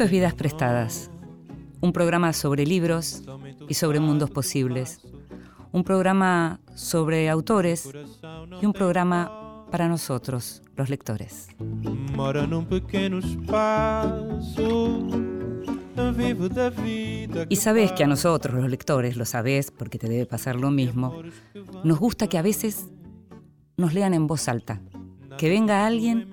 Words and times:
Esto 0.00 0.06
es 0.06 0.12
Vidas 0.12 0.32
Prestadas, 0.32 1.10
un 1.82 1.92
programa 1.92 2.32
sobre 2.32 2.64
libros 2.64 3.22
y 3.68 3.74
sobre 3.74 4.00
mundos 4.00 4.30
posibles, 4.30 4.98
un 5.72 5.84
programa 5.84 6.58
sobre 6.74 7.28
autores 7.28 7.86
y 8.62 8.64
un 8.64 8.72
programa 8.72 9.66
para 9.70 9.88
nosotros, 9.88 10.62
los 10.74 10.88
lectores. 10.88 11.48
Y 17.50 17.56
sabes 17.56 17.92
que 17.92 18.02
a 18.02 18.06
nosotros, 18.06 18.54
los 18.54 18.70
lectores, 18.70 19.18
lo 19.18 19.26
sabes 19.26 19.70
porque 19.70 19.98
te 19.98 20.08
debe 20.08 20.24
pasar 20.24 20.56
lo 20.56 20.70
mismo, 20.70 21.20
nos 21.84 21.98
gusta 21.98 22.26
que 22.26 22.38
a 22.38 22.42
veces 22.42 22.86
nos 23.76 23.92
lean 23.92 24.14
en 24.14 24.26
voz 24.26 24.48
alta, 24.48 24.80
que 25.36 25.50
venga 25.50 25.86
alguien 25.86 26.30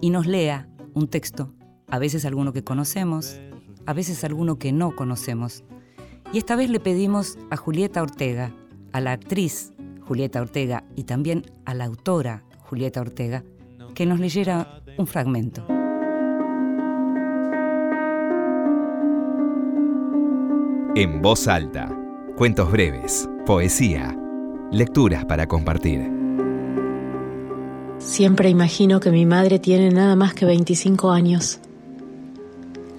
y 0.00 0.08
nos 0.08 0.26
lea 0.26 0.66
un 0.94 1.08
texto, 1.08 1.52
a 1.92 1.98
veces 1.98 2.24
alguno 2.24 2.54
que 2.54 2.64
conocemos, 2.64 3.38
a 3.84 3.92
veces 3.92 4.24
alguno 4.24 4.58
que 4.58 4.72
no 4.72 4.96
conocemos. 4.96 5.62
Y 6.32 6.38
esta 6.38 6.56
vez 6.56 6.70
le 6.70 6.80
pedimos 6.80 7.38
a 7.50 7.58
Julieta 7.58 8.00
Ortega, 8.00 8.50
a 8.92 9.02
la 9.02 9.12
actriz 9.12 9.74
Julieta 10.00 10.40
Ortega 10.40 10.84
y 10.96 11.04
también 11.04 11.44
a 11.66 11.74
la 11.74 11.84
autora 11.84 12.44
Julieta 12.60 13.02
Ortega, 13.02 13.44
que 13.94 14.06
nos 14.06 14.20
leyera 14.20 14.80
un 14.96 15.06
fragmento. 15.06 15.66
En 20.94 21.20
voz 21.20 21.46
alta, 21.46 21.94
cuentos 22.38 22.72
breves, 22.72 23.28
poesía, 23.44 24.16
lecturas 24.70 25.26
para 25.26 25.46
compartir. 25.46 26.10
Siempre 27.98 28.48
imagino 28.48 28.98
que 28.98 29.10
mi 29.10 29.26
madre 29.26 29.58
tiene 29.58 29.90
nada 29.90 30.16
más 30.16 30.32
que 30.32 30.46
25 30.46 31.10
años, 31.10 31.60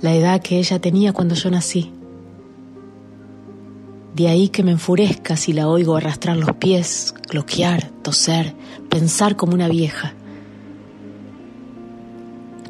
la 0.03 0.13
edad 0.13 0.41
que 0.41 0.59
ella 0.59 0.79
tenía 0.79 1.13
cuando 1.13 1.33
yo 1.33 1.49
nací. 1.49 1.89
De 4.13 4.27
ahí 4.27 4.49
que 4.49 4.61
me 4.61 4.71
enfurezca 4.71 5.37
si 5.37 5.53
la 5.53 5.69
oigo 5.69 5.95
arrastrar 5.95 6.35
los 6.35 6.57
pies, 6.57 7.15
cloquear, 7.29 7.89
toser, 8.01 8.53
pensar 8.89 9.37
como 9.37 9.53
una 9.53 9.69
vieja. 9.69 10.13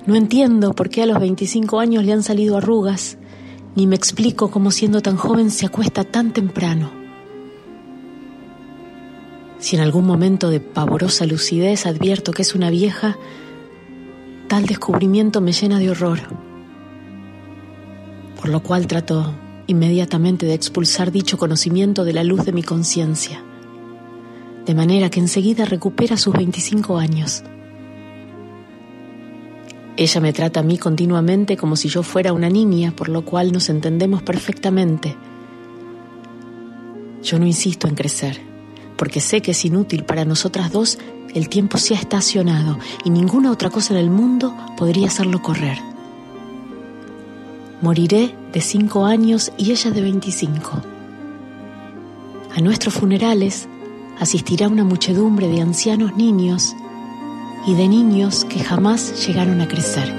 No 0.06 0.16
entiendo 0.16 0.74
por 0.74 0.90
qué 0.90 1.02
a 1.02 1.06
los 1.08 1.20
25 1.20 1.80
años 1.80 2.06
le 2.06 2.14
han 2.14 2.22
salido 2.22 2.56
arrugas 2.56 3.18
ni 3.76 3.88
me 3.88 3.96
explico 3.96 4.52
cómo 4.52 4.70
siendo 4.70 5.02
tan 5.02 5.18
joven 5.18 5.50
se 5.50 5.66
acuesta 5.66 6.04
tan 6.04 6.34
temprano. 6.34 6.92
Si 9.58 9.76
en 9.76 9.82
algún 9.82 10.06
momento 10.06 10.52
de 10.52 10.60
pavorosa 10.60 11.26
lucidez 11.26 11.88
advierto 11.88 12.32
que 12.32 12.44
es 12.44 12.54
una 12.54 12.70
vieja, 12.70 13.18
tal 14.48 14.68
descubrimiento 14.68 15.42
me 15.42 15.52
llena 15.52 15.80
de 15.80 15.90
horror, 15.90 16.20
por 18.44 18.52
lo 18.52 18.62
cual 18.62 18.88
trato 18.88 19.34
inmediatamente 19.68 20.46
de 20.46 20.54
expulsar 20.54 21.14
dicho 21.14 21.38
conocimiento 21.38 22.04
de 22.04 22.12
la 22.12 22.26
luz 22.26 22.44
de 22.44 22.52
mi 22.52 22.62
conciencia, 22.62 23.42
de 24.66 24.76
manera 24.76 25.10
que 25.10 25.22
enseguida 25.22 25.64
recupera 25.64 26.18
sus 26.18 26.34
25 26.34 26.98
años 26.98 27.46
ella 29.96 30.22
me 30.22 30.34
trata 30.34 30.62
a 30.62 30.64
mí 30.64 30.78
continuamente 30.80 31.56
como 31.56 31.76
si 31.76 31.88
yo 31.88 32.02
fuera 32.02 32.34
una 32.34 32.50
niña, 32.50 32.94
por 32.96 33.10
lo 33.10 33.24
cual 33.24 33.52
nos 33.52 33.70
entendemos 33.70 34.24
perfectamente. 34.24 35.16
Yo 37.22 37.38
no 37.38 37.46
insisto 37.46 37.88
en 37.88 37.94
crecer, 37.94 38.42
porque 38.98 39.22
sé 39.22 39.42
que 39.42 39.52
es 39.52 39.66
inútil 39.66 40.04
para 40.04 40.26
nosotras 40.26 40.72
dos, 40.72 40.98
el 41.36 41.48
tiempo 41.48 41.78
se 41.78 41.94
ha 41.96 42.00
estacionado 42.00 42.80
y 43.06 43.12
ninguna 43.12 43.52
otra 43.52 43.70
cosa 43.70 43.94
en 43.94 44.00
el 44.00 44.10
mundo 44.10 44.56
podría 44.78 45.08
hacerlo 45.08 45.44
correr. 45.44 45.93
Moriré 47.84 48.34
de 48.54 48.62
cinco 48.62 49.06
años 49.06 49.52
y 49.58 49.72
ella 49.72 49.92
de 49.92 50.00
veinticinco. 50.00 50.82
A 52.56 52.62
nuestros 52.62 52.94
funerales 52.94 53.68
asistirá 54.22 54.70
una 54.70 54.86
muchedumbre 54.86 55.50
de 55.50 55.60
ancianos 55.60 56.16
niños 56.16 56.78
y 57.68 57.76
de 57.76 57.90
niños 57.90 58.46
que 58.46 58.64
jamás 58.64 59.28
llegaron 59.28 59.60
a 59.60 59.68
crecer. 59.68 60.14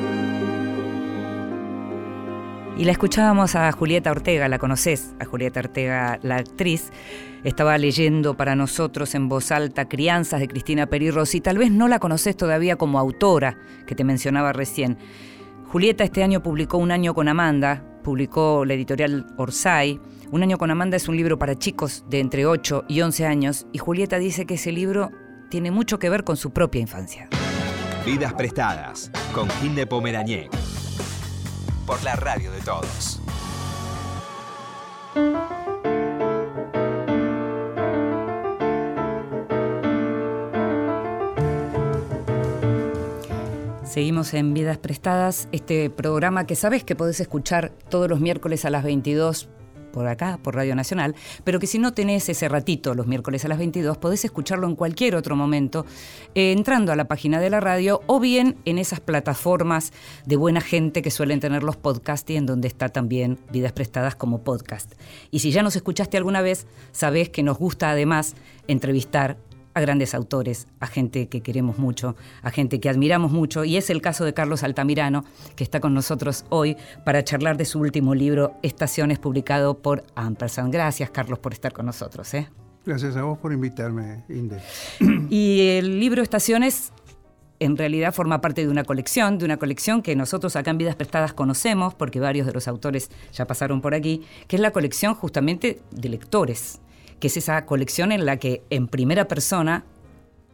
Y 2.77 2.85
la 2.85 2.93
escuchábamos 2.93 3.55
a 3.55 3.73
Julieta 3.73 4.11
Ortega, 4.11 4.47
la 4.51 4.59
conoces, 4.59 5.15
a 5.19 5.25
Julieta 5.25 5.61
Ortega, 5.61 6.19
la 6.23 6.37
actriz. 6.37 6.91
Estaba 7.45 7.79
leyendo 7.79 8.37
para 8.37 8.55
nosotros 8.55 9.15
en 9.15 9.31
voz 9.31 9.51
alta 9.53 9.89
Crianzas 9.89 10.41
de 10.41 10.49
Cristina 10.49 10.85
Perirros 10.85 11.35
y 11.35 11.41
tal 11.41 11.57
vez 11.57 11.71
no 11.71 11.89
la 11.89 11.99
conoces 11.99 12.37
todavía 12.37 12.77
como 12.77 12.99
autora, 12.99 13.57
que 13.87 13.95
te 13.95 14.05
mencionaba 14.05 14.53
recién. 14.53 14.99
Julieta 15.75 16.05
este 16.05 16.23
año 16.23 16.41
publicó 16.41 16.79
Un 16.79 16.93
año 16.93 17.15
con 17.15 17.27
Amanda, 17.27 17.83
publicó 18.05 18.65
la 18.65 18.75
editorial 18.75 19.27
Orsay. 19.37 20.01
Un 20.31 20.45
año 20.45 20.57
con 20.57 20.71
Amanda 20.71 20.97
es 20.97 21.09
un 21.09 21.17
libro 21.17 21.37
para 21.37 21.59
chicos 21.59 22.05
de 22.09 22.21
entre 22.21 22.47
8 22.47 22.85
y 22.87 23.01
11 23.01 23.27
años 23.27 23.67
y 23.73 23.79
Julieta 23.79 24.21
dice 24.21 24.47
que 24.47 24.55
ese 24.55 24.71
libro 24.71 25.11
tiene 25.51 25.73
mucho 25.73 25.99
que 25.99 26.09
ver 26.09 26.23
con 26.23 26.37
su 26.37 26.53
propia 26.53 26.81
infancia. 26.81 27.29
Vidas 28.07 28.35
prestadas 28.35 29.11
con 29.35 29.51
Gil 29.51 29.75
de 29.75 29.85
Pomerañé. 29.89 30.49
Por 31.85 32.01
la 32.05 32.15
radio 32.15 32.53
de 32.53 32.61
todos. 32.61 33.21
Seguimos 43.95 44.35
en 44.35 44.55
Vidas 44.55 44.79
Prestadas, 44.79 45.49
este 45.53 45.89
programa 45.89 46.49
que 46.49 46.57
sabes 46.57 46.83
que 46.83 46.97
podés 46.97 47.21
escuchar 47.21 47.71
todos 47.91 48.11
los 48.11 48.19
miércoles 48.19 48.65
a 48.65 48.71
las 48.71 48.83
22 48.83 49.49
por 49.93 50.09
acá, 50.09 50.41
por 50.43 50.57
Radio 50.57 50.75
Nacional, 50.75 51.15
pero 51.45 51.61
que 51.61 51.69
si 51.69 51.79
no 51.79 51.95
tenés 51.95 52.29
ese 52.29 52.49
ratito 52.49 52.95
los 52.95 53.07
miércoles 53.07 53.45
a 53.45 53.49
las 53.49 53.59
22, 53.59 53.97
podés 53.99 54.25
escucharlo 54.25 54.67
en 54.67 54.75
cualquier 54.75 55.15
otro 55.15 55.37
momento, 55.37 55.87
eh, 56.35 56.51
entrando 56.51 56.91
a 56.91 56.97
la 56.97 57.07
página 57.07 57.39
de 57.39 57.51
la 57.51 57.61
radio 57.61 58.01
o 58.09 58.19
bien 58.19 58.57
en 58.65 58.79
esas 58.79 58.99
plataformas 58.99 59.93
de 60.27 60.35
buena 60.35 60.61
gente 60.61 61.01
que 61.01 61.13
suelen 61.13 61.39
tener 61.39 61.63
los 61.63 61.77
podcasts 61.77 62.29
y 62.33 62.35
en 62.35 62.47
donde 62.47 62.67
está 62.67 62.89
también 62.89 63.39
Vidas 63.53 63.75
Prestadas 63.75 64.17
como 64.17 64.43
podcast. 64.43 64.93
Y 65.31 65.39
si 65.39 65.53
ya 65.53 65.63
nos 65.63 65.77
escuchaste 65.77 66.17
alguna 66.17 66.43
vez, 66.43 66.67
sabés 66.91 67.29
que 67.29 67.45
nos 67.45 67.59
gusta 67.59 67.91
además 67.91 68.35
entrevistar 68.67 69.37
a 69.75 69.81
grandes 69.81 70.15
autores, 70.15 70.69
a 70.81 70.87
gente 70.87 71.29
que 71.29 71.43
queremos 71.43 71.79
mucho, 71.79 72.17
a 72.43 72.51
gente 72.51 72.81
que 72.81 72.89
admiramos 72.89 73.33
mucho, 73.33 73.65
y 73.65 73.77
es 73.77 73.91
el 73.91 74.01
caso 74.01 74.25
de 74.25 74.33
Carlos 74.33 74.63
Altamirano, 74.63 75.25
que 75.57 75.65
está 75.65 75.81
con 75.81 75.95
nosotros 75.95 76.45
hoy 76.49 76.77
para 77.05 77.25
charlar 77.25 77.57
de 77.57 77.65
su 77.65 77.81
último 77.81 78.15
libro, 78.15 78.55
Estaciones, 78.63 79.19
publicado 79.19 79.79
por 79.79 80.05
Ampersand. 80.15 80.73
Gracias, 80.73 81.11
Carlos, 81.11 81.39
por 81.41 81.53
estar 81.53 81.73
con 81.73 81.87
nosotros. 81.87 82.33
¿eh? 82.35 82.49
Gracias 82.87 83.17
a 83.17 83.23
vos 83.23 83.39
por 83.39 83.53
invitarme, 83.53 84.25
Inde. 84.29 84.61
Y 85.29 85.69
el 85.69 85.99
libro 85.99 86.23
Estaciones 86.23 86.93
en 87.61 87.77
realidad 87.77 88.13
forma 88.13 88.41
parte 88.41 88.63
de 88.63 88.69
una 88.69 88.85
colección, 88.85 89.39
de 89.39 89.45
una 89.45 89.57
colección 89.57 90.03
que 90.03 90.15
nosotros 90.17 90.55
acá 90.57 90.71
en 90.71 90.79
Vidas 90.79 90.97
Prestadas 90.97 91.33
conocemos, 91.33 91.95
porque 91.95 92.21
varios 92.21 92.47
de 92.47 92.53
los 92.53 92.69
autores 92.69 93.11
ya 93.33 93.47
pasaron 93.47 93.81
por 93.81 93.95
aquí, 93.95 94.23
que 94.49 94.57
es 94.57 94.63
la 94.63 94.71
colección 94.71 95.15
justamente 95.15 95.81
de 95.91 96.09
lectores 96.09 96.81
que 97.25 97.29
es 97.29 97.39
esa 97.39 97.65
colección 97.65 98.13
en 98.13 98.27
la 98.27 98.37
que 98.37 98.65
en 98.69 98.87
primera 98.87 99.27
persona 99.27 99.87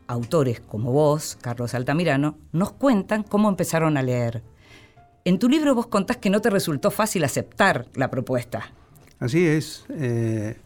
autores 0.06 0.60
como 0.60 0.92
vos, 0.92 1.36
Carlos 1.42 1.75
Altamirano, 1.75 2.38
nos 2.53 2.70
cuentan 2.70 3.25
cómo 3.25 3.48
empezaron 3.48 3.96
a 3.96 4.05
leer. 4.05 4.44
En 5.25 5.40
tu 5.40 5.49
libro 5.49 5.75
vos 5.75 5.88
contás 5.88 6.19
que 6.19 6.31
no 6.31 6.40
te 6.40 6.49
resultó 6.49 6.93
fácil 6.93 7.25
aceptar 7.25 7.88
la 7.94 8.08
propuesta. 8.08 8.72
Así 9.19 9.44
es. 9.44 9.84
Eh, 9.88 10.58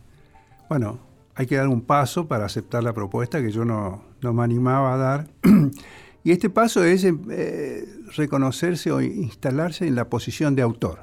bueno, 0.69 0.99
hay 1.37 1.47
que 1.47 1.57
dar 1.57 1.69
un 1.69 1.81
paso 1.81 2.29
para 2.29 2.45
aceptar 2.45 2.85
la 2.85 2.93
propuesta 2.93 3.41
que 3.41 3.51
yo 3.51 3.65
no, 3.65 4.05
me 4.21 4.43
animaba 4.43 4.93
a 4.93 4.97
dar. 4.99 5.29
y 6.23 6.33
este 6.33 6.51
paso 6.51 6.85
es 6.85 7.03
eh, 7.05 7.89
reconocerse 8.15 8.93
o 8.93 9.01
instalarse 9.01 9.87
en 9.87 9.95
la 9.95 10.11
posición 10.11 10.55
de 10.55 10.61
autor 10.61 10.99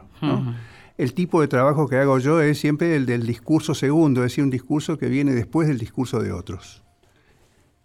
el 0.98 1.14
tipo 1.14 1.42
de 1.42 1.48
trabajo 1.48 1.88
que 1.88 1.98
hago 1.98 2.20
yo 2.20 2.42
es 2.42 2.60
siempre 2.60 2.96
el 2.96 3.06
del 3.06 3.26
discurso 3.26 3.74
segundo, 3.74 4.22
es 4.22 4.32
decir, 4.32 4.44
un 4.44 4.50
discurso 4.50 4.98
que 4.98 5.08
viene 5.08 5.34
después 5.34 5.68
del 5.68 5.78
discurso 5.78 6.22
de 6.22 6.32
otros. 6.32 6.84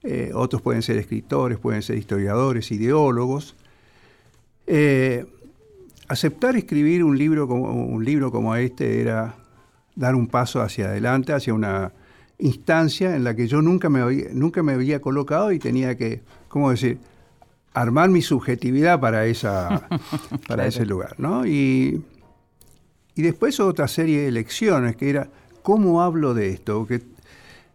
Eh, 0.03 0.31
otros 0.35 0.63
pueden 0.63 0.83
ser 0.83 0.99
escritores, 0.99 1.59
pueden 1.59 1.83
ser 1.83 1.99
historiadores, 1.99 2.71
ideólogos. 2.71 3.57
Eh, 4.67 5.27
aceptar 6.09 6.57
escribir 6.57 7.03
un 7.03 7.19
libro, 7.19 7.49
como, 7.49 7.73
un 7.73 8.05
libro 8.05 8.31
como 8.31 8.55
este 8.55 9.01
era 9.01 9.35
dar 9.95 10.15
un 10.15 10.27
paso 10.27 10.61
hacia 10.61 10.87
adelante, 10.87 11.33
hacia 11.33 11.55
una 11.55 11.93
instancia 12.39 13.17
en 13.17 13.25
la 13.25 13.35
que 13.35 13.49
yo 13.49 13.63
nunca 13.63 13.89
me 13.89 14.01
había, 14.01 14.27
nunca 14.33 14.63
me 14.63 14.73
había 14.73 15.01
colocado 15.01 15.53
y 15.53 15.59
tenía 15.59 15.97
que, 15.97 16.23
¿cómo 16.49 16.71
decir?, 16.71 16.99
armar 17.73 18.09
mi 18.09 18.23
subjetividad 18.23 19.01
para, 19.01 19.27
esa, 19.27 19.89
para 20.49 20.67
ese 20.67 20.87
lugar. 20.87 21.15
¿no? 21.19 21.47
Y 21.47 22.03
y 23.17 23.23
después 23.23 23.59
otra 23.59 23.89
serie 23.89 24.21
de 24.21 24.31
lecciones 24.31 24.95
que 24.95 25.11
era, 25.11 25.29
¿cómo 25.63 26.03
hablo 26.03 26.35
de 26.35 26.51
esto? 26.51 26.87
Que, 26.87 27.01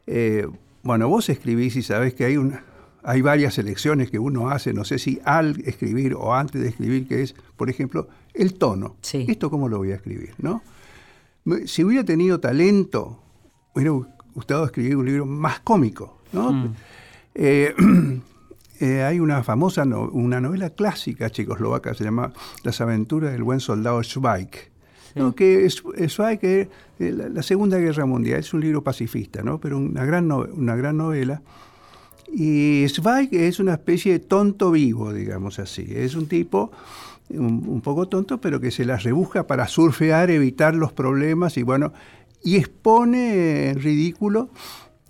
eh, 0.05 0.47
bueno, 0.83 1.09
vos 1.09 1.29
escribís 1.29 1.75
y 1.75 1.81
sabés 1.81 2.13
que 2.13 2.25
hay 2.25 2.37
una, 2.37 2.63
hay 3.03 3.21
varias 3.21 3.57
elecciones 3.57 4.11
que 4.11 4.19
uno 4.19 4.51
hace, 4.51 4.71
no 4.71 4.85
sé 4.85 4.99
si 4.99 5.19
al 5.25 5.59
escribir 5.65 6.13
o 6.13 6.35
antes 6.35 6.61
de 6.61 6.69
escribir, 6.69 7.07
que 7.07 7.23
es, 7.23 7.35
por 7.57 7.69
ejemplo, 7.69 8.07
el 8.33 8.53
tono. 8.53 8.97
¿Esto 9.27 9.49
cómo 9.49 9.67
lo 9.67 9.79
voy 9.79 9.91
a 9.91 9.95
escribir? 9.95 10.33
¿no? 10.37 10.61
Si 11.65 11.83
hubiera 11.83 12.03
tenido 12.03 12.39
talento, 12.39 13.19
hubiera 13.73 13.93
gustado 14.35 14.65
escribir 14.65 14.95
un 14.95 15.05
libro 15.05 15.25
más 15.25 15.59
cómico. 15.61 16.19
¿no? 16.33 16.53
Mm. 16.53 16.75
Eh, 17.33 17.73
eh, 18.79 19.03
hay 19.03 19.19
una 19.19 19.43
famosa, 19.43 19.83
una 19.83 20.39
novela 20.39 20.69
clásica 20.69 21.31
checoslovaca, 21.31 21.95
se 21.95 22.03
llama 22.03 22.31
Las 22.63 22.79
aventuras 22.79 23.31
del 23.31 23.41
buen 23.41 23.59
soldado 23.59 24.03
Schweik. 24.03 24.70
Que 25.35 25.65
es, 25.65 25.83
Schweik 26.07 26.69
la, 26.99 27.43
Segunda 27.43 27.77
Guerra 27.77 28.05
Mundial, 28.05 28.39
es 28.39 28.53
un 28.53 28.61
libro 28.61 28.83
pacifista, 28.83 29.43
¿no? 29.43 29.59
pero 29.59 29.77
una 29.77 30.05
gran, 30.05 30.31
una 30.31 30.75
gran 30.75 30.97
novela 30.97 31.41
y 32.31 32.85
Zweig 32.87 33.29
es 33.33 33.59
una 33.59 33.73
especie 33.73 34.13
de 34.13 34.19
tonto 34.19 34.71
vivo, 34.71 35.11
digamos 35.11 35.59
así. 35.59 35.85
Es 35.89 36.15
un 36.15 36.27
tipo 36.27 36.71
un, 37.29 37.81
poco 37.81 38.07
tonto, 38.07 38.39
pero 38.39 38.59
que 38.59 38.71
se 38.71 38.85
las 38.85 39.03
rebusca 39.03 39.47
para 39.47 39.67
surfear, 39.67 40.31
evitar 40.31 40.75
los 40.75 40.93
problemas 40.93 41.57
y 41.57 41.63
bueno, 41.63 41.93
y 42.43 42.55
expone 42.55 43.69
en 43.69 43.81
ridículo, 43.81 44.49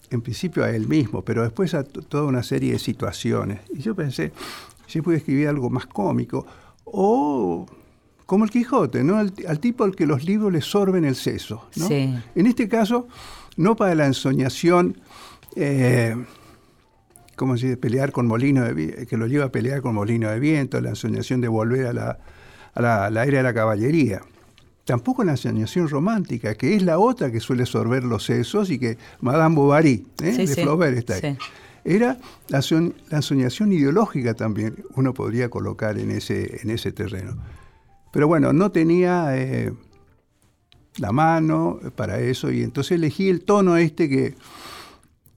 en 0.09 0.21
principio 0.21 0.63
a 0.63 0.71
él 0.71 0.87
mismo, 0.87 1.23
pero 1.23 1.43
después 1.43 1.73
a 1.73 1.83
toda 1.83 2.25
una 2.25 2.43
serie 2.43 2.73
de 2.73 2.79
situaciones. 2.79 3.61
Y 3.73 3.79
yo 3.79 3.95
pensé, 3.95 4.31
si 4.87 5.01
puede 5.01 5.19
escribir 5.19 5.47
algo 5.47 5.69
más 5.69 5.85
cómico, 5.85 6.45
o 6.85 7.65
como 8.31 8.45
el 8.45 8.49
Quijote, 8.49 9.03
¿no? 9.03 9.17
Al, 9.17 9.59
tipo 9.59 9.83
al 9.83 9.93
que 9.93 10.05
los 10.05 10.23
libros 10.23 10.53
le 10.53 10.61
sorben 10.61 11.03
el 11.03 11.15
seso. 11.15 11.67
¿no? 11.75 11.89
En 11.89 12.47
este 12.47 12.69
caso, 12.69 13.09
no 13.57 13.75
para 13.75 13.93
la 13.93 14.05
ensoñación. 14.05 15.01
Eh, 15.57 16.15
como 17.35 17.57
si 17.57 17.75
pelear 17.75 18.13
con 18.13 18.27
molino 18.27 18.63
de 18.63 19.05
que 19.05 19.17
lo 19.17 19.27
lleva 19.27 19.47
a 19.47 19.51
pelear 19.51 19.81
con 19.81 19.95
molino 19.95 20.29
de 20.29 20.39
viento, 20.39 20.79
la 20.79 20.91
ensoñación 20.91 21.41
de 21.41 21.49
volver 21.49 21.87
a 21.87 21.91
la, 21.91 22.19
a 22.73 23.09
la, 23.09 23.25
era 23.25 23.39
de 23.39 23.43
la 23.43 23.53
caballería. 23.53 24.21
Tampoco 24.85 25.25
la 25.25 25.31
ensoñación 25.31 25.89
romántica, 25.89 26.55
que 26.55 26.73
es 26.73 26.83
la 26.83 26.99
otra 26.99 27.33
que 27.33 27.41
suele 27.41 27.65
sorber 27.65 28.05
los 28.05 28.23
sesos 28.23 28.69
y 28.69 28.79
que 28.79 28.97
Madame 29.19 29.55
Bovary, 29.55 30.07
¿eh? 30.23 30.37
de 30.37 30.47
Flaubert 30.47 30.97
está 30.97 31.15
ahí. 31.15 31.37
Era 31.83 32.17
la, 32.47 32.61
ensoñación 33.11 33.73
ideológica 33.73 34.35
también, 34.35 34.85
uno 34.95 35.13
podría 35.13 35.49
colocar 35.49 35.99
en 35.99 36.11
ese, 36.11 36.61
en 36.63 36.69
ese 36.69 36.93
terreno. 36.93 37.35
Pero 38.11 38.27
bueno, 38.27 38.53
no 38.53 38.71
tenía 38.71 39.37
eh, 39.37 39.73
la 40.97 41.11
mano 41.11 41.79
para 41.95 42.19
eso 42.19 42.51
y 42.51 42.61
entonces 42.63 42.93
elegí 42.93 43.29
el 43.29 43.43
tono 43.43 43.77
este 43.77 44.09
que, 44.09 44.35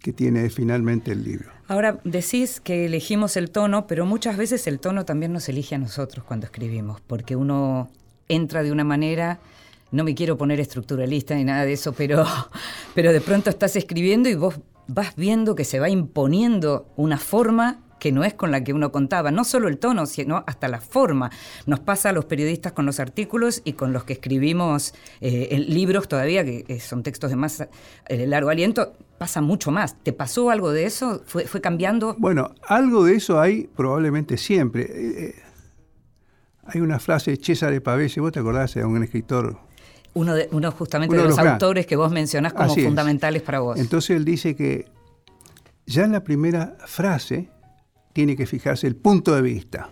que 0.00 0.12
tiene 0.12 0.50
finalmente 0.50 1.12
el 1.12 1.24
libro. 1.24 1.50
Ahora 1.66 1.98
decís 2.04 2.60
que 2.60 2.84
elegimos 2.84 3.36
el 3.36 3.50
tono, 3.50 3.86
pero 3.86 4.04
muchas 4.04 4.36
veces 4.36 4.66
el 4.66 4.80
tono 4.80 5.04
también 5.04 5.32
nos 5.32 5.48
elige 5.48 5.76
a 5.76 5.78
nosotros 5.78 6.24
cuando 6.24 6.46
escribimos, 6.46 7.00
porque 7.00 7.36
uno 7.36 7.88
entra 8.28 8.62
de 8.62 8.70
una 8.70 8.84
manera, 8.84 9.40
no 9.90 10.04
me 10.04 10.14
quiero 10.14 10.36
poner 10.36 10.60
estructuralista 10.60 11.34
ni 11.34 11.44
nada 11.44 11.64
de 11.64 11.72
eso, 11.72 11.92
pero, 11.92 12.24
pero 12.94 13.12
de 13.12 13.20
pronto 13.20 13.48
estás 13.48 13.76
escribiendo 13.76 14.28
y 14.28 14.34
vos 14.34 14.60
vas 14.88 15.16
viendo 15.16 15.54
que 15.54 15.64
se 15.64 15.80
va 15.80 15.88
imponiendo 15.88 16.86
una 16.96 17.18
forma 17.18 17.83
que 18.04 18.12
no 18.12 18.22
es 18.22 18.34
con 18.34 18.50
la 18.50 18.62
que 18.62 18.74
uno 18.74 18.92
contaba, 18.92 19.30
no 19.30 19.44
solo 19.44 19.66
el 19.66 19.78
tono, 19.78 20.04
sino 20.04 20.44
hasta 20.46 20.68
la 20.68 20.78
forma. 20.78 21.30
Nos 21.64 21.80
pasa 21.80 22.10
a 22.10 22.12
los 22.12 22.26
periodistas 22.26 22.72
con 22.72 22.84
los 22.84 23.00
artículos 23.00 23.62
y 23.64 23.72
con 23.72 23.94
los 23.94 24.04
que 24.04 24.12
escribimos 24.12 24.92
eh, 25.22 25.64
libros 25.66 26.06
todavía, 26.06 26.44
que 26.44 26.80
son 26.80 27.02
textos 27.02 27.30
de 27.30 27.36
más 27.36 27.66
eh, 28.08 28.26
largo 28.26 28.50
aliento, 28.50 28.92
pasa 29.16 29.40
mucho 29.40 29.70
más. 29.70 29.96
¿Te 30.02 30.12
pasó 30.12 30.50
algo 30.50 30.70
de 30.70 30.84
eso? 30.84 31.22
¿Fue, 31.24 31.46
fue 31.46 31.62
cambiando? 31.62 32.14
Bueno, 32.18 32.54
algo 32.68 33.06
de 33.06 33.14
eso 33.14 33.40
hay 33.40 33.70
probablemente 33.74 34.36
siempre. 34.36 34.82
Eh, 34.82 35.34
hay 36.66 36.82
una 36.82 36.98
frase 36.98 37.30
de 37.30 37.42
César 37.42 37.80
Pavese, 37.80 38.20
¿vos 38.20 38.32
te 38.32 38.40
acordás 38.40 38.74
de 38.74 38.84
un 38.84 39.02
escritor 39.02 39.56
uno, 40.12 40.34
de, 40.34 40.50
uno 40.52 40.70
justamente 40.72 41.16
de 41.16 41.24
los, 41.24 41.38
autores 41.38 41.86
que 41.86 41.96
vos 41.96 42.12
mencionás 42.12 42.52
como 42.52 42.74
fundamentales 42.74 43.40
para 43.40 43.60
vos. 43.60 43.80
Entonces 43.80 44.14
él 44.14 44.26
dice 44.26 44.54
que 44.54 44.92
ya 45.86 46.04
en 46.04 46.12
la 46.12 46.22
primera 46.22 46.76
frase 46.86 47.48
tiene 48.14 48.36
que 48.36 48.46
fijarse 48.46 48.86
el 48.86 48.96
punto 48.96 49.34
de 49.34 49.42
vista 49.42 49.90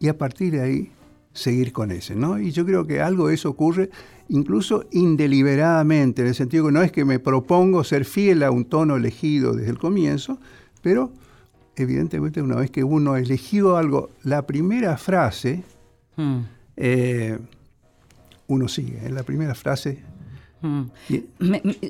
y 0.00 0.08
a 0.08 0.18
partir 0.18 0.54
de 0.54 0.60
ahí 0.60 0.92
seguir 1.32 1.72
con 1.72 1.90
ese, 1.90 2.16
¿no? 2.16 2.40
Y 2.40 2.50
yo 2.50 2.64
creo 2.64 2.86
que 2.86 3.00
algo 3.00 3.28
de 3.28 3.34
eso 3.34 3.50
ocurre 3.50 3.90
incluso 4.28 4.86
indeliberadamente, 4.90 6.22
en 6.22 6.28
el 6.28 6.34
sentido 6.34 6.66
que 6.66 6.72
no 6.72 6.82
es 6.82 6.90
que 6.90 7.04
me 7.04 7.18
propongo 7.18 7.84
ser 7.84 8.04
fiel 8.04 8.42
a 8.42 8.50
un 8.50 8.64
tono 8.64 8.96
elegido 8.96 9.52
desde 9.52 9.70
el 9.70 9.78
comienzo, 9.78 10.38
pero 10.80 11.12
evidentemente 11.76 12.40
una 12.40 12.56
vez 12.56 12.70
que 12.70 12.84
uno 12.84 13.12
ha 13.12 13.20
elegido 13.20 13.76
algo, 13.76 14.10
la 14.22 14.46
primera 14.46 14.96
frase, 14.96 15.62
hmm. 16.16 16.38
eh, 16.76 17.38
uno 18.46 18.68
sigue, 18.68 19.04
en 19.04 19.14
la 19.14 19.24
primera 19.24 19.54
frase 19.54 20.02
hmm. 20.62 20.84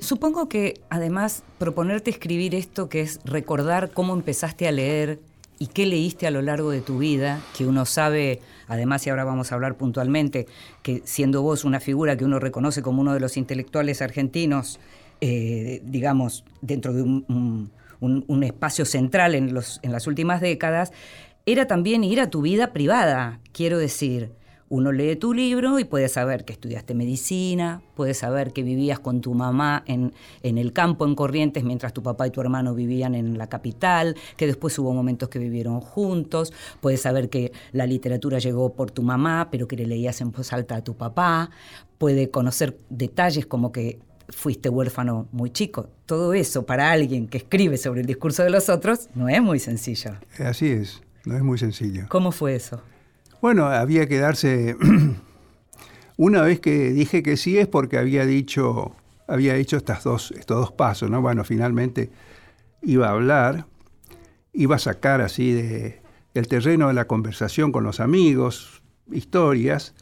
supongo 0.01 0.49
que 0.49 0.81
además 0.89 1.45
proponerte 1.59 2.11
escribir 2.11 2.55
esto, 2.55 2.89
que 2.89 3.03
es 3.03 3.21
recordar 3.25 3.93
cómo 3.93 4.15
empezaste 4.15 4.67
a 4.67 4.73
leer 4.73 5.21
y 5.59 5.69
qué 5.69 5.87
leíste 5.87 6.27
a 6.27 6.31
lo 6.31 6.43
largo 6.43 6.71
de 6.71 6.81
tu 6.81 6.99
vida, 6.99 7.41
que 7.57 7.67
uno 7.67 7.85
sabe, 7.85 8.41
además 8.67 9.07
y 9.07 9.11
ahora 9.11 9.25
vamos 9.25 9.53
a 9.53 9.55
hablar 9.55 9.77
puntualmente, 9.77 10.47
que 10.83 11.03
siendo 11.05 11.43
vos 11.43 11.65
una 11.65 11.81
figura 11.81 12.17
que 12.17 12.25
uno 12.25 12.39
reconoce 12.39 12.83
como 12.83 13.01
uno 13.01 13.15
de 13.15 13.21
los 13.21 13.37
intelectuales 13.37 14.03
argentinos, 14.03 14.81
eh, 15.21 15.81
digamos, 15.85 16.45
dentro 16.61 16.93
de 16.93 17.03
un, 17.03 17.71
espacio 18.43 18.85
central 18.85 19.35
en, 19.35 19.55
los, 19.55 19.81
en 19.83 19.93
las 19.93 20.07
últimas 20.07 20.41
décadas, 20.41 20.93
era 21.47 21.67
también 21.67 22.05
ir 22.05 22.21
a 22.21 22.31
tu 22.31 22.43
vida 22.43 22.73
privada, 22.73 23.41
quiero 23.53 23.79
decir 23.79 24.33
uno 24.69 24.93
lee 24.93 25.17
tu 25.17 25.35
libro 25.35 25.79
y 25.79 25.85
puede 25.85 26.09
saber 26.09 26.45
que 26.45 26.53
estudiaste 26.53 26.95
medicina, 26.95 27.83
puede 27.95 28.15
saber 28.15 28.53
que 28.53 28.63
vivías 28.63 28.99
con 28.99 29.21
tu 29.21 29.35
mamá 29.35 29.85
en, 29.87 30.13
en, 30.43 30.59
el 30.59 30.73
campo, 30.73 31.07
en 31.07 31.15
Corrientes, 31.15 31.65
mientras 31.65 31.93
tu 31.93 32.03
papá 32.03 32.27
y 32.27 32.31
tu 32.31 32.41
hermano 32.41 32.75
vivían 32.75 33.15
en 33.15 33.37
la 33.39 33.49
capital, 33.49 34.17
que 34.37 34.47
después 34.47 34.79
hubo 34.79 34.93
momentos 34.93 35.29
que 35.29 35.39
vivieron 35.39 35.81
juntos, 35.81 36.53
puede 36.81 36.97
saber 36.97 37.29
que 37.29 37.53
la 37.73 37.87
literatura 37.87 38.39
llegó 38.39 38.73
por 38.75 38.91
tu 38.91 39.03
mamá, 39.03 39.49
pero 39.51 39.69
que 39.69 39.77
le 39.77 39.87
leías 39.87 40.21
en 40.21 40.33
voz 40.33 40.53
alta 40.53 40.77
a 40.77 40.85
tu 40.85 40.97
papá, 40.97 41.51
puede 41.99 42.31
conocer 42.31 42.79
detalles 42.89 43.47
como 43.47 43.71
que 43.71 43.99
fuiste 44.29 44.69
huérfano 44.69 45.29
muy 45.33 45.51
chico. 45.51 45.89
Todo 46.07 46.35
eso 46.35 46.65
para 46.67 46.91
alguien 46.91 47.29
que 47.29 47.39
escribe 47.39 47.77
sobre 47.77 48.01
el 48.01 48.07
discurso 48.07 48.43
de 48.43 48.51
los 48.51 48.69
otros 48.69 49.09
no 49.15 49.29
es 49.29 49.43
muy 49.43 49.59
sencillo. 49.59 50.13
Así 50.39 50.69
es, 50.69 51.03
no 51.25 51.37
es 51.37 51.43
muy 51.43 51.59
sencillo. 51.59 52.07
¿Cómo 52.09 52.33
fue 52.33 52.55
eso? 52.57 52.81
Bueno, 53.41 53.67
había 53.67 54.09
que 54.09 54.19
darse. 54.19 54.77
Una 56.17 56.43
vez 56.43 56.61
que 56.61 56.91
dije 56.91 57.23
que 57.23 57.37
sí 57.37 57.59
es 57.59 57.67
porque 57.67 57.99
había 57.99 58.25
dicho, 58.25 58.95
había 59.27 59.55
dicho 59.55 59.77
estas 59.77 60.05
dos, 60.05 60.31
estos 60.33 60.59
dos 60.59 60.73
pasos, 60.73 61.11
¿no? 61.11 61.21
Bueno, 61.21 61.43
finalmente 61.45 62.11
iba 62.83 63.09
a 63.09 63.11
hablar, 63.11 63.67
iba 64.53 64.77
a 64.77 64.79
sacar 64.79 65.21
así 65.21 65.53
de 65.53 66.01
el 66.35 66.49
terreno 66.49 66.89
de 66.89 66.95
la 66.95 67.07
conversación 67.07 67.73
con 67.73 67.85
los 67.85 68.01
amigos, 68.01 68.83
historias. 69.11 69.95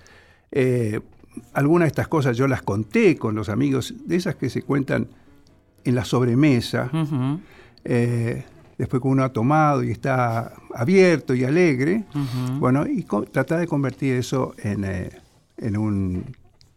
Eh, 0.51 1.01
algunas 1.55 1.87
de 1.87 1.89
estas 1.89 2.09
cosas 2.09 2.37
yo 2.37 2.47
las 2.47 2.63
conté 2.63 3.17
con 3.17 3.35
los 3.35 3.49
amigos, 3.49 3.95
de 4.05 4.17
esas 4.17 4.35
que 4.35 4.51
se 4.51 4.63
cuentan 4.63 5.09
en 5.85 5.95
la 5.95 6.05
sobremesa 6.05 6.91
después 8.83 9.01
que 9.01 9.07
uno 9.07 9.23
ha 9.23 9.33
tomado 9.33 9.85
y 9.85 9.93
está 9.93 10.55
abierto 10.75 11.37
y 11.37 11.45
alegre, 11.45 12.05
bueno, 12.59 12.85
y 12.85 13.05
tratar 13.31 13.61
de 13.61 13.69
convertir 13.69 14.15
eso 14.15 14.57
eh, 14.59 15.09
en, 15.57 15.77
un 15.77 16.35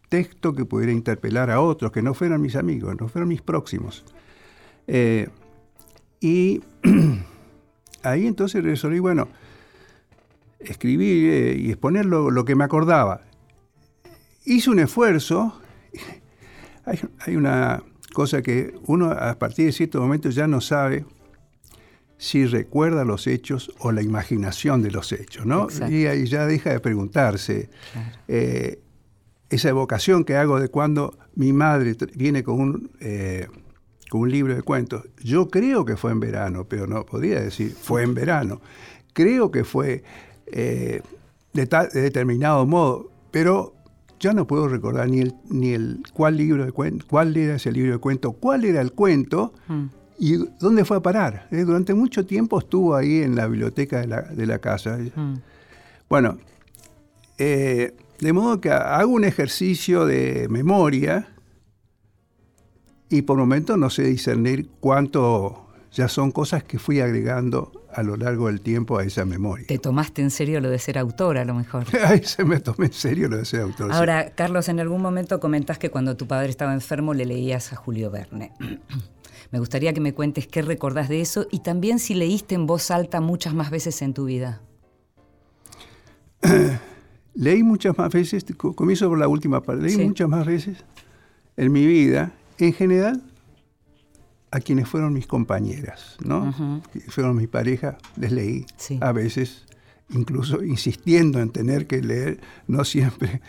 texto 0.08 0.54
que 0.54 0.64
pudiera 0.64 0.92
interpelar 0.92 1.50
a 1.50 1.60
otros, 1.60 1.90
que 1.90 2.02
no 2.02 2.14
fueran 2.14 2.40
mis 2.40 2.54
amigos, 2.54 2.94
no 3.00 3.08
fueran 3.08 3.28
mis 3.28 3.42
próximos. 3.42 4.04
Eh, 4.86 5.28
y 6.20 6.62
ahí 8.04 8.28
entonces 8.28 8.62
resolví, 8.62 9.00
bueno, 9.00 9.26
escribir 10.60 11.32
eh, 11.32 11.56
y 11.58 11.70
exponer 11.70 12.06
lo, 12.06 12.44
que 12.44 12.54
me 12.54 12.62
acordaba. 12.62 13.22
Hice 14.44 14.70
un 14.70 14.78
esfuerzo, 14.78 15.60
hay, 16.84 17.00
hay 17.18 17.34
una 17.34 17.82
cosa 18.12 18.42
que 18.42 18.74
uno 18.86 19.10
a 19.10 19.36
partir 19.40 19.66
de 19.66 19.72
cierto 19.72 20.00
momento 20.00 20.30
ya 20.30 20.46
no 20.46 20.60
sabe 20.60 21.04
si 22.18 22.46
recuerda 22.46 23.04
los 23.04 23.26
hechos 23.26 23.70
o 23.78 23.92
la 23.92 24.02
imaginación 24.02 24.82
de 24.82 24.90
los 24.90 25.12
hechos, 25.12 25.44
¿no? 25.44 25.68
Y 25.88 26.06
ahí 26.06 26.26
ya 26.26 26.46
deja 26.46 26.70
de 26.70 26.80
preguntarse. 26.80 27.68
Eh, 28.28 28.80
esa 29.48 29.68
evocación 29.68 30.24
que 30.24 30.36
hago 30.36 30.58
de 30.58 30.68
cuando 30.68 31.16
mi 31.34 31.52
madre 31.52 31.94
viene 32.14 32.42
con 32.42 32.60
un, 32.60 32.90
eh, 33.00 33.46
con 34.10 34.22
un 34.22 34.30
libro 34.30 34.54
de 34.54 34.62
cuentos, 34.62 35.04
yo 35.22 35.48
creo 35.50 35.84
que 35.84 35.96
fue 35.96 36.10
en 36.10 36.20
verano, 36.20 36.64
pero 36.64 36.86
no 36.86 37.04
podría 37.04 37.40
decir 37.40 37.72
fue 37.72 38.02
en 38.02 38.14
verano. 38.14 38.60
Creo 39.12 39.50
que 39.50 39.64
fue 39.64 40.02
eh, 40.46 41.00
de, 41.52 41.66
determinado 41.92 42.66
modo, 42.66 43.10
pero 43.30 43.74
ya 44.18 44.32
no 44.32 44.46
puedo 44.46 44.68
recordar 44.68 45.08
ni 45.08 45.20
el, 45.20 45.34
ni 45.48 45.74
el 45.74 46.02
cuál 46.12 46.38
libro 46.38 46.64
de 46.64 46.72
cuál 46.72 47.36
era 47.36 47.56
ese 47.56 47.70
libro 47.70 47.92
de 47.92 47.98
cuentos, 47.98 48.34
cuál 48.40 48.64
era 48.64 48.80
el 48.80 48.92
cuento. 48.92 49.52
Mm 49.68 49.84
¿Y 50.18 50.36
dónde 50.58 50.84
fue 50.84 50.96
a 50.96 51.00
parar? 51.00 51.46
Eh, 51.50 51.64
durante 51.64 51.94
mucho 51.94 52.24
tiempo 52.24 52.58
estuvo 52.58 52.94
ahí 52.94 53.22
en 53.22 53.36
la 53.36 53.46
biblioteca 53.46 54.00
de 54.00 54.46
la, 54.46 54.58
casa. 54.58 54.98
Mm. 55.14 55.34
Bueno, 56.08 56.38
eh, 57.38 57.94
de 58.18 58.32
modo 58.32 58.60
que 58.60 58.70
hago 58.70 59.12
un 59.12 59.24
ejercicio 59.24 60.06
de 60.06 60.48
memoria 60.48 61.28
y 63.08 63.22
por 63.22 63.36
momento 63.36 63.76
no 63.76 63.90
sé 63.90 64.04
discernir 64.04 64.68
cuánto 64.80 65.66
ya 65.92 66.08
son 66.08 66.32
cosas 66.32 66.64
que 66.64 66.78
fui 66.78 67.00
agregando 67.00 67.72
a 67.92 68.02
lo 68.02 68.16
largo 68.16 68.48
del 68.48 68.60
tiempo 68.60 68.98
a 68.98 69.04
esa 69.04 69.24
memoria. 69.24 69.66
Te 69.66 69.78
tomaste 69.78 70.20
en 70.20 70.30
serio 70.30 70.60
lo 70.60 70.68
de 70.68 70.78
ser 70.78 70.98
autor, 70.98 71.38
a 71.38 71.44
lo 71.44 71.54
mejor. 71.54 71.84
Ay, 72.04 72.22
se 72.24 72.44
me 72.44 72.60
tomé 72.60 72.86
en 72.86 72.92
serio 72.92 73.28
lo 73.28 73.38
de 73.38 73.46
ser 73.46 73.62
autor. 73.62 73.90
Ahora, 73.92 74.32
Carlos, 74.34 74.68
en 74.68 74.80
algún 74.80 75.00
momento 75.00 75.40
comentás 75.40 75.78
que 75.78 75.90
cuando 75.90 76.16
tu 76.16 76.26
padre 76.26 76.50
estaba 76.50 76.74
enfermo 76.74 77.14
le 77.14 77.24
leías 77.24 77.72
a 77.72 77.76
Julio 77.76 78.10
Verne. 78.10 78.52
me 79.50 79.58
gustaría 79.58 79.92
que 79.92 80.00
me 80.00 80.14
cuentes 80.14 80.46
qué 80.46 80.62
recordás 80.62 81.08
de 81.08 81.20
eso 81.20 81.46
y 81.50 81.60
también 81.60 81.98
si 81.98 82.14
leíste 82.14 82.54
en 82.54 82.66
voz 82.66 82.90
alta 82.90 83.20
muchas 83.20 83.54
más 83.54 83.70
veces 83.70 84.02
en 84.02 84.14
tu 84.14 84.24
vida. 84.24 84.60
leí 87.34 87.62
muchas 87.62 87.96
más 87.96 88.12
veces, 88.12 88.44
comienzo 88.56 89.08
por 89.08 89.18
la 89.18 89.28
última 89.28 89.62
parte, 89.62 89.82
leí 89.82 89.98
muchas 89.98 90.28
más 90.28 90.46
veces 90.46 90.84
en 91.56 91.72
mi 91.72 91.86
vida, 91.86 92.32
en 92.58 92.72
general, 92.72 93.22
a 94.50 94.60
quienes 94.60 94.88
fueron 94.88 95.12
mis 95.12 95.26
compañeras, 95.26 96.16
¿no? 96.24 96.54
Fueron 97.08 97.36
mi 97.36 97.46
pareja, 97.46 97.98
les 98.16 98.32
leí 98.32 98.66
a 99.00 99.12
veces, 99.12 99.66
incluso 100.10 100.62
insistiendo 100.62 101.40
en 101.40 101.50
tener 101.50 101.86
que 101.86 102.02
leer, 102.02 102.40
no 102.66 102.84
siempre 102.84 103.40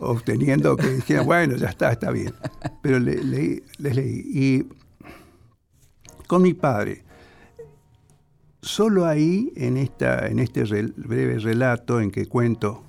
obteniendo 0.00 0.76
que 0.76 0.88
dijeran, 0.88 1.26
bueno, 1.26 1.56
ya 1.56 1.68
está, 1.68 1.92
está 1.92 2.10
bien. 2.10 2.34
Pero 2.82 2.98
les 2.98 3.24
leí. 3.24 3.62
Y 3.78 4.66
con 6.30 6.42
mi 6.42 6.54
padre, 6.54 7.02
solo 8.62 9.04
ahí, 9.04 9.52
en, 9.56 9.76
esta, 9.76 10.28
en 10.28 10.38
este 10.38 10.62
breve 10.62 11.40
relato 11.40 12.00
en 12.00 12.12
que 12.12 12.26
cuento 12.26 12.84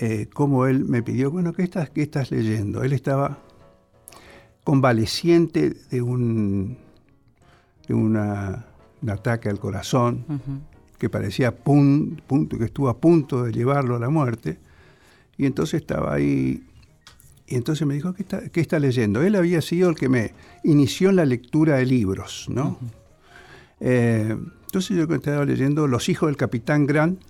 eh, 0.00 0.26
cómo 0.34 0.66
él 0.66 0.86
me 0.86 1.04
pidió, 1.04 1.30
bueno, 1.30 1.52
¿qué 1.52 1.62
estás, 1.62 1.88
¿qué 1.90 2.02
estás 2.02 2.32
leyendo? 2.32 2.82
Él 2.82 2.94
estaba 2.94 3.38
convaleciente 4.64 5.70
de 5.88 6.02
un, 6.02 6.78
de 7.86 7.94
una, 7.94 8.66
un 9.02 9.10
ataque 9.10 9.48
al 9.48 9.60
corazón 9.60 10.24
que 10.98 11.08
parecía 11.08 11.56
punto, 11.56 12.58
que 12.58 12.64
estuvo 12.64 12.88
a 12.88 12.98
punto 12.98 13.44
de 13.44 13.52
llevarlo 13.52 13.94
a 13.94 14.00
la 14.00 14.10
muerte. 14.10 14.58
Y 15.36 15.46
entonces 15.46 15.80
estaba 15.80 16.14
ahí, 16.14 16.64
y 17.50 17.56
entonces 17.56 17.84
me 17.84 17.94
dijo, 17.94 18.14
¿qué 18.14 18.22
está, 18.22 18.48
qué 18.48 18.60
está 18.60 18.78
leyendo? 18.78 19.22
Él 19.22 19.34
había 19.34 19.60
sido 19.60 19.90
el 19.90 19.96
que 19.96 20.08
me 20.08 20.34
inició 20.62 21.10
en 21.10 21.16
la 21.16 21.24
lectura 21.24 21.78
de 21.78 21.84
libros, 21.84 22.46
¿no? 22.48 22.78
Eh, 23.80 24.38
entonces 24.66 24.96
yo 24.96 25.12
estaba 25.12 25.44
leyendo 25.44 25.88
Los 25.88 26.08
hijos 26.08 26.28
del 26.28 26.36
capitán 26.36 26.86
Grant 26.86 27.20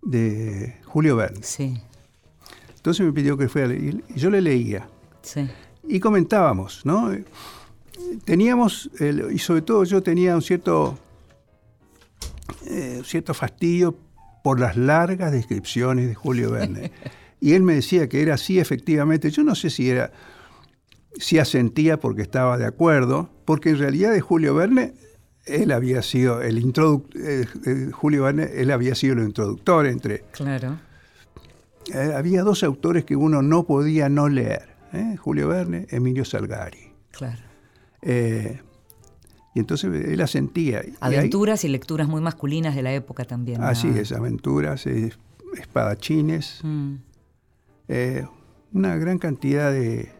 de 0.00 0.76
Julio 0.86 1.16
Verne. 1.16 1.42
Sí. 1.42 1.78
Entonces 2.74 3.04
me 3.04 3.12
pidió 3.12 3.36
que 3.36 3.50
fuera 3.50 3.66
a 3.66 3.70
leer, 3.70 4.02
y 4.08 4.18
yo 4.18 4.30
le 4.30 4.40
leía. 4.40 4.88
Y 5.86 6.00
comentábamos, 6.00 6.86
¿no? 6.86 7.14
Teníamos, 8.24 8.88
y 9.30 9.38
sobre 9.40 9.60
todo 9.60 9.84
yo 9.84 10.02
tenía 10.02 10.34
un 10.34 10.40
cierto, 10.40 10.98
eh, 12.64 13.02
cierto 13.04 13.34
fastidio 13.34 13.94
por 14.42 14.58
las 14.58 14.74
largas 14.78 15.32
descripciones 15.32 16.08
de 16.08 16.14
Julio 16.14 16.52
Verne. 16.52 16.92
y 17.40 17.54
él 17.54 17.62
me 17.62 17.74
decía 17.74 18.08
que 18.08 18.22
era 18.22 18.34
así 18.34 18.58
efectivamente. 18.58 19.30
Yo 19.30 19.42
no 19.42 19.54
sé 19.54 19.70
si 19.70 19.90
era, 19.90 20.12
si 21.16 21.38
asentía 21.38 21.98
porque 21.98 22.22
estaba 22.22 22.58
de 22.58 22.66
acuerdo, 22.66 23.30
porque 23.44 23.70
en 23.70 23.78
realidad 23.78 24.12
de 24.12 24.20
Julio 24.20 24.54
Verne 24.54 24.94
él 25.48 25.72
había 25.72 26.02
sido 26.02 26.42
el 26.42 26.58
introductor, 26.58 27.20
eh, 27.20 27.46
eh, 27.66 27.90
Julio 27.92 28.24
Verne, 28.24 28.50
él 28.54 28.70
había 28.70 28.94
sido 28.94 29.14
el 29.14 29.24
introductor 29.24 29.86
entre. 29.86 30.20
Claro. 30.32 30.78
había 32.14 32.42
dos 32.42 32.62
autores 32.62 33.04
que 33.04 33.16
uno 33.16 33.42
no 33.42 33.64
podía 33.64 34.08
no 34.08 34.28
leer. 34.28 34.68
¿eh? 34.92 35.16
Julio 35.16 35.48
Verne, 35.48 35.86
Emilio 35.90 36.24
Salgari. 36.24 36.92
Claro. 37.10 37.42
Eh, 38.02 38.60
y 39.54 39.58
entonces 39.60 39.90
él 40.06 40.20
asentía. 40.20 40.82
Aventuras 41.00 41.64
y, 41.64 41.68
lecturas 41.68 42.08
muy 42.08 42.20
masculinas 42.20 42.76
de 42.76 42.82
la 42.82 42.92
época 42.92 43.24
también. 43.24 43.62
Así 43.62 43.88
es, 43.88 44.12
aventuras, 44.12 44.86
espadachines, 45.56 46.60
mm. 46.62 46.94
Eh, 47.88 48.26
una 48.72 48.96
gran 48.96 49.18
cantidad 49.18 49.72
de, 49.72 50.10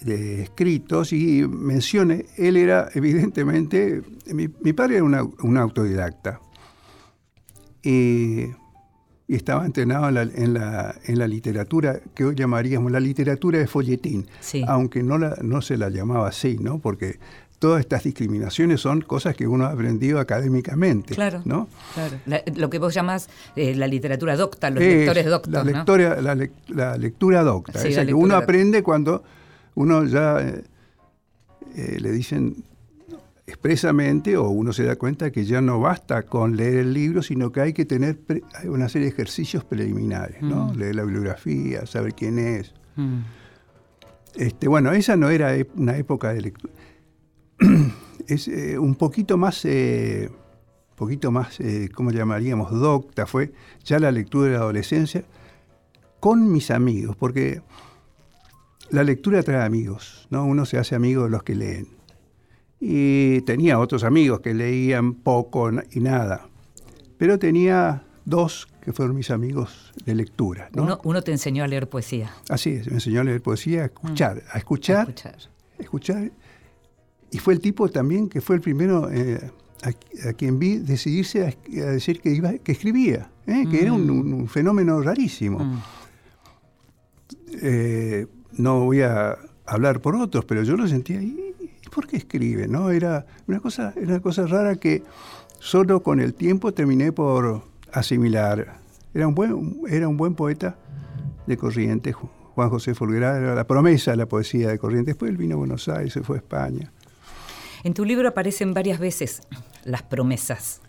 de 0.00 0.42
escritos 0.42 1.12
y 1.12 1.46
menciones. 1.48 2.26
Él 2.36 2.56
era, 2.56 2.88
evidentemente, 2.94 4.02
mi, 4.26 4.48
padre 4.48 4.96
era 4.96 5.04
un 5.04 5.56
autodidacta. 5.56 6.40
Y 7.82 8.46
y 9.30 9.36
estaba 9.36 9.64
entrenado 9.64 10.08
en 10.08 10.54
la, 10.54 10.96
en 11.04 11.18
la, 11.20 11.28
literatura 11.28 12.00
que 12.16 12.24
hoy 12.24 12.34
llamaríamos 12.34 12.90
la 12.90 12.98
literatura 12.98 13.60
de 13.60 13.68
folletín, 13.68 14.26
aunque 14.66 15.04
no, 15.04 15.18
la, 15.18 15.36
no 15.40 15.62
se 15.62 15.76
la 15.76 15.88
llamaba 15.88 16.26
así, 16.26 16.58
¿no? 16.58 16.80
porque 16.80 17.20
todas 17.60 17.80
estas 17.80 18.02
discriminaciones 18.04 18.80
son 18.80 19.02
cosas 19.02 19.36
que 19.36 19.46
uno 19.46 19.66
ha 19.66 19.70
aprendido 19.70 20.18
académicamente. 20.18 21.14
Claro. 21.14 21.42
¿no? 21.44 21.68
claro. 21.94 22.16
lo 22.56 22.70
que 22.70 22.78
vos 22.78 22.92
llamas 22.94 23.28
eh, 23.54 23.74
la 23.76 23.86
literatura 23.86 24.34
docta, 24.34 24.70
los 24.70 24.82
lectores 24.82 25.26
doctos. 25.26 25.52
La, 25.52 25.62
lectora, 25.62 26.20
la, 26.20 26.96
lectura 26.96 27.42
docta, 27.44 27.86
esa 27.86 28.04
que 28.04 28.14
uno 28.14 28.34
aprende 28.34 28.82
cuando 28.82 29.22
uno 29.74 30.04
ya 30.06 30.40
eh, 30.40 30.64
eh, 31.76 31.98
le 32.00 32.10
dicen 32.12 32.64
expresamente 33.46 34.38
o 34.38 34.48
uno 34.48 34.72
se 34.72 34.84
da 34.84 34.96
cuenta 34.96 35.30
que 35.30 35.44
ya 35.44 35.60
no 35.60 35.80
basta 35.80 36.22
con 36.22 36.56
leer 36.56 36.78
el 36.78 36.94
libro, 36.94 37.22
sino 37.22 37.52
que 37.52 37.60
hay 37.60 37.72
que 37.74 37.84
tener 37.84 38.20
una 38.64 38.88
serie 38.88 39.08
de 39.08 39.12
ejercicios 39.12 39.64
preliminares, 39.64 40.40
¿no? 40.40 40.68
Mm. 40.68 40.78
Leer 40.78 40.94
la 40.94 41.02
bibliografía, 41.02 41.84
saber 41.84 42.14
quién 42.14 42.38
es. 42.38 42.72
Mm. 42.96 43.18
Este, 44.36 44.66
bueno, 44.66 44.92
esa 44.92 45.16
no 45.16 45.28
era 45.28 45.52
una 45.74 45.98
época 45.98 46.32
de 46.32 46.40
lectura. 46.40 46.72
es 48.26 48.48
eh, 48.48 48.78
un 48.78 48.94
poquito 48.94 49.36
más, 49.36 49.64
eh, 49.64 50.30
poquito 50.96 51.30
más, 51.30 51.60
eh, 51.60 51.88
¿cómo 51.94 52.10
llamaríamos? 52.10 52.70
Docta, 52.72 53.26
fue 53.26 53.52
ya 53.84 53.98
la 53.98 54.10
lectura 54.10 54.46
de 54.46 54.52
la 54.52 54.60
adolescencia 54.60 55.24
con 56.18 56.50
mis 56.50 56.70
amigos, 56.70 57.16
porque 57.16 57.62
la 58.90 59.04
lectura 59.04 59.42
trae 59.42 59.64
amigos, 59.64 60.26
¿no? 60.30 60.44
Uno 60.44 60.66
se 60.66 60.78
hace 60.78 60.94
amigo 60.94 61.24
de 61.24 61.30
los 61.30 61.42
que 61.42 61.54
leen 61.54 61.88
y 62.80 63.42
tenía 63.42 63.78
otros 63.78 64.04
amigos 64.04 64.40
que 64.40 64.54
leían 64.54 65.14
poco 65.14 65.70
y 65.92 66.00
nada, 66.00 66.48
pero 67.18 67.38
tenía 67.38 68.04
dos 68.24 68.68
que 68.80 68.92
fueron 68.94 69.14
mis 69.14 69.30
amigos 69.30 69.92
de 70.06 70.14
lectura. 70.14 70.70
Uno, 71.04 71.22
te 71.22 71.32
enseñó 71.32 71.62
a 71.64 71.68
leer 71.68 71.88
poesía. 71.88 72.32
Así 72.48 72.70
es, 72.70 72.86
me 72.86 72.94
enseñó 72.94 73.20
a 73.20 73.24
leer 73.24 73.42
poesía, 73.42 73.82
a 73.82 73.84
escuchar, 73.86 74.36
mm. 74.36 74.40
a 74.52 74.58
escuchar, 74.58 75.14
a 75.78 75.82
escuchar. 75.82 76.30
Y 77.30 77.38
fue 77.38 77.54
el 77.54 77.60
tipo 77.60 77.88
también 77.88 78.28
que 78.28 78.40
fue 78.40 78.56
el 78.56 78.62
primero 78.62 79.10
eh, 79.10 79.50
a, 79.82 80.32
quien 80.32 80.58
vi 80.58 80.78
decidirse 80.78 81.46
a, 81.46 81.90
decir 81.92 82.20
que, 82.20 82.30
iba, 82.30 82.52
que 82.54 82.72
escribía, 82.72 83.30
¿eh? 83.46 83.66
que 83.70 83.82
era 83.82 83.92
un, 83.92 84.42
mm. 84.42 84.46
fenómeno 84.48 85.00
rarísimo. 85.00 85.58
Mm. 85.60 85.82
Eh, 87.62 88.26
no 88.52 88.84
voy 88.84 89.02
a 89.02 89.38
hablar 89.66 90.00
por 90.00 90.16
otros, 90.16 90.44
pero 90.44 90.62
yo 90.62 90.76
lo 90.76 90.88
sentía 90.88 91.18
ahí 91.20 91.50
¿por 91.90 92.06
qué 92.06 92.16
escribe? 92.16 92.68
¿No? 92.68 92.90
Era 92.90 93.26
una 93.46 93.60
cosa, 93.60 93.92
una 93.96 94.20
cosa 94.20 94.46
rara 94.46 94.76
que 94.76 95.02
solo 95.58 96.02
con 96.02 96.20
el 96.20 96.34
tiempo 96.34 96.72
terminé 96.72 97.12
por 97.12 97.62
asimilar. 97.92 98.78
Era 99.12 99.26
un 99.26 99.34
buen, 99.34 99.80
era 99.88 100.08
un 100.08 100.16
buen 100.16 100.34
poeta 100.34 100.76
de 101.46 101.56
Corrientes, 101.56 102.14
Juan 102.14 102.70
José 102.70 102.94
Folguera, 102.94 103.36
era 103.36 103.54
la 103.54 103.66
promesa 103.66 104.12
de 104.12 104.16
la 104.16 104.26
poesía 104.26 104.68
de 104.68 104.78
Corrientes. 104.78 105.14
Después 105.14 105.30
él 105.30 105.36
vino 105.36 105.56
a 105.56 105.58
Buenos 105.58 105.88
Aires, 105.88 106.12
se 106.12 106.22
fue 106.22 106.36
a 106.36 106.38
España. 106.38 106.92
En 107.82 107.94
tu 107.94 108.04
libro 108.04 108.28
aparecen 108.28 108.74
varias 108.74 108.98
veces 108.98 109.42
las 109.84 110.02
promesas. 110.02 110.80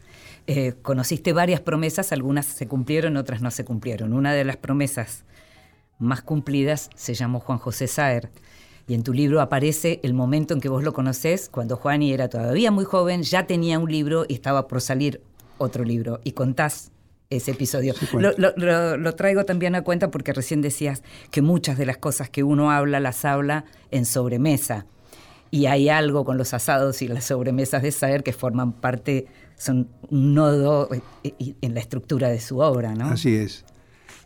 Eh, 0.47 0.73
conociste 0.81 1.33
varias 1.33 1.61
promesas, 1.61 2.11
algunas 2.11 2.45
se 2.45 2.67
cumplieron, 2.67 3.17
otras 3.17 3.41
no 3.41 3.51
se 3.51 3.63
cumplieron. 3.63 4.13
Una 4.13 4.33
de 4.33 4.43
las 4.43 4.57
promesas 4.57 5.23
más 5.99 6.21
cumplidas 6.21 6.89
se 6.95 7.13
llamó 7.13 7.39
Juan 7.39 7.59
José 7.59 7.87
Saer. 7.87 8.29
Y 8.87 8.95
en 8.95 9.03
tu 9.03 9.13
libro 9.13 9.39
aparece 9.39 9.99
el 10.03 10.13
momento 10.13 10.53
en 10.53 10.59
que 10.59 10.67
vos 10.67 10.83
lo 10.83 10.91
conocés, 10.91 11.47
cuando 11.49 11.77
Juani 11.77 12.11
era 12.11 12.27
todavía 12.27 12.71
muy 12.71 12.83
joven, 12.83 13.23
ya 13.23 13.47
tenía 13.47 13.79
un 13.79 13.89
libro 13.89 14.25
y 14.27 14.33
estaba 14.33 14.67
por 14.67 14.81
salir 14.81 15.21
otro 15.59 15.85
libro. 15.85 16.19
Y 16.23 16.31
contás 16.31 16.91
ese 17.29 17.51
episodio. 17.51 17.93
lo, 18.11 19.15
traigo 19.15 19.45
también 19.45 19.75
a 19.75 19.83
cuenta 19.83 20.11
porque 20.11 20.33
recién 20.33 20.61
decías 20.61 21.03
que 21.29 21.41
muchas 21.41 21.77
de 21.77 21.85
las 21.85 21.97
cosas 21.97 22.29
que 22.29 22.43
uno 22.43 22.71
habla 22.71 22.99
las 22.99 23.23
habla 23.23 23.65
en 23.91 24.05
sobremesa. 24.05 24.85
Y 25.51 25.65
hay 25.65 25.89
algo 25.89 26.23
con 26.25 26.37
los 26.37 26.53
asados 26.53 27.01
y 27.01 27.07
las 27.07 27.25
sobremesas 27.25 27.83
de 27.83 27.91
saber 27.91 28.23
que 28.23 28.33
forman 28.33 28.71
parte, 28.73 29.27
son 29.57 29.89
un 30.09 30.33
nodo 30.33 30.89
eh, 31.23 31.55
en 31.61 31.73
la 31.73 31.81
estructura 31.81 32.29
de 32.29 32.39
su 32.39 32.59
obra, 32.59 32.95
¿no? 32.95 33.05
Así 33.05 33.35
es. 33.35 33.65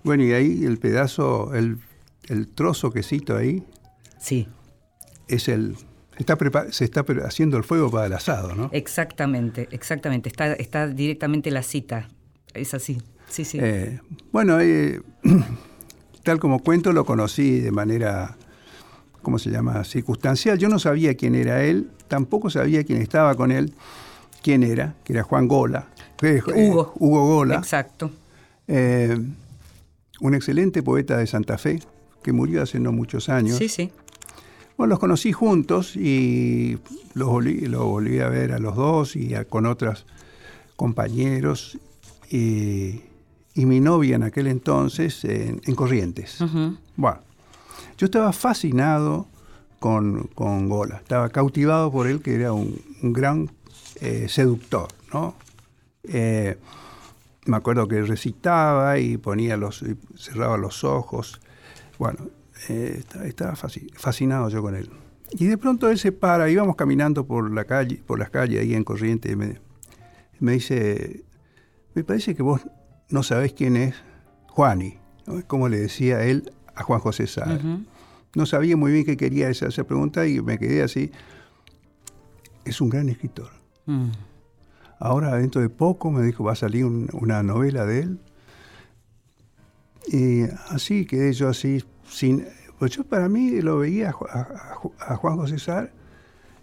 Bueno, 0.04 0.24
y 0.24 0.34
ahí 0.34 0.66
el 0.66 0.78
pedazo, 0.78 1.56
el, 1.56 1.80
el 2.28 2.48
trozo 2.48 2.92
que 2.92 3.02
cito 3.02 3.36
ahí, 3.36 3.64
Sí. 4.20 4.48
Es 5.28 5.48
el, 5.50 5.76
Está 6.18 6.38
se 6.72 6.86
está 6.86 7.06
haciendo 7.26 7.58
el 7.58 7.64
fuego 7.64 7.92
para 7.92 8.06
el 8.06 8.14
asado, 8.14 8.56
¿no? 8.56 8.70
Exactamente, 8.72 9.68
exactamente. 9.72 10.30
Está, 10.30 10.54
está 10.54 10.88
directamente 10.88 11.52
la 11.52 11.62
cita. 11.62 12.08
Es 12.54 12.74
así. 12.74 13.02
Sí, 13.28 13.44
sí. 13.44 13.60
Eh, 13.62 14.00
bueno, 14.32 14.60
eh, 14.62 15.02
tal 16.24 16.40
como 16.40 16.60
cuento, 16.60 16.94
lo 16.94 17.06
conocí 17.06 17.60
de 17.60 17.72
manera, 17.72 18.38
¿cómo 19.26 19.40
se 19.40 19.50
llama? 19.50 19.84
Circunstancial. 19.84 20.60
Yo 20.60 20.70
no 20.70 20.78
sabía 20.78 21.16
quién 21.16 21.34
era 21.34 21.64
él, 21.64 21.90
tampoco 22.08 22.52
sabía 22.52 22.84
quién 22.84 23.02
estaba 23.02 23.34
con 23.34 23.52
él, 23.52 23.74
quién 24.44 24.62
era, 24.62 24.94
que 25.04 25.14
era 25.14 25.24
Juan 25.24 25.48
Gola. 25.48 25.88
Eh, 26.22 26.44
Hugo. 26.46 26.94
Hugo 27.00 27.26
Gola. 27.26 27.56
Exacto. 27.56 28.12
un 28.68 30.36
excelente 30.36 30.84
poeta 30.84 31.18
de 31.18 31.26
Santa 31.26 31.58
Fe, 31.58 31.80
que 32.22 32.34
murió 32.34 32.62
hace 32.62 32.80
no 32.80 32.92
muchos 32.92 33.28
años. 33.28 33.58
Sí, 33.58 33.68
sí. 33.68 33.92
Bueno, 34.78 34.92
los 34.92 35.00
conocí 35.00 35.32
juntos 35.32 35.96
y 35.96 36.78
los 37.16 37.28
volví, 37.28 38.20
a 38.20 38.30
ver 38.30 38.52
a 38.52 38.60
los 38.60 38.76
dos 38.76 39.16
y 39.16 39.34
con 39.50 39.66
otros 39.66 40.06
compañeros 40.76 41.80
y, 42.30 43.02
mi 43.56 43.80
novia 43.80 44.18
en 44.18 44.24
aquel 44.24 44.46
entonces 44.46 45.26
en, 45.26 45.60
Corrientes. 45.74 46.38
Bueno, 46.96 47.20
yo 47.98 48.06
estaba 48.06 48.34
fascinado 48.34 49.28
con, 49.80 50.30
Gola, 50.68 50.98
estaba 50.98 51.30
cautivado 51.30 51.92
por 51.92 52.08
él, 52.08 52.22
que 52.22 52.36
era 52.36 52.54
un, 52.54 52.82
gran 53.02 53.52
eh, 54.02 54.28
seductor, 54.28 54.88
¿no? 55.14 55.36
Eh, 56.04 56.58
me 57.46 57.58
acuerdo 57.58 57.88
que 57.88 58.02
recitaba 58.02 58.98
y 58.98 59.18
ponía 59.18 59.58
los, 59.58 59.86
cerraba 60.18 60.58
los 60.58 60.84
ojos. 60.84 61.40
Bueno, 62.00 62.30
eh, 62.70 63.04
estaba 63.26 63.56
fascinado 63.56 64.50
yo 64.50 64.62
con 64.64 64.76
él. 64.76 64.90
Y 65.32 65.46
de 65.46 65.58
pronto 65.58 65.90
él 65.90 66.00
se 66.00 66.12
para, 66.12 66.50
íbamos 66.50 66.76
caminando 66.76 67.26
por 67.26 67.52
la 67.54 67.66
calle, 67.66 68.02
por 68.06 68.18
las 68.18 68.32
calles 68.32 68.62
ahí 68.62 68.74
en 68.74 68.84
Corrientes, 68.84 69.32
y 69.32 69.36
me, 69.36 69.60
me 70.40 70.54
dice, 70.54 71.24
me 71.94 72.04
parece 72.04 72.36
que 72.36 72.42
vos 72.42 72.62
no 73.10 73.22
sabés 73.22 73.54
quién 73.54 73.78
es 73.78 73.96
Juani, 74.48 74.98
como 75.48 75.70
le 75.70 75.78
decía 75.78 76.24
él 76.24 76.52
a 76.76 76.84
Juan 76.84 77.00
José. 77.00 77.26
No 78.36 78.46
sabía 78.46 78.76
muy 78.76 78.92
bien 78.92 79.06
qué 79.06 79.16
quería 79.16 79.50
esa, 79.50 79.68
esa, 79.68 79.86
pregunta 79.86 80.28
y 80.28 80.42
me 80.42 80.58
quedé 80.58 80.84
así. 80.84 81.12
Es 82.66 82.82
un 82.82 82.90
gran 82.90 83.08
escritor. 83.10 83.50
Mm. 83.86 84.10
Ahora, 85.00 85.36
dentro 85.36 85.62
de 85.62 85.70
poco, 85.70 86.12
me 86.12 86.24
dijo, 86.24 86.44
va 86.44 86.54
a 86.54 86.56
salir 86.56 86.86
una 86.86 87.44
novela 87.44 87.86
de 87.86 88.00
él. 88.00 88.20
Y 90.08 90.44
así 90.70 91.06
quedé 91.06 91.34
yo 91.34 91.50
así 91.50 91.84
sin, 92.08 92.46
pues 92.78 92.92
yo 92.92 93.04
para 93.04 93.30
mí 93.30 93.62
lo 93.62 93.80
veía 93.80 94.10
a, 94.10 95.16
Juan 95.16 95.38
José 95.38 95.90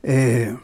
eh, 0.03 0.57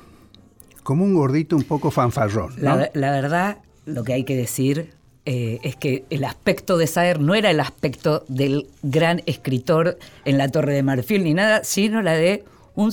como 0.83 1.05
un 1.05 1.15
gordito 1.15 1.57
un 1.57 1.65
poco 1.65 1.91
fanfarrón. 1.91 2.55
La, 2.59 2.91
verdad, 2.95 3.59
lo 3.85 4.05
que 4.05 4.13
hay 4.13 4.25
que 4.25 4.37
decir 4.37 4.95
eh, 5.31 5.61
es 5.63 5.77
que 5.77 6.07
el 6.09 6.25
aspecto 6.25 6.79
de 6.79 6.87
Saer 6.87 7.21
no 7.21 7.35
era 7.35 7.51
el 7.51 7.61
aspecto 7.61 8.25
del 8.29 8.67
gran 8.83 9.21
escritor 9.27 9.99
en 10.25 10.39
la 10.39 10.49
Torre 10.49 10.73
de 10.73 10.83
Marfil 10.83 11.23
ni 11.23 11.35
nada, 11.35 11.65
sino 11.65 12.01
la 12.01 12.15
de 12.15 12.45
un, 12.75 12.91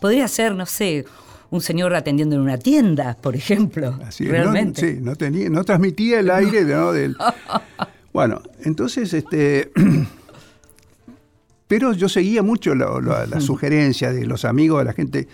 podría 0.00 0.28
ser, 0.28 0.54
no 0.54 0.66
sé, 0.66 1.04
un 1.50 1.60
señor 1.60 1.92
atendiendo 1.96 2.36
en 2.36 2.42
una 2.42 2.58
tienda, 2.58 3.16
por 3.20 3.34
ejemplo. 3.34 3.98
Así 4.06 4.24
realmente. 4.24 4.92
sí, 4.92 4.98
no, 5.00 5.16
tenía, 5.16 5.50
no 5.50 5.64
transmitía 5.64 6.20
el 6.20 6.30
aire 6.30 6.64
del. 6.64 7.16
Bueno, 8.12 8.40
entonces, 8.62 9.12
este. 9.12 9.72
Pero 11.66 11.92
yo 11.92 12.08
seguía 12.08 12.44
mucho 12.44 12.76
la 12.76 13.40
sugerencia 13.40 14.12
de 14.12 14.26
los 14.26 14.44
amigos, 14.44 14.78
de 14.78 14.84
la 14.84 14.92
gente. 14.92 15.26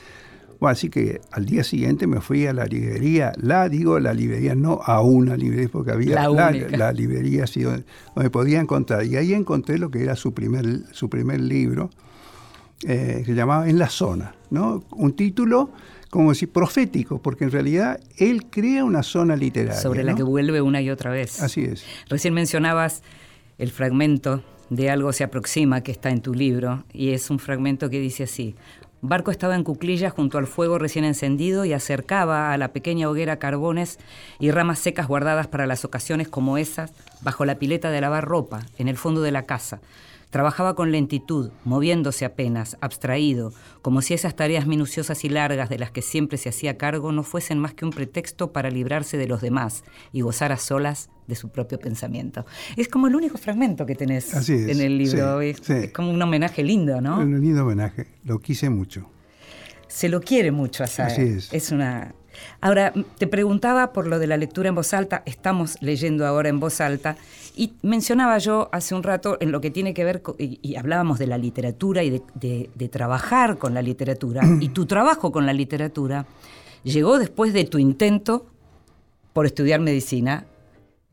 Bueno, 0.60 0.72
así 0.72 0.90
que 0.90 1.22
al 1.30 1.46
día 1.46 1.64
siguiente 1.64 2.06
me 2.06 2.20
fui 2.20 2.46
a 2.46 2.52
la 2.52 2.66
librería, 2.66 3.32
la 3.40 3.68
digo, 3.70 3.98
la 3.98 4.12
librería, 4.12 4.54
no 4.54 4.80
a 4.84 5.00
una 5.00 5.34
librería, 5.34 5.70
porque 5.72 5.90
había 5.90 6.28
la, 6.28 6.92
librería 6.92 7.44
así 7.44 7.62
donde, 7.62 7.84
podía 8.30 8.60
encontrar. 8.60 9.04
Y 9.06 9.16
ahí 9.16 9.32
encontré 9.32 9.78
lo 9.78 9.90
que 9.90 10.02
era 10.02 10.16
su 10.16 10.34
primer, 10.34 10.66
su 10.92 11.08
primer 11.08 11.40
libro, 11.40 11.88
eh, 12.86 13.16
que 13.20 13.24
se 13.24 13.34
llamaba 13.34 13.68
En 13.68 13.78
la 13.78 13.88
zona, 13.88 14.34
¿no? 14.50 14.84
Un 14.90 15.14
título 15.14 15.70
como 16.10 16.30
decir 16.30 16.50
profético, 16.50 17.22
porque 17.22 17.44
en 17.44 17.52
realidad 17.52 18.00
él 18.18 18.46
crea 18.50 18.84
una 18.84 19.02
zona 19.02 19.36
literaria. 19.36 19.80
Sobre 19.80 20.04
la 20.04 20.14
que 20.14 20.24
vuelve 20.24 20.60
una 20.60 20.82
y 20.82 20.90
otra 20.90 21.10
vez. 21.10 21.40
Así 21.40 21.62
es. 21.62 21.84
Recién 22.08 22.34
mencionabas 22.34 23.02
el 23.58 23.70
fragmento 23.70 24.42
de 24.70 24.90
Algo 24.90 25.12
se 25.12 25.24
aproxima 25.24 25.82
que 25.82 25.92
está 25.92 26.10
en 26.10 26.20
tu 26.20 26.34
libro 26.34 26.84
y 26.92 27.10
es 27.10 27.30
un 27.30 27.38
fragmento 27.38 27.90
que 27.90 28.00
dice 28.00 28.24
así. 28.24 28.54
Barco 29.02 29.30
estaba 29.30 29.54
en 29.54 29.64
cuclillas 29.64 30.12
junto 30.12 30.36
al 30.36 30.46
fuego 30.46 30.78
recién 30.78 31.06
encendido 31.06 31.64
y 31.64 31.72
acercaba 31.72 32.52
a 32.52 32.58
la 32.58 32.74
pequeña 32.74 33.08
hoguera 33.08 33.38
carbones 33.38 33.98
y 34.38 34.50
ramas 34.50 34.78
secas 34.78 35.08
guardadas 35.08 35.46
para 35.46 35.66
las 35.66 35.86
ocasiones 35.86 36.28
como 36.28 36.58
esas 36.58 36.92
bajo 37.22 37.46
la 37.46 37.54
pileta 37.54 37.90
de 37.90 38.02
lavar 38.02 38.26
ropa 38.26 38.60
en 38.76 38.88
el 38.88 38.98
fondo 38.98 39.22
de 39.22 39.32
la 39.32 39.46
casa, 39.46 39.80
Trabajaba 40.30 40.74
con 40.74 40.92
lentitud, 40.92 41.50
moviéndose 41.64 42.24
apenas, 42.24 42.76
abstraído, 42.80 43.52
como 43.82 44.00
si 44.00 44.14
esas 44.14 44.36
tareas 44.36 44.66
minuciosas 44.66 45.24
y 45.24 45.28
largas 45.28 45.68
de 45.68 45.78
las 45.78 45.90
que 45.90 46.02
siempre 46.02 46.38
se 46.38 46.48
hacía 46.48 46.78
cargo 46.78 47.10
no 47.10 47.24
fuesen 47.24 47.58
más 47.58 47.74
que 47.74 47.84
un 47.84 47.90
pretexto 47.90 48.52
para 48.52 48.70
librarse 48.70 49.16
de 49.16 49.26
los 49.26 49.40
demás 49.40 49.82
y 50.12 50.20
gozar 50.20 50.52
a 50.52 50.56
solas 50.56 51.10
de 51.26 51.34
su 51.34 51.48
propio 51.48 51.78
pensamiento. 51.78 52.46
Es 52.76 52.88
como 52.88 53.08
el 53.08 53.16
único 53.16 53.38
fragmento 53.38 53.86
que 53.86 53.94
tenés 53.94 54.48
en 54.48 54.80
el 54.80 54.98
libro. 54.98 55.40
es, 55.40 55.60
como 55.92 56.10
un 56.12 56.22
homenaje 56.22 56.62
lindo, 56.62 57.00
¿no? 57.00 57.18
Un 57.18 57.40
lindo 57.40 57.64
homenaje. 57.64 58.06
Lo 58.24 58.38
quise 58.38 58.70
mucho. 58.70 59.10
Se 59.88 60.08
lo 60.08 60.20
quiere 60.20 60.52
mucho 60.52 60.84
a. 60.84 60.86
Así 60.86 61.22
es. 61.22 61.52
Es 61.52 61.72
una 61.72 62.14
Ahora, 62.60 62.92
te 63.18 63.26
preguntaba 63.26 63.92
por 63.92 64.06
lo 64.06 64.18
de 64.18 64.26
la 64.26 64.36
lectura 64.36 64.68
en 64.68 64.74
voz 64.74 64.92
alta, 64.92 65.22
estamos 65.26 65.76
leyendo 65.80 66.26
ahora 66.26 66.48
en 66.48 66.60
voz 66.60 66.80
alta, 66.80 67.16
y 67.56 67.72
mencionaba 67.82 68.38
yo 68.38 68.68
hace 68.72 68.94
un 68.94 69.02
rato 69.02 69.38
en 69.40 69.52
lo 69.52 69.60
que 69.60 69.70
tiene 69.70 69.94
que 69.94 70.04
ver, 70.04 70.22
y, 70.38 70.76
hablábamos 70.76 71.18
de 71.18 71.26
la 71.26 71.38
literatura 71.38 72.02
y 72.02 72.22
de, 72.34 72.88
trabajar 72.88 73.58
con 73.58 73.74
la 73.74 73.82
literatura, 73.82 74.42
y 74.60 74.68
tu 74.70 74.86
trabajo 74.86 75.32
con 75.32 75.46
la 75.46 75.52
literatura 75.52 76.26
llegó 76.82 77.18
después 77.18 77.52
de 77.52 77.64
tu 77.64 77.78
intento 77.78 78.46
por 79.32 79.46
estudiar 79.46 79.80
medicina, 79.80 80.44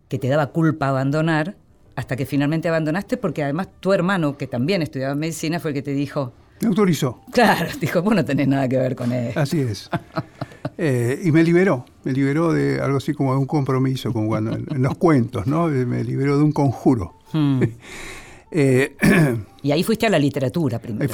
que 0.10 0.20
te 0.20 0.28
daba 0.28 0.48
culpa 0.48 0.90
abandonar, 0.90 1.56
hasta 1.96 2.16
que 2.16 2.26
finalmente 2.26 2.70
abandonaste, 2.70 3.18
porque 3.18 3.44
además 3.44 3.70
tu 3.80 3.94
hermano, 3.94 4.38
que 4.38 4.48
también 4.48 4.82
estudiaba 4.82 5.16
medicina, 5.16 5.60
fue 5.60 5.72
el 5.72 5.76
que 5.76 5.82
te 5.82 5.92
dijo... 5.92 6.34
Me 6.62 6.68
autorizó. 6.68 7.22
Claro, 7.32 7.70
dijo, 7.82 8.02
vos 8.02 8.16
no 8.16 8.24
tenés 8.24 8.48
nada 8.48 8.68
que 8.68 8.78
ver 8.78 8.96
con 8.96 9.12
él. 9.12 9.32
Así 9.36 9.62
es. 9.62 9.90
Eh, 10.78 11.22
y 11.24 11.32
me 11.32 11.44
liberó, 11.44 11.86
me 12.04 12.14
liberó 12.14 12.54
de 12.54 12.80
algo 12.80 12.98
así 12.98 13.14
como 13.14 13.34
de 13.34 13.40
un 13.40 13.48
compromiso, 13.48 14.14
como 14.14 14.28
cuando 14.28 14.54
en, 14.54 14.84
los 14.84 14.96
cuentos, 14.98 15.48
¿no? 15.48 15.70
Eh, 15.72 15.86
me 15.88 16.04
liberó 16.04 16.38
de 16.38 16.44
un 16.44 16.52
conjuro. 16.52 17.16
Hmm. 17.34 17.62
Eh, 18.50 18.96
y 19.62 19.72
ahí 19.72 19.84
fuiste 19.84 20.06
a 20.06 20.10
la 20.10 20.18
literatura 20.18 20.80
primero. 20.80 21.12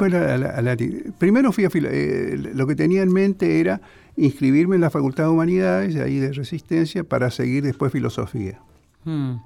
primero 1.17 1.51
fui 1.51 1.65
a 1.65 1.69
lo 1.73 2.67
que 2.67 2.75
tenía 2.75 3.01
en 3.01 3.11
mente 3.11 3.59
era 3.59 3.81
inscribirme 4.15 4.75
en 4.75 4.81
la 4.81 4.91
Facultad 4.91 5.23
de 5.23 5.29
Humanidades, 5.31 5.95
ahí 5.95 6.19
de 6.19 6.31
Resistencia, 6.31 7.03
para 7.03 7.31
seguir 7.31 7.63
después 7.63 7.91
filosofía. 7.91 8.59
Hmm. 9.03 9.37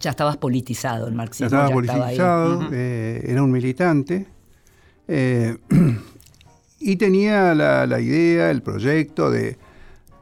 Ya 0.00 0.10
estabas 0.10 0.38
politizado 0.38 1.06
el 1.06 1.14
marxismo. 1.14 1.48
Ya 1.50 1.56
estaba 1.58 1.72
politizado, 1.72 2.72
era 2.72 3.44
un 3.44 3.52
militante. 3.52 4.26
Y 6.80 6.96
tenía 6.96 7.54
la, 7.54 8.00
idea, 8.00 8.50
el 8.50 8.62
proyecto 8.62 9.30
de 9.30 9.58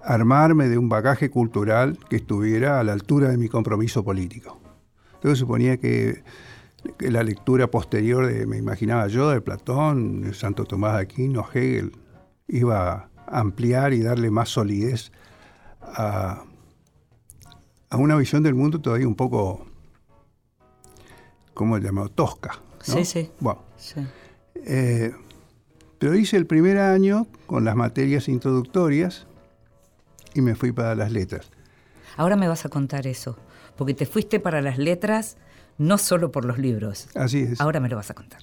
armarme 0.03 0.69
de 0.69 0.79
un 0.79 0.89
bagaje 0.89 1.31
cultural 1.31 1.99
que 2.09 2.17
estuviera 2.17 2.81
a 2.81 2.85
la 2.85 2.93
altura 2.93 3.29
de 3.29 3.37
mi 3.37 3.49
compromiso 3.49 4.05
político. 4.05 4.59
Entonces 5.15 5.39
suponía 5.39 5.77
que, 5.77 6.23
la 7.01 7.25
lectura 7.25 7.69
posterior, 7.69 8.27
de, 8.27 8.47
me 8.47 8.59
imaginaba 8.59 9.09
yo, 9.09 9.31
de 9.31 9.41
Platón, 9.41 10.23
de 10.23 10.35
Santo 10.35 10.65
Tomás 10.65 10.95
de 10.95 11.03
Aquino, 11.03 11.45
Hegel, 11.53 11.93
iba 12.47 12.93
a 12.93 13.41
ampliar 13.41 13.93
y 13.93 14.03
darle 14.03 14.31
más 14.31 14.51
solidez 14.51 15.11
a, 15.81 16.45
una 17.91 18.17
visión 18.17 18.43
del 18.43 18.55
mundo 18.55 18.81
todavía 18.81 19.09
un 19.09 19.15
poco, 19.15 19.67
¿cómo 21.55 21.79
llamado? 21.79 22.09
Tosca. 22.11 22.61
Sí, 22.83 23.05
sí. 23.05 23.31
Bueno, 23.41 23.63
eh, 24.55 25.13
pero 25.99 26.15
hice 26.15 26.37
el 26.37 26.47
primer 26.47 26.79
año 26.79 27.27
con 27.47 27.65
las 27.65 27.77
materias 27.77 28.29
introductorias 28.29 29.27
y 30.35 30.41
me 30.41 30.55
fui 30.55 30.73
para 30.73 30.95
las 30.95 31.11
letras. 31.13 31.51
Ahora 32.17 32.37
me 32.37 32.49
vas 32.49 32.65
a 32.65 32.69
contar 32.69 33.07
eso, 33.07 33.39
porque 33.77 33.95
te 33.95 34.07
fuiste 34.07 34.41
para 34.41 34.61
las 34.61 34.79
letras 34.79 35.37
no 35.79 35.99
solo 35.99 36.33
por 36.33 36.45
los 36.45 36.59
libros. 36.59 37.09
Así 37.15 37.41
es. 37.41 37.61
Ahora 37.61 37.81
me 37.81 37.89
lo 37.89 37.97
vas 37.97 38.11
a 38.11 38.15
contar. 38.15 38.41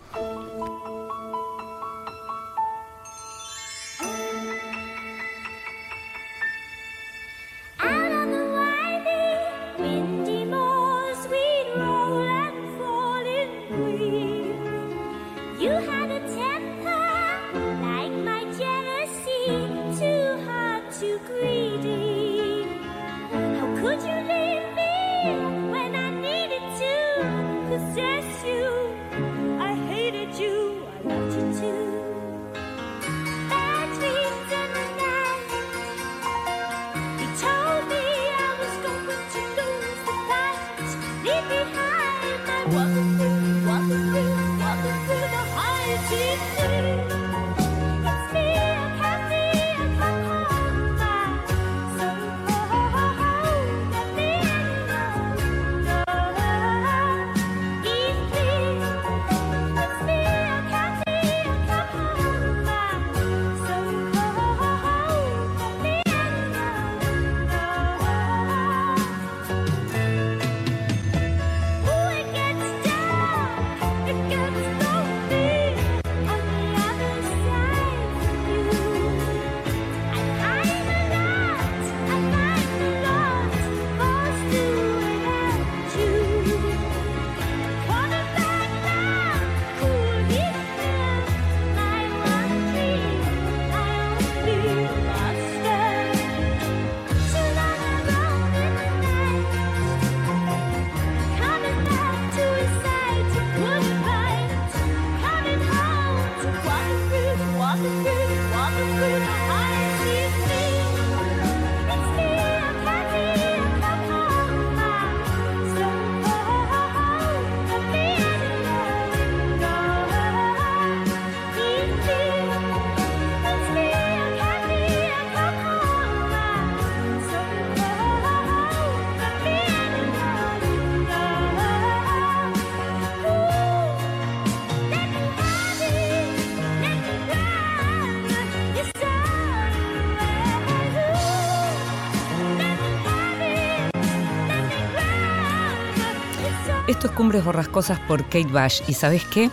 Esto 147.04 147.12
es 147.12 147.18
Cumbres 147.18 147.44
Borrascosas 147.44 148.00
por 148.00 148.24
Kate 148.24 148.48
Bash. 148.50 148.82
¿Y 148.88 148.94
sabes 148.94 149.26
qué? 149.26 149.50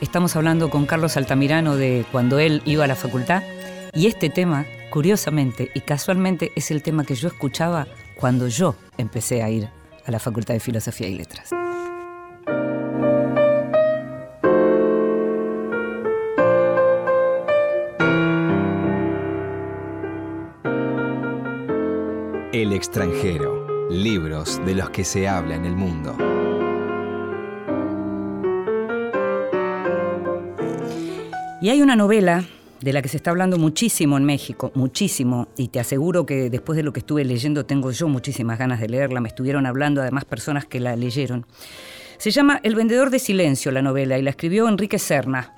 Estamos 0.00 0.36
hablando 0.36 0.70
con 0.70 0.86
Carlos 0.86 1.18
Altamirano 1.18 1.76
de 1.76 2.06
cuando 2.10 2.38
él 2.38 2.62
iba 2.64 2.84
a 2.84 2.86
la 2.86 2.96
facultad. 2.96 3.42
Y 3.92 4.06
este 4.06 4.30
tema, 4.30 4.64
curiosamente 4.88 5.70
y 5.74 5.82
casualmente, 5.82 6.50
es 6.56 6.70
el 6.70 6.82
tema 6.82 7.04
que 7.04 7.14
yo 7.14 7.28
escuchaba 7.28 7.86
cuando 8.18 8.48
yo 8.48 8.74
empecé 8.96 9.42
a 9.42 9.50
ir 9.50 9.68
a 10.06 10.10
la 10.10 10.18
Facultad 10.18 10.54
de 10.54 10.60
Filosofía 10.60 11.06
y 11.06 11.14
Letras. 11.16 11.50
El 22.54 22.72
extranjero. 22.72 23.90
Libros 23.90 24.58
de 24.64 24.74
los 24.74 24.88
que 24.88 25.04
se 25.04 25.28
habla 25.28 25.56
en 25.56 25.66
el 25.66 25.76
mundo. 25.76 26.16
Y 31.64 31.70
hay 31.70 31.80
una 31.80 31.96
novela 31.96 32.44
de 32.82 32.92
la 32.92 33.00
que 33.00 33.08
se 33.08 33.16
está 33.16 33.30
hablando 33.30 33.56
muchísimo 33.56 34.18
en 34.18 34.24
México, 34.24 34.70
muchísimo, 34.74 35.48
y 35.56 35.68
te 35.68 35.80
aseguro 35.80 36.26
que 36.26 36.50
después 36.50 36.76
de 36.76 36.82
lo 36.82 36.92
que 36.92 37.00
estuve 37.00 37.24
leyendo 37.24 37.64
tengo 37.64 37.90
yo 37.90 38.06
muchísimas 38.06 38.58
ganas 38.58 38.80
de 38.80 38.88
leerla, 38.90 39.22
me 39.22 39.30
estuvieron 39.30 39.64
hablando 39.64 40.02
además 40.02 40.26
personas 40.26 40.66
que 40.66 40.78
la 40.78 40.94
leyeron. 40.94 41.46
Se 42.18 42.30
llama 42.32 42.60
El 42.64 42.74
vendedor 42.74 43.08
de 43.08 43.18
silencio 43.18 43.72
la 43.72 43.80
novela 43.80 44.18
y 44.18 44.22
la 44.22 44.28
escribió 44.28 44.68
Enrique 44.68 44.98
Serna. 44.98 45.54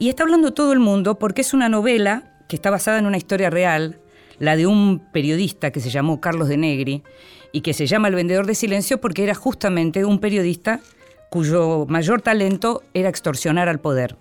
Y 0.00 0.08
está 0.08 0.24
hablando 0.24 0.52
todo 0.52 0.72
el 0.72 0.80
mundo 0.80 1.16
porque 1.16 1.42
es 1.42 1.54
una 1.54 1.68
novela 1.68 2.24
que 2.48 2.56
está 2.56 2.70
basada 2.70 2.98
en 2.98 3.06
una 3.06 3.16
historia 3.16 3.48
real, 3.48 4.00
la 4.40 4.56
de 4.56 4.66
un 4.66 4.98
periodista 5.12 5.70
que 5.70 5.78
se 5.78 5.90
llamó 5.90 6.20
Carlos 6.20 6.48
de 6.48 6.56
Negri 6.56 7.04
y 7.52 7.60
que 7.60 7.72
se 7.72 7.86
llama 7.86 8.08
El 8.08 8.16
vendedor 8.16 8.46
de 8.46 8.56
silencio 8.56 9.00
porque 9.00 9.22
era 9.22 9.36
justamente 9.36 10.04
un 10.04 10.18
periodista 10.18 10.80
cuyo 11.30 11.86
mayor 11.88 12.20
talento 12.20 12.82
era 12.94 13.08
extorsionar 13.08 13.68
al 13.68 13.78
poder. 13.78 14.16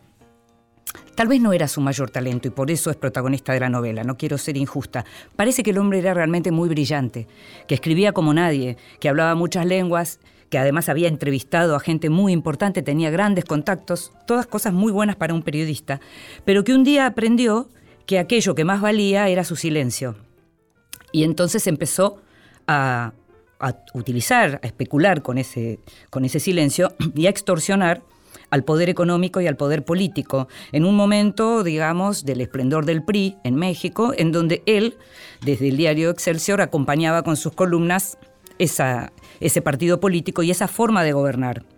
Tal 1.15 1.29
vez 1.29 1.41
no 1.41 1.53
era 1.53 1.67
su 1.69 1.79
mayor 1.79 2.09
talento 2.09 2.49
y 2.49 2.51
por 2.51 2.69
eso 2.69 2.89
es 2.89 2.97
protagonista 2.97 3.53
de 3.53 3.61
la 3.61 3.69
novela, 3.69 4.03
no 4.03 4.17
quiero 4.17 4.37
ser 4.37 4.57
injusta. 4.57 5.05
Parece 5.35 5.63
que 5.63 5.71
el 5.71 5.77
hombre 5.77 5.99
era 5.99 6.13
realmente 6.13 6.51
muy 6.51 6.67
brillante, 6.67 7.27
que 7.67 7.75
escribía 7.75 8.11
como 8.11 8.33
nadie, 8.33 8.75
que 8.99 9.07
hablaba 9.07 9.33
muchas 9.33 9.65
lenguas, 9.65 10.19
que 10.49 10.57
además 10.57 10.89
había 10.89 11.07
entrevistado 11.07 11.75
a 11.75 11.79
gente 11.79 12.09
muy 12.09 12.33
importante, 12.33 12.81
tenía 12.81 13.09
grandes 13.11 13.45
contactos, 13.45 14.11
todas 14.27 14.45
cosas 14.45 14.73
muy 14.73 14.91
buenas 14.91 15.15
para 15.15 15.33
un 15.33 15.41
periodista, 15.41 16.01
pero 16.43 16.63
que 16.63 16.73
un 16.73 16.83
día 16.83 17.05
aprendió 17.05 17.69
que 18.05 18.19
aquello 18.19 18.53
que 18.53 18.65
más 18.65 18.81
valía 18.81 19.27
era 19.29 19.43
su 19.43 19.55
silencio. 19.55 20.15
Y 21.11 21.23
entonces 21.23 21.65
empezó 21.67 22.21
a, 22.67 23.13
utilizar, 23.93 24.59
a 24.61 24.67
especular 24.67 25.21
con 25.21 25.37
ese, 25.37 25.79
silencio 26.39 26.93
y 27.15 27.27
a 27.27 27.29
extorsionar 27.29 28.03
al 28.55 28.63
poder 28.63 28.89
económico 28.89 29.41
y 29.41 29.47
al 29.47 29.57
poder 29.57 29.83
político, 29.83 30.47
en 30.71 30.85
un 30.85 30.95
momento, 30.95 31.61
digamos, 31.61 32.23
del 32.23 32.39
esplendor 32.39 32.85
del 32.85 33.03
PRI 33.03 33.35
en 33.43 33.55
México, 33.55 34.13
en 34.15 34.31
donde 34.31 34.63
él, 34.65 34.97
desde 35.41 35.67
el 35.67 35.75
diario 35.75 36.09
Excelsior, 36.09 36.61
acompañaba 36.61 37.21
con 37.23 37.35
sus 37.35 37.51
columnas 37.51 38.17
esa, 38.57 39.11
ese 39.41 39.61
partido 39.61 39.99
político 39.99 40.41
y 40.41 40.51
esa 40.51 40.69
forma 40.69 41.03
de 41.03 41.11
gobernar. 41.11 41.74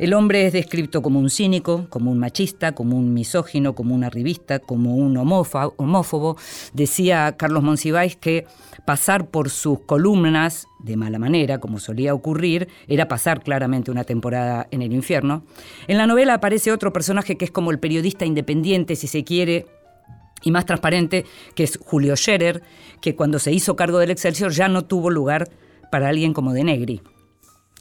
El 0.00 0.14
hombre 0.14 0.46
es 0.46 0.54
descrito 0.54 1.02
como 1.02 1.18
un 1.20 1.28
cínico, 1.28 1.84
como 1.90 2.10
un 2.10 2.18
machista, 2.18 2.72
como 2.72 2.96
un 2.96 3.12
misógino, 3.12 3.74
como 3.74 3.94
un 3.94 4.02
arribista, 4.02 4.58
como 4.58 4.96
un 4.96 5.14
homófobo. 5.18 6.38
Decía 6.72 7.36
Carlos 7.36 7.62
Monsiváis 7.62 8.16
que 8.16 8.46
pasar 8.86 9.28
por 9.28 9.50
sus 9.50 9.80
columnas 9.80 10.66
de 10.78 10.96
mala 10.96 11.18
manera, 11.18 11.58
como 11.58 11.78
solía 11.78 12.14
ocurrir, 12.14 12.68
era 12.88 13.08
pasar 13.08 13.42
claramente 13.42 13.90
una 13.90 14.04
temporada 14.04 14.66
en 14.70 14.80
el 14.80 14.94
infierno. 14.94 15.44
En 15.86 15.98
la 15.98 16.06
novela 16.06 16.32
aparece 16.32 16.72
otro 16.72 16.94
personaje 16.94 17.36
que 17.36 17.44
es 17.44 17.50
como 17.50 17.70
el 17.70 17.78
periodista 17.78 18.24
independiente, 18.24 18.96
si 18.96 19.06
se 19.06 19.22
quiere, 19.22 19.66
y 20.42 20.50
más 20.50 20.64
transparente, 20.64 21.26
que 21.54 21.64
es 21.64 21.78
Julio 21.78 22.16
Scherer, 22.16 22.62
que 23.02 23.14
cuando 23.14 23.38
se 23.38 23.52
hizo 23.52 23.76
cargo 23.76 23.98
del 23.98 24.12
Excelsior 24.12 24.50
ya 24.50 24.66
no 24.68 24.86
tuvo 24.86 25.10
lugar 25.10 25.50
para 25.92 26.08
alguien 26.08 26.32
como 26.32 26.54
de 26.54 26.64
Negri. 26.64 27.02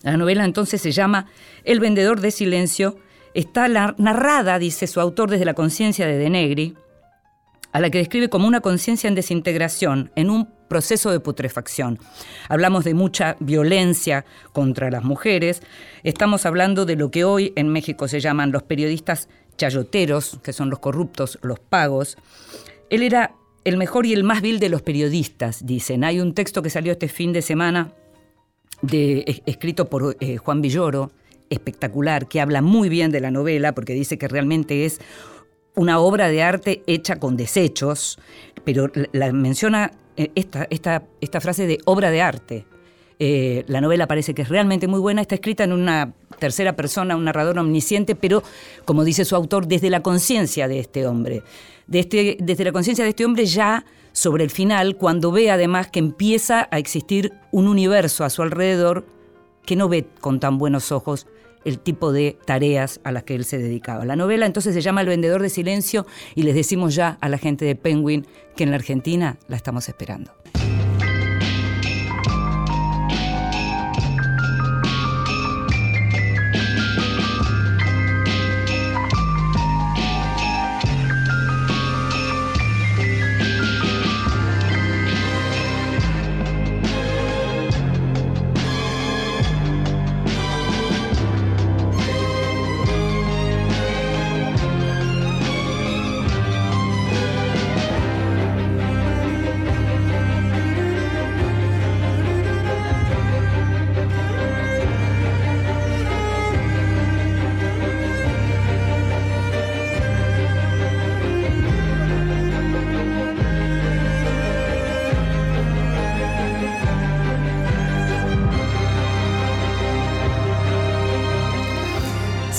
La 0.03 0.17
novela 0.17 0.45
entonces 0.45 0.81
se 0.81 0.91
llama 0.91 1.27
El 1.63 1.79
vendedor 1.79 2.21
de 2.21 2.31
silencio. 2.31 2.97
Está 3.33 3.67
narrada, 3.67 4.59
dice 4.59 4.87
su 4.87 4.99
autor, 4.99 5.29
desde 5.29 5.45
la 5.45 5.53
conciencia 5.53 6.07
de 6.07 6.17
De 6.17 6.29
Negri, 6.29 6.75
a 7.71 7.79
la 7.79 7.89
que 7.89 7.99
describe 7.99 8.29
como 8.29 8.47
una 8.47 8.61
conciencia 8.61 9.07
en 9.07 9.15
desintegración, 9.15 10.11
en 10.15 10.29
un 10.29 10.49
proceso 10.67 11.11
de 11.11 11.19
putrefacción. 11.19 11.99
Hablamos 12.47 12.85
de 12.85 12.93
mucha 12.93 13.35
violencia 13.39 14.25
contra 14.53 14.89
las 14.89 15.03
mujeres, 15.03 15.61
estamos 16.03 16.45
hablando 16.45 16.85
de 16.85 16.95
lo 16.95 17.11
que 17.11 17.23
hoy 17.23 17.53
en 17.55 17.69
México 17.69 18.07
se 18.07 18.19
llaman 18.19 18.51
los 18.51 18.63
periodistas 18.63 19.29
chayoteros, 19.57 20.39
que 20.41 20.53
son 20.53 20.69
los 20.69 20.79
corruptos, 20.79 21.37
los 21.41 21.59
pagos. 21.59 22.17
Él 22.89 23.03
era 23.03 23.35
el 23.65 23.77
mejor 23.77 24.05
y 24.05 24.13
el 24.13 24.23
más 24.23 24.41
vil 24.41 24.59
de 24.59 24.69
los 24.69 24.81
periodistas, 24.81 25.65
dicen. 25.65 26.03
Hay 26.03 26.19
un 26.19 26.33
texto 26.33 26.63
que 26.63 26.69
salió 26.69 26.93
este 26.93 27.09
fin 27.09 27.33
de 27.33 27.41
semana 27.41 27.91
escrito 28.81 29.89
por 29.89 30.15
eh, 30.19 30.37
Juan 30.37 30.61
Villoro, 30.61 31.11
espectacular, 31.49 32.27
que 32.27 32.41
habla 32.41 32.61
muy 32.61 32.89
bien 32.89 33.11
de 33.11 33.19
la 33.19 33.31
novela, 33.31 33.73
porque 33.73 33.93
dice 33.93 34.17
que 34.17 34.27
realmente 34.27 34.85
es 34.85 34.99
una 35.75 35.99
obra 35.99 36.29
de 36.29 36.43
arte 36.43 36.83
hecha 36.87 37.19
con 37.19 37.37
desechos, 37.37 38.19
pero 38.63 38.91
la, 39.13 39.31
menciona 39.31 39.91
eh, 40.17 40.31
esta, 40.35 41.39
frase 41.39 41.67
de 41.67 41.79
obra 41.85 42.11
de 42.11 42.21
arte. 42.21 42.65
Eh, 43.21 43.65
la 43.67 43.81
novela 43.81 44.07
parece 44.07 44.33
que 44.33 44.43
es 44.43 44.49
realmente 44.49 44.87
muy 44.87 44.99
buena, 44.99 45.21
está 45.21 45.35
escrita 45.35 45.63
en 45.63 45.73
una 45.73 46.13
tercera 46.39 46.75
persona, 46.75 47.17
un 47.17 47.25
narrador 47.25 47.57
omnisciente, 47.59 48.15
pero 48.15 48.43
como 48.85 49.03
dice 49.03 49.25
su 49.25 49.35
autor, 49.35 49.67
desde 49.67 49.89
la 49.89 50.01
conciencia 50.01 50.67
de 50.67 50.79
este 50.79 51.05
hombre. 51.05 51.43
Este, 51.91 52.37
desde 52.39 52.63
la 52.63 52.71
conciencia 52.71 53.03
de 53.03 53.09
este 53.09 53.25
hombre 53.25 53.45
ya 53.45 53.83
sobre 54.11 54.43
el 54.43 54.49
final, 54.49 54.97
cuando 54.97 55.31
ve 55.31 55.51
además 55.51 55.89
que 55.89 55.99
empieza 55.99 56.67
a 56.71 56.77
existir 56.77 57.33
un 57.51 57.67
universo 57.67 58.23
a 58.23 58.29
su 58.29 58.41
alrededor 58.41 59.05
que 59.65 59.75
no 59.75 59.89
ve 59.89 60.07
con 60.19 60.39
tan 60.39 60.57
buenos 60.57 60.91
ojos 60.91 61.27
el 61.65 61.79
tipo 61.79 62.11
de 62.11 62.37
tareas 62.45 62.99
a 63.03 63.11
las 63.11 63.23
que 63.23 63.35
él 63.35 63.45
se 63.45 63.57
dedicaba. 63.57 64.05
La 64.05 64.15
novela 64.15 64.45
entonces 64.45 64.73
se 64.73 64.81
llama 64.81 65.01
El 65.01 65.07
vendedor 65.07 65.41
de 65.41 65.49
silencio 65.49 66.05
y 66.35 66.43
les 66.43 66.55
decimos 66.55 66.95
ya 66.95 67.17
a 67.21 67.29
la 67.29 67.37
gente 67.37 67.65
de 67.65 67.75
Penguin 67.75 68.25
que 68.55 68.63
en 68.63 68.71
la 68.71 68.77
Argentina 68.77 69.37
la 69.47 69.55
estamos 69.55 69.87
esperando. 69.89 70.31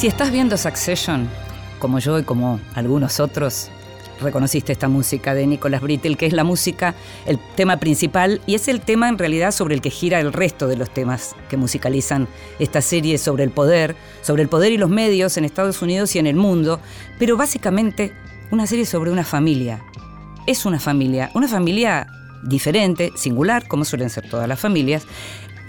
Si 0.01 0.07
estás 0.07 0.33
viendo 0.33 0.57
Succession, 0.57 1.29
como 1.79 1.99
yo 1.99 2.19
y 2.19 2.23
como 2.23 2.59
algunos 2.75 3.21
otros, 3.21 3.69
reconociste 4.23 4.73
esta 4.73 4.89
música 4.89 5.35
de 5.35 5.47
Nicholas 5.47 5.83
Brittle, 5.83 6.17
que 6.17 6.25
es 6.25 6.33
la 6.33 6.43
música, 6.43 6.95
el 7.27 7.39
tema 7.55 7.77
principal, 7.77 8.41
y 8.47 8.55
es 8.55 8.69
el 8.69 8.81
tema 8.81 9.11
en 9.11 9.19
realidad 9.19 9.51
sobre 9.51 9.75
el 9.75 9.83
que 9.83 9.91
gira 9.91 10.19
el 10.19 10.33
resto 10.33 10.69
de 10.69 10.77
los 10.77 10.89
temas 10.89 11.37
que 11.51 11.59
musicalizan 11.59 12.29
esta 12.59 12.81
serie 12.81 13.19
sobre 13.19 13.45
el 13.45 13.51
poder, 13.51 13.95
sobre 14.23 14.43
el 14.43 14.49
poder 14.49 14.73
y 14.73 14.79
los 14.79 14.89
medios 14.89 15.37
en 15.37 15.45
Estados 15.45 15.83
Unidos 15.83 16.17
y 16.17 16.19
en 16.19 16.27
el 16.27 16.37
mundo, 16.37 16.81
pero 17.19 17.37
básicamente 17.37 18.15
una 18.51 18.67
serie 18.67 18.87
sobre 18.87 19.11
una 19.11 19.25
familia. 19.25 19.85
Es 20.47 20.65
una 20.65 20.81
familia, 20.81 21.31
una 21.35 21.47
familia 21.47 22.07
diferente, 22.43 23.13
singular, 23.17 23.69
como 23.69 23.85
suelen 23.85 24.09
ser 24.09 24.31
todas 24.31 24.49
las 24.49 24.59
familias, 24.59 25.03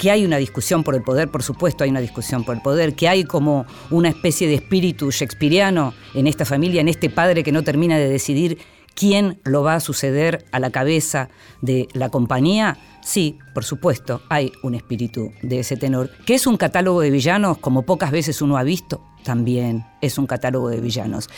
que 0.02 0.10
hay 0.10 0.26
una 0.26 0.38
discusión 0.38 0.84
por 0.84 0.96
el 0.96 1.04
poder, 1.04 1.30
por 1.30 1.44
supuesto 1.44 1.84
hay 1.84 1.92
una 1.92 2.00
discusión 2.00 2.44
por 2.44 2.56
el 2.56 2.62
poder, 2.64 2.96
que 2.96 3.08
hay 3.08 3.24
como 3.24 3.68
una 3.92 4.10
especie 4.10 4.48
de 4.48 4.56
espíritu 4.56 5.12
shakespeariano 5.12 5.94
en 6.16 6.26
esta 6.26 6.44
familia, 6.44 6.82
en 6.82 6.88
este 6.88 7.12
padre 7.12 7.44
que 7.44 7.52
no 7.52 7.64
termina 7.64 8.00
de 8.00 8.10
decidir 8.10 8.58
quién 8.96 9.40
lo 9.44 9.62
va 9.62 9.76
a 9.76 9.80
suceder 9.80 10.44
a 10.52 10.60
la 10.60 10.72
cabeza 10.72 11.30
de 11.62 11.88
la 11.94 12.10
compañía, 12.10 12.80
sí, 13.04 13.38
por 13.54 13.64
supuesto, 13.64 14.24
hay 14.28 14.52
un 14.64 14.74
espíritu 14.74 15.34
de 15.44 15.60
ese 15.60 15.78
tenor, 15.78 16.10
que 16.26 16.34
es 16.34 16.48
un 16.48 16.58
catálogo 16.58 17.02
de 17.02 17.12
villanos 17.12 17.60
como 17.60 17.84
pocas 17.84 18.10
veces 18.10 18.42
uno 18.42 18.58
ha 18.58 18.64
visto, 18.64 19.04
también 19.24 19.86
es 20.02 20.18
un 20.18 20.26
catálogo 20.26 20.70
de 20.70 20.82
villanos. 20.82 21.30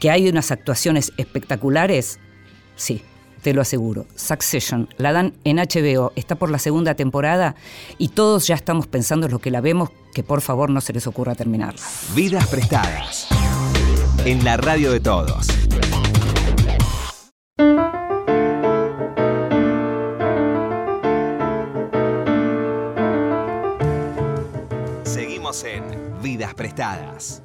Que 0.00 0.10
hay 0.10 0.28
unas 0.28 0.50
actuaciones 0.50 1.12
espectaculares, 1.18 2.18
sí, 2.74 3.00
te 3.42 3.54
lo 3.54 3.62
aseguro. 3.62 4.06
Succession, 4.14 4.88
la 4.96 5.12
dan 5.12 5.34
en 5.44 5.56
HBO, 5.56 6.12
está 6.16 6.34
por 6.34 6.50
la 6.50 6.58
segunda 6.58 6.94
temporada 6.94 7.54
y 7.98 8.08
todos 8.08 8.46
ya 8.46 8.54
estamos 8.54 8.86
pensando 8.86 9.26
en 9.26 9.32
lo 9.32 9.38
que 9.38 9.50
la 9.50 9.60
vemos, 9.60 9.90
que 10.14 10.22
por 10.22 10.40
favor 10.40 10.70
no 10.70 10.80
se 10.80 10.92
les 10.92 11.06
ocurra 11.06 11.34
terminarla. 11.34 11.80
Vidas 12.14 12.46
prestadas. 12.48 13.28
En 14.24 14.44
la 14.44 14.56
radio 14.56 14.92
de 14.92 15.00
todos. 15.00 15.46
Seguimos 25.04 25.64
en 25.64 25.84
Vidas 26.20 26.54
prestadas. 26.54 27.42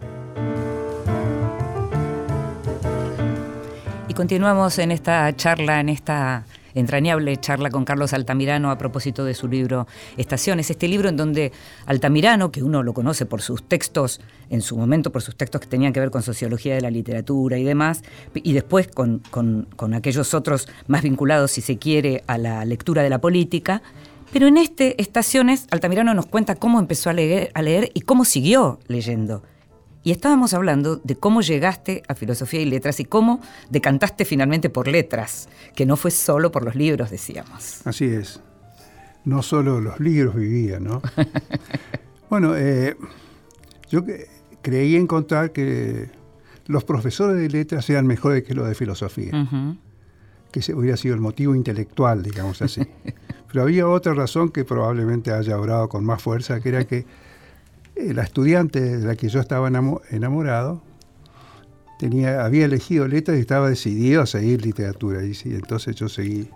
Continuamos 4.15 4.78
en 4.78 4.91
esta 4.91 5.36
charla, 5.36 5.80
en 5.80 5.89
esta 5.89 6.45
entrañable 6.76 7.36
charla 7.38 7.71
con 7.71 7.84
Carlos 7.84 8.13
Altamirano 8.13 8.69
a 8.69 8.78
propósito 8.78 9.26
de 9.26 9.34
su 9.34 9.47
libro 9.47 9.88
Estaciones, 10.17 10.69
este 10.69 10.88
libro 10.88 11.10
en 11.10 11.17
donde 11.17 11.52
Altamirano, 11.88 12.52
que 12.52 12.62
uno 12.62 12.84
lo 12.84 12.93
conoce 12.93 13.26
por 13.26 13.41
sus 13.41 13.63
textos, 13.63 14.21
en 14.52 14.62
su 14.62 14.78
momento 14.78 15.12
por 15.12 15.23
sus 15.23 15.36
textos 15.36 15.62
que 15.62 15.67
tenían 15.67 15.93
que 15.93 15.99
ver 15.99 16.12
con 16.12 16.21
sociología 16.21 16.76
de 16.76 16.82
la 16.82 16.91
literatura 16.91 17.58
y 17.58 17.63
demás, 17.63 18.04
y 18.36 18.54
después 18.54 18.88
con, 18.88 19.23
con 19.32 19.93
aquellos 19.95 20.36
otros 20.36 20.67
más 20.86 21.02
vinculados, 21.02 21.49
si 21.49 21.62
se 21.62 21.80
quiere, 21.80 22.23
a 22.28 22.38
la 22.38 22.65
lectura 22.65 23.02
de 23.02 23.10
la 23.10 23.19
política, 23.19 23.82
pero 24.32 24.47
en 24.47 24.58
este 24.58 25.02
Estaciones, 25.02 25.65
Altamirano 25.71 26.13
nos 26.13 26.28
cuenta 26.28 26.56
cómo 26.56 26.80
empezó 26.80 27.10
a 27.10 27.13
leer 27.13 27.91
y 27.93 28.02
cómo 28.02 28.26
siguió 28.26 28.80
leyendo. 28.88 29.43
Y 30.03 30.11
estábamos 30.11 30.53
hablando 30.53 30.97
de 30.97 31.15
cómo 31.15 31.41
llegaste 31.41 32.03
a 32.09 32.15
filosofía 32.15 32.61
y 32.61 32.65
letras 32.65 32.99
y 32.99 33.05
cómo 33.05 33.39
decantaste 33.69 34.25
finalmente 34.25 34.69
por 34.69 34.89
letras, 34.89 35.47
que 35.75 35.85
no 35.85 35.95
fue 35.95 36.11
solo 36.11 36.51
por 36.51 36.63
los 36.63 36.75
libros, 36.75 37.09
decíamos. 37.09 37.85
Así 37.87 38.05
es. 38.05 38.41
No 39.23 39.41
solo 39.41 39.79
los 39.79 40.01
libros 40.01 40.35
vivía, 40.35 40.81
¿no? 40.81 41.01
bueno, 42.29 42.57
eh, 42.57 42.97
yo 43.89 44.03
creí 44.61 44.97
encontrar 44.97 45.53
que 45.53 46.09
los 46.65 46.83
profesores 46.83 47.37
de 47.37 47.49
letras 47.49 47.89
eran 47.89 48.05
mejores 48.05 48.43
que 48.43 48.53
los 48.53 48.67
de 48.67 48.75
filosofía. 48.75 49.31
Que 50.51 50.59
ese 50.59 50.73
hubiera 50.73 50.97
sido 50.97 51.15
el 51.15 51.21
motivo 51.21 51.55
intelectual, 51.55 52.23
digamos 52.23 52.61
así. 52.61 52.81
Pero 53.47 53.63
había 53.63 53.87
otra 53.87 54.13
razón 54.13 54.49
que 54.49 54.65
probablemente 54.65 55.31
haya 55.31 55.57
obrado 55.57 55.87
con 55.87 56.03
más 56.03 56.21
fuerza, 56.21 56.59
que 56.59 56.69
era 56.69 56.83
que 56.85 57.05
la 57.95 58.23
estudiante 58.23 58.79
de 58.79 59.06
la 59.06 59.15
que 59.15 59.29
yo 59.29 59.39
estaba 59.39 59.67
enamorado 59.67 60.82
tenía, 61.99 62.43
había 62.43 62.65
elegido 62.65 63.08
letras 63.08 63.38
y 63.38 63.41
estaba 63.41 63.69
decidido 63.69 64.21
a 64.21 64.25
seguir 64.25 64.65
literatura. 64.65 65.23
Y, 65.23 65.34
entonces 65.45 65.95
yo 65.95 66.10
seguí, 66.10 66.49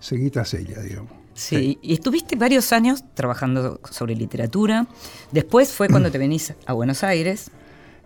seguí 0.00 0.30
tras 0.30 0.54
ella, 0.54 0.80
digamos. 0.80 1.12
Sí, 1.34 1.78
y 1.82 1.94
estuviste 1.94 2.34
varios 2.34 2.72
años 2.72 3.04
trabajando 3.14 3.80
sobre 3.88 4.16
literatura. 4.16 4.88
Después 5.30 5.72
fue 5.72 5.88
cuando 5.88 6.10
te 6.10 6.18
venís 6.18 6.52
a 6.66 6.72
Buenos 6.72 7.04
Aires. 7.04 7.50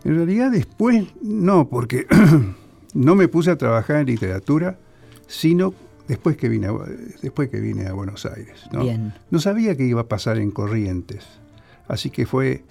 En 0.05 0.17
realidad 0.17 0.51
después 0.51 1.07
no, 1.23 1.69
porque 1.69 2.07
no 2.95 3.15
me 3.15 3.29
puse 3.29 3.51
a 3.51 3.57
trabajar 3.57 3.97
en 3.97 4.07
literatura, 4.07 4.77
sino 5.29 5.73
después 6.09 6.37
que 6.37 6.51
vine 6.51 6.67
a, 6.67 6.73
después 7.23 7.49
que 7.49 7.59
vine 7.59 7.87
a 7.87 7.95
Buenos 7.95 8.27
Aires. 8.27 8.65
¿no? 8.71 8.85
no 9.31 9.41
sabía 9.41 9.77
qué 9.77 9.85
iba 9.85 10.03
a 10.03 10.09
pasar 10.09 10.37
en 10.37 10.51
Corrientes. 10.51 11.25
Así 11.89 12.11
que 12.11 12.27
fue 12.27 12.65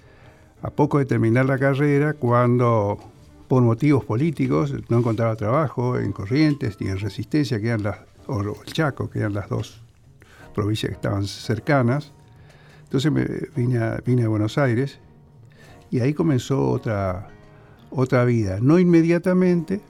a 0.62 0.70
poco 0.70 0.98
de 0.98 1.04
terminar 1.04 1.46
la 1.46 1.58
carrera 1.58 2.14
cuando 2.14 2.98
por 3.48 3.62
motivos 3.62 4.04
políticos 4.04 4.74
no 4.88 4.98
encontraba 4.98 5.36
trabajo 5.36 5.98
en 5.98 6.12
Corrientes 6.12 6.80
ni 6.80 6.88
en 6.88 6.98
Resistencia, 6.98 7.60
que 7.60 7.66
eran 7.68 7.82
las, 7.82 7.98
o 8.26 8.40
el 8.40 8.72
Chaco, 8.72 9.10
que 9.10 9.18
eran 9.18 9.34
las 9.34 9.48
dos 9.48 9.82
provincias 10.54 10.90
que 10.90 10.94
estaban 10.94 11.26
cercanas. 11.26 12.12
Entonces 12.84 13.10
me 13.10 13.26
vine 13.56 13.78
a, 13.78 14.00
vine 14.06 14.24
a 14.24 14.28
Buenos 14.28 14.56
Aires 14.56 15.00
y 15.90 16.00
ahí 16.00 16.14
comenzó 16.14 16.70
otra, 16.70 17.28
otra 17.90 18.24
vida. 18.24 18.58
No 18.62 18.78
inmediatamente, 18.78 19.80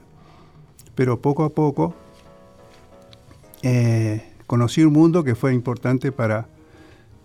pero 0.95 1.21
poco 1.21 1.43
a 1.43 1.49
poco 1.49 1.93
eh, 3.61 4.33
conocí 4.47 4.83
un 4.83 4.91
mundo 4.91 5.23
que 5.23 5.35
fue 5.35 5.53
importante 5.53 6.11
para 6.11 6.47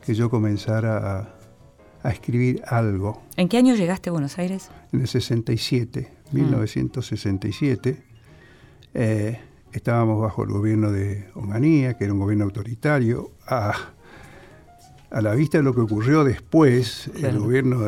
que 0.05 0.15
yo 0.15 0.31
comenzara 0.31 1.19
a 1.19 1.38
a 2.03 2.11
escribir 2.11 2.63
algo. 2.67 3.23
¿En 3.37 3.49
qué 3.49 3.59
año 3.59 3.75
llegaste 3.75 4.11
a 4.11 4.13
Buenos 4.13 4.39
Aires? 4.39 4.71
En 4.93 5.01
el 5.01 5.09
67, 5.09 6.11
1967. 6.33 7.93
Mm. 7.93 8.19
Eh, 8.95 9.41
estábamos 9.73 10.21
bajo 10.21 10.45
el 10.45 10.51
gobierno 10.51 10.91
de 10.91 11.29
Omanía, 11.35 11.95
que 11.95 12.05
era 12.05 12.13
un 12.13 12.21
gobierno 12.21 12.45
autoritario. 12.45 13.33
A, 13.47 13.73
la 15.11 15.35
vista 15.35 15.59
de 15.59 15.65
lo 15.65 15.75
que 15.75 15.81
ocurrió 15.81 16.23
después, 16.23 17.11
el 17.23 17.39
gobierno 17.39 17.81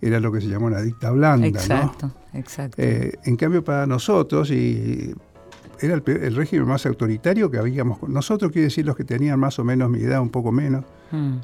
era 0.00 0.20
lo 0.20 0.32
que 0.32 0.40
se 0.40 0.48
llamó 0.48 0.66
una 0.66 0.80
dicta 0.80 1.10
blanda. 1.12 1.46
Exacto, 1.46 2.10
exacto. 2.32 2.82
Eh, 2.82 3.12
en 3.24 3.36
cambio, 3.36 3.62
para 3.62 3.86
nosotros, 3.86 4.50
y 4.50 5.14
era 5.80 5.94
el, 5.94 6.34
régimen 6.34 6.66
más 6.66 6.84
autoritario 6.84 7.48
que 7.48 7.58
habíamos. 7.58 8.02
Nosotros, 8.08 8.50
quiere 8.50 8.64
decir, 8.64 8.84
los 8.84 8.96
que 8.96 9.04
tenían 9.04 9.38
más 9.38 9.60
o 9.60 9.64
menos 9.64 9.88
mi 9.88 10.00
edad, 10.00 10.20
un 10.20 10.30
poco 10.30 10.50
menos. 10.50 10.84
Mm 11.12 11.36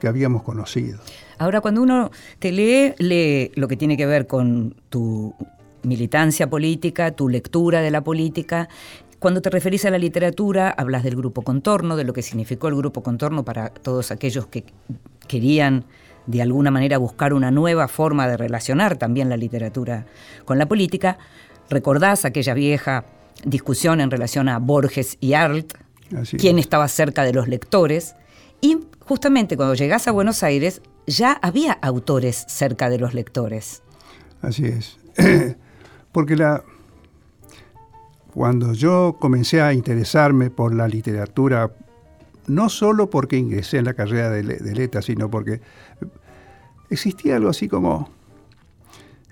que 0.00 0.08
habíamos 0.08 0.42
conocido. 0.42 0.98
Ahora, 1.38 1.60
cuando 1.60 1.82
uno 1.82 2.10
te 2.38 2.50
lee, 2.50 2.94
lee 2.98 3.52
lo 3.54 3.68
que 3.68 3.76
tiene 3.76 3.96
que 3.96 4.06
ver 4.06 4.26
con 4.26 4.74
tu 4.88 5.34
militancia 5.82 6.50
política, 6.50 7.12
tu 7.12 7.28
lectura 7.28 7.80
de 7.80 7.90
la 7.90 8.02
política. 8.02 8.68
Cuando 9.18 9.40
te 9.40 9.50
referís 9.50 9.84
a 9.84 9.90
la 9.90 9.98
literatura, 9.98 10.70
hablas 10.70 11.04
del 11.04 11.16
grupo 11.16 11.42
contorno, 11.42 11.96
de 11.96 12.04
lo 12.04 12.12
que 12.12 12.22
significó 12.22 12.68
el 12.68 12.74
grupo 12.74 13.02
contorno 13.02 13.44
para 13.44 13.68
todos 13.68 14.10
aquellos 14.10 14.46
que 14.46 14.64
querían 15.28 15.84
de 16.26 16.42
alguna 16.42 16.70
manera 16.70 16.98
buscar 16.98 17.32
una 17.32 17.50
nueva 17.50 17.88
forma 17.88 18.28
de 18.28 18.36
relacionar 18.36 18.96
también 18.96 19.28
la 19.28 19.36
literatura 19.36 20.06
con 20.44 20.58
la 20.58 20.66
política, 20.66 21.18
recordás 21.68 22.24
aquella 22.24 22.54
vieja 22.54 23.04
discusión 23.44 24.00
en 24.00 24.10
relación 24.10 24.48
a 24.48 24.58
Borges 24.58 25.16
y 25.20 25.34
Arlt, 25.34 25.74
quién 26.38 26.58
estaba 26.58 26.88
cerca 26.88 27.24
de 27.24 27.32
los 27.32 27.48
lectores, 27.48 28.14
y 28.60 28.78
justamente 29.00 29.56
cuando 29.56 29.74
llegás 29.74 30.08
a 30.08 30.12
Buenos 30.12 30.42
Aires 30.42 30.82
ya 31.06 31.32
había 31.32 31.72
autores 31.72 32.44
cerca 32.48 32.90
de 32.90 32.98
los 32.98 33.14
lectores. 33.14 33.82
Así 34.42 34.66
es. 34.66 34.98
Porque 36.12 36.36
la, 36.36 36.62
cuando 38.34 38.72
yo 38.72 39.16
comencé 39.18 39.60
a 39.60 39.72
interesarme 39.72 40.50
por 40.50 40.74
la 40.74 40.88
literatura, 40.88 41.70
no 42.46 42.68
solo 42.68 43.10
porque 43.10 43.36
ingresé 43.36 43.78
en 43.78 43.84
la 43.84 43.94
carrera 43.94 44.30
de, 44.30 44.42
letras, 44.42 45.04
sino 45.04 45.30
porque 45.30 45.60
existía 46.90 47.36
algo 47.36 47.50
así 47.50 47.68
como 47.68 48.10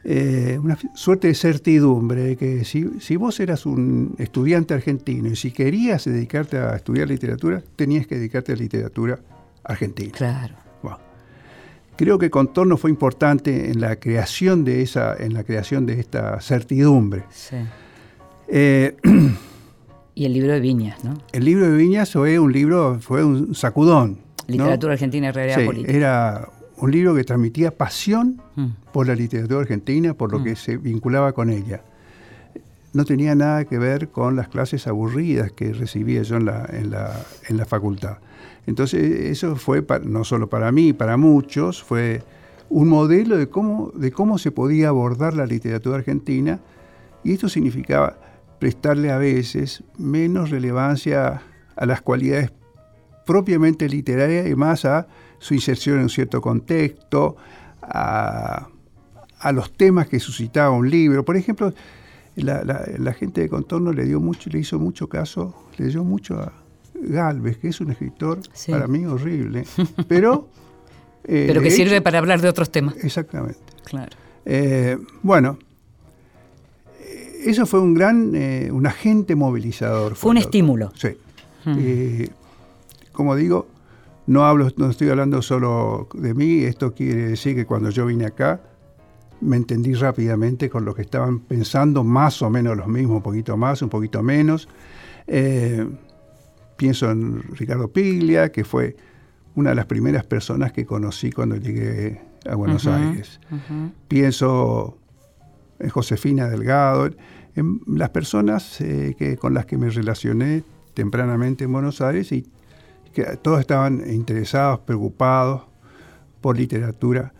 eh, 0.04 0.58
una 0.62 0.78
suerte 0.94 1.28
de 1.28 1.34
certidumbre, 1.34 2.36
que 2.36 2.64
si, 2.64 3.00
si, 3.00 3.16
vos 3.16 3.40
eras 3.40 3.66
un 3.66 4.14
estudiante 4.18 4.74
argentino 4.74 5.28
y 5.28 5.36
si 5.36 5.50
querías 5.50 6.04
dedicarte 6.04 6.58
a 6.58 6.76
estudiar 6.76 7.08
literatura, 7.08 7.62
tenías 7.76 8.06
que 8.06 8.16
dedicarte 8.16 8.52
a 8.52 8.56
literatura 8.56 9.18
argentina. 9.64 10.12
Claro. 10.12 10.68
Creo 11.98 12.16
que 12.16 12.30
Contorno 12.30 12.76
fue 12.76 12.90
importante 12.90 13.72
en 13.72 13.80
la 13.80 13.96
creación 13.96 14.64
de 14.64 14.82
esa, 14.82 15.16
en 15.18 15.34
la 15.34 15.42
creación 15.42 15.84
de 15.84 15.98
esta 15.98 16.40
certidumbre. 16.40 17.24
Sí. 17.28 17.56
Eh, 18.46 18.94
y 20.14 20.24
el 20.24 20.32
libro 20.32 20.52
de 20.52 20.60
Viñas, 20.60 21.02
¿no? 21.02 21.14
El 21.32 21.44
libro 21.44 21.68
de 21.68 21.76
Viñas 21.76 22.12
fue 22.12 22.38
un 22.38 22.52
libro, 22.52 23.00
fue 23.00 23.24
un 23.24 23.52
sacudón. 23.52 24.20
Literatura 24.46 24.92
argentina 24.92 25.26
y 25.26 25.32
realidad 25.32 25.64
política. 25.64 25.92
Era 25.92 26.48
un 26.80 26.90
libro 26.90 27.14
que 27.14 27.24
transmitía 27.24 27.76
pasión 27.76 28.40
mm. 28.56 28.66
por 28.92 29.06
la 29.06 29.14
literatura 29.14 29.60
argentina, 29.60 30.14
por 30.14 30.32
lo 30.32 30.40
mm. 30.40 30.44
que 30.44 30.56
se 30.56 30.76
vinculaba 30.76 31.32
con 31.32 31.50
ella. 31.50 31.82
No 32.92 33.04
tenía 33.04 33.34
nada 33.34 33.64
que 33.64 33.78
ver 33.78 34.08
con 34.08 34.36
las 34.36 34.48
clases 34.48 34.86
aburridas 34.86 35.52
que 35.52 35.72
recibía 35.72 36.22
yo 36.22 36.36
en 36.36 36.46
la, 36.46 36.64
en 36.72 36.90
la, 36.90 37.20
en 37.48 37.56
la 37.56 37.66
facultad. 37.66 38.18
Entonces 38.66 39.02
eso 39.02 39.56
fue, 39.56 39.84
no 40.04 40.24
solo 40.24 40.48
para 40.48 40.72
mí, 40.72 40.92
para 40.92 41.16
muchos, 41.16 41.82
fue 41.82 42.22
un 42.70 42.88
modelo 42.88 43.36
de 43.36 43.48
cómo, 43.48 43.92
de 43.94 44.12
cómo 44.12 44.38
se 44.38 44.50
podía 44.52 44.88
abordar 44.88 45.34
la 45.34 45.46
literatura 45.46 45.98
argentina 45.98 46.60
y 47.24 47.32
esto 47.32 47.48
significaba 47.48 48.18
prestarle 48.58 49.10
a 49.10 49.18
veces 49.18 49.82
menos 49.96 50.50
relevancia 50.50 51.42
a 51.76 51.86
las 51.86 52.02
cualidades 52.02 52.52
propiamente 53.24 53.88
literarias 53.88 54.48
y 54.48 54.54
más 54.54 54.84
a 54.84 55.06
su 55.38 55.54
inserción 55.54 55.96
en 55.96 56.02
un 56.04 56.10
cierto 56.10 56.40
contexto, 56.40 57.36
a, 57.82 58.68
los 59.52 59.72
temas 59.72 60.08
que 60.08 60.20
suscitaba 60.20 60.70
un 60.70 60.90
libro. 60.90 61.24
Por 61.24 61.36
ejemplo, 61.36 61.72
la, 62.36 63.12
gente 63.14 63.42
de 63.42 63.48
Contorno 63.48 63.92
le 63.92 64.04
dio 64.04 64.20
mucho, 64.20 64.50
le 64.50 64.60
hizo 64.60 64.78
mucho 64.78 65.08
caso, 65.08 65.54
le 65.76 65.86
dio 65.86 66.04
mucho 66.04 66.40
a 66.40 66.52
Galvez, 66.94 67.58
que 67.58 67.68
es 67.68 67.80
un 67.80 67.90
escritor 67.90 68.40
para 68.68 68.86
mí 68.86 69.04
horrible, 69.06 69.64
pero... 70.08 70.48
Eh, 71.24 71.44
pero 71.46 71.60
que 71.60 71.70
sirve 71.70 72.00
para 72.00 72.18
hablar 72.18 72.40
de 72.40 72.48
otros 72.48 72.70
temas. 72.70 72.96
Exactamente. 73.04 73.58
Claro. 73.84 74.16
Eh, 74.46 74.96
bueno, 75.22 75.58
eso 77.44 77.66
fue 77.66 77.80
un 77.80 77.92
gran, 77.92 78.32
eh, 78.34 78.70
un 78.72 78.86
agente 78.86 79.34
movilizador. 79.34 80.14
Fue 80.14 80.30
un 80.30 80.38
estímulo. 80.38 80.90
Sí. 80.94 81.08
Hmm. 81.64 82.24
como 83.12 83.34
digo, 83.36 83.66
no 84.28 84.44
hablo, 84.44 84.68
no 84.76 84.90
estoy 84.90 85.08
hablando 85.08 85.40
solo 85.40 86.06
de 86.12 86.34
mí, 86.34 86.62
esto 86.64 86.94
quiere 86.94 87.28
decir 87.28 87.56
que 87.56 87.64
cuando 87.64 87.88
yo 87.88 88.04
vine 88.04 88.26
acá, 88.26 88.60
me 89.40 89.56
entendí 89.56 89.94
rápidamente 89.94 90.68
con 90.68 90.84
lo 90.84 90.94
que 90.94 91.00
estaban 91.00 91.38
pensando, 91.38 92.04
más 92.04 92.42
o 92.42 92.50
menos 92.50 92.76
los 92.76 92.88
mismos, 92.88 93.16
un 93.16 93.22
poquito 93.22 93.56
más, 93.56 93.80
un 93.80 93.88
poquito 93.88 94.22
menos. 94.22 94.68
Eh, 95.26 95.88
pienso 96.76 97.10
en 97.10 97.42
Ricardo 97.54 97.88
Piglia, 97.88 98.52
que 98.52 98.64
fue 98.64 98.96
una 99.54 99.70
de 99.70 99.76
las 99.76 99.86
primeras 99.86 100.24
personas 100.26 100.72
que 100.72 100.84
conocí 100.84 101.32
cuando 101.32 101.56
llegué 101.56 102.20
a 102.46 102.54
Buenos 102.54 102.86
Aires. 102.86 103.40
Pienso 104.08 104.98
en 105.78 105.88
Josefina 105.88 106.50
Delgado, 106.50 107.08
en 107.54 107.80
las 107.86 108.10
personas 108.10 108.78
eh, 108.82 109.16
que, 109.18 109.38
con 109.38 109.54
las 109.54 109.64
que 109.64 109.78
me 109.78 109.88
relacioné 109.88 110.64
tempranamente 110.92 111.64
en 111.64 111.72
Buenos 111.72 112.02
Aires 112.02 112.30
y 112.30 112.46
que 113.12 113.24
todos 113.42 113.60
estaban 113.60 114.02
interesados, 114.10 114.80
preocupados 114.80 115.62
por 116.40 116.56
literatura 116.56 117.32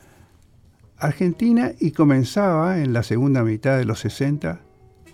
argentina 0.99 1.73
y 1.79 1.93
comenzaba 1.93 2.81
en 2.81 2.93
la 2.93 3.03
segunda 3.03 3.45
mitad 3.45 3.79
de 3.79 3.85
los 3.85 4.01
60 4.01 4.61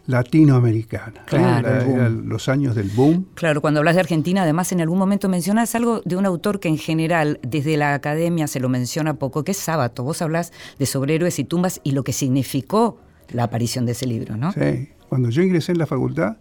latinoamericana. 0.07 1.25
Claro. 1.27 2.11
los 2.11 2.49
años 2.49 2.75
del 2.75 2.91
boom. 2.91 3.27
Claro, 3.35 3.61
cuando 3.61 3.81
hablas 3.81 3.95
de 3.95 4.01
Argentina, 4.01 4.43
además 4.43 4.71
en 4.73 4.81
algún 4.81 4.99
momento 4.99 5.29
mencionas 5.29 5.75
algo 5.75 6.03
de 6.05 6.17
un 6.17 6.27
autor 6.27 6.61
que 6.61 6.69
en 6.69 6.79
general 6.79 7.41
desde 7.43 7.77
la 7.77 7.95
academia 7.95 8.47
se 8.47 8.61
lo 8.61 8.69
menciona 8.69 9.15
poco, 9.15 9.45
que 9.45 9.53
es 9.53 9.59
Sábato. 9.59 10.05
Vos 10.05 10.21
hablas 10.21 10.53
de 10.79 10.87
sobrehéroes 10.87 11.39
y 11.39 11.45
tumbas 11.45 11.81
y 11.85 11.93
lo 11.93 12.05
que 12.05 12.13
significó 12.13 12.99
la 13.31 13.45
aparición 13.45 13.87
de 13.87 13.93
ese 13.93 14.07
libro, 14.07 14.37
¿no? 14.37 14.53
Sí, 14.53 14.91
cuando 15.09 15.31
yo 15.31 15.43
ingresé 15.43 15.73
en 15.73 15.79
la 15.79 15.87
facultad, 15.87 16.37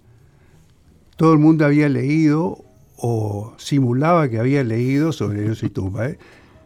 todo 1.15 1.31
el 1.31 1.39
mundo 1.39 1.65
había 1.65 1.87
leído 1.87 2.65
o 3.05 3.53
simulaba 3.57 4.29
que 4.29 4.39
había 4.39 4.63
leído 4.63 5.11
sobre 5.11 5.51
y 5.61 5.69
Tumba. 5.69 6.07
¿eh? 6.07 6.17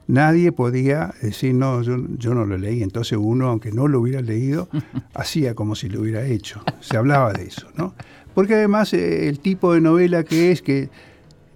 Nadie 0.05 0.51
podía 0.51 1.15
decir, 1.19 1.55
no, 1.55 1.81
yo, 1.81 1.97
no 1.97 2.45
lo 2.45 2.57
leí. 2.59 2.83
Entonces 2.83 3.17
uno, 3.19 3.49
aunque 3.49 3.71
no 3.71 3.87
lo 3.87 3.99
hubiera 3.99 4.21
leído, 4.21 4.69
hacía 5.15 5.55
como 5.55 5.73
si 5.73 5.89
lo 5.89 6.01
hubiera 6.01 6.23
hecho. 6.23 6.61
Se 6.79 6.95
hablaba 6.95 7.33
de 7.33 7.45
eso, 7.45 7.67
¿no? 7.75 7.95
Porque 8.35 8.53
además 8.53 8.93
eh, 8.93 9.27
el 9.27 9.39
tipo 9.39 9.73
de 9.73 9.81
novela 9.81 10.23
que 10.23 10.51
es 10.51 10.61
que 10.61 10.89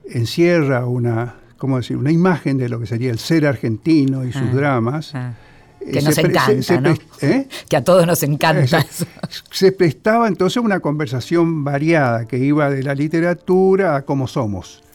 encierra 0.10 0.88
una, 0.88 1.36
¿cómo 1.58 1.78
decir? 1.78 1.96
una 1.96 2.12
imagen 2.12 2.58
de 2.58 2.68
lo 2.68 2.80
que 2.80 2.88
sería 2.88 3.12
el 3.12 3.20
ser 3.20 3.46
argentino 3.46 4.26
y 4.26 4.32
sus 4.32 4.42
ah, 4.42 4.56
dramas. 4.56 5.14
Ah. 5.14 5.36
Que 5.92 6.02
nos 6.02 6.18
encanta, 6.18 6.82
¿no? 6.82 6.94
¿eh? 7.22 7.48
Que 7.68 7.78
a 7.78 7.84
todos 7.84 8.06
nos 8.06 8.22
encanta. 8.24 8.86
Se, 9.52 9.72
prestaba 9.72 10.28
entonces 10.28 10.62
una 10.62 10.80
conversación 10.80 11.64
variada 11.64 12.28
que 12.28 12.38
iba 12.38 12.70
de 12.70 12.84
la 12.84 12.94
literatura 12.94 13.96
a 13.96 14.02
cómo 14.04 14.28
somos. 14.28 14.84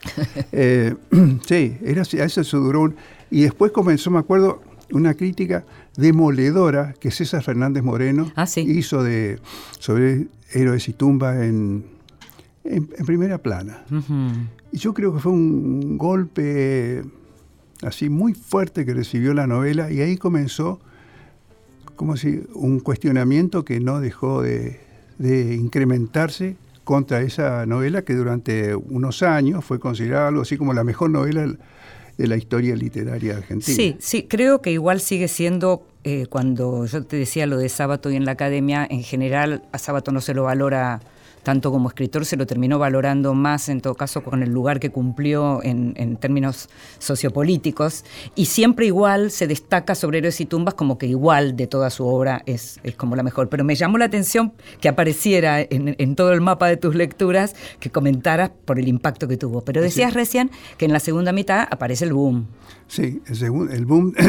Eh, 0.53 0.95
sí, 1.45 1.77
era, 1.83 2.03
eso 2.03 2.43
se 2.43 2.57
duró 2.57 2.93
Y 3.29 3.41
después 3.41 3.73
comenzó, 3.73 4.09
me 4.09 4.19
acuerdo, 4.19 4.61
una 4.91 5.15
crítica 5.15 5.65
demoledora 5.97 6.93
que 6.97 7.11
César 7.11 7.43
Fernández 7.43 7.83
Moreno 7.83 8.31
ah, 8.37 8.45
hizo 8.55 9.03
de, 9.03 9.39
sobre 9.79 10.27
Héroes 10.53 10.87
y 10.87 10.93
Tumba 10.93 11.43
en, 11.43 11.83
en, 12.63 12.87
primera 13.05 13.37
plana. 13.37 13.83
Y 14.71 14.77
yo 14.77 14.93
creo 14.93 15.13
que 15.13 15.19
fue 15.19 15.33
un 15.33 15.97
golpe 15.97 17.03
así 17.81 18.09
muy 18.09 18.33
fuerte 18.33 18.85
que 18.85 18.93
recibió 18.93 19.33
la 19.33 19.47
novela 19.47 19.91
y 19.91 20.01
ahí 20.01 20.17
comenzó 20.17 20.79
como 21.95 22.15
si 22.15 22.43
un 22.53 22.79
cuestionamiento 22.79 23.65
que 23.65 23.79
no 23.79 23.99
dejó 23.99 24.41
de, 24.43 24.79
incrementarse 25.19 26.55
contra 26.83 27.21
esa 27.21 27.65
novela 27.65 28.03
que 28.03 28.13
durante 28.13 28.75
unos 28.75 29.23
años 29.23 29.65
fue 29.65 29.79
considerada 29.79 30.29
algo 30.29 30.41
así 30.41 30.57
como 30.57 30.73
la 30.73 30.83
mejor 30.83 31.09
novela 31.09 31.47
de 32.17 32.27
la 32.27 32.37
historia 32.37 32.75
literaria 32.75 33.37
argentina. 33.37 33.75
Sí, 33.75 33.95
sí, 33.99 34.23
creo 34.23 34.61
que 34.61 34.71
igual 34.71 35.01
sigue 35.01 35.27
siendo, 35.27 35.85
eh, 36.03 36.27
cuando 36.27 36.85
yo 36.85 37.03
te 37.03 37.17
decía 37.17 37.47
lo 37.47 37.57
de 37.57 37.67
Sábato 37.67 38.09
y 38.09 38.15
en 38.15 38.25
la 38.25 38.33
academia, 38.33 38.87
en 38.89 39.03
general 39.03 39.63
a 39.71 39.77
Sábato 39.79 40.11
no 40.11 40.21
se 40.21 40.33
lo 40.33 40.43
valora 40.43 41.01
tanto 41.47 41.71
como 41.71 41.87
escritor 41.87 42.25
se 42.25 42.35
lo 42.35 42.45
terminó 42.45 42.77
valorando 42.77 43.33
más, 43.33 43.69
en 43.69 43.79
todo 43.79 43.95
caso, 43.95 44.21
con 44.21 44.43
el 44.43 44.51
lugar 44.51 44.81
que 44.81 44.89
cumplió 44.89 45.63
en, 45.63 46.17
términos 46.17 46.67
sociopolíticos, 46.99 48.03
y 48.35 48.47
siempre 48.47 48.85
igual 48.85 49.31
se 49.31 49.47
destaca 49.47 49.95
sobre 49.95 50.17
Héroes 50.17 50.41
y 50.41 50.45
Tumbas 50.45 50.73
como 50.73 50.97
que 50.97 51.07
igual 51.07 51.55
de 51.55 51.65
toda 51.65 51.89
su 51.89 52.05
obra 52.05 52.43
es, 52.47 52.81
es 52.83 52.95
como 52.95 53.15
la 53.15 53.23
mejor. 53.23 53.47
Pero 53.47 53.63
me 53.63 53.75
llamó 53.75 53.97
la 53.97 54.03
atención 54.03 54.51
que 54.81 54.89
apareciera 54.89 55.61
en, 55.61 56.15
todo 56.17 56.33
el 56.33 56.41
mapa 56.41 56.67
de 56.67 56.75
tus 56.75 56.95
lecturas, 56.95 57.55
que 57.79 57.91
comentaras 57.91 58.51
por 58.65 58.77
el 58.77 58.89
impacto 58.89 59.29
que 59.29 59.37
tuvo. 59.37 59.61
Pero 59.61 59.81
decías 59.81 60.13
recién 60.13 60.51
que 60.77 60.83
en 60.83 60.91
la 60.91 60.99
segunda 60.99 61.31
mitad 61.31 61.65
aparece 61.71 62.03
el 62.03 62.11
boom. 62.11 62.47
Sí, 62.89 63.21
el, 63.25 63.71
el 63.71 63.85
boom... 63.85 64.13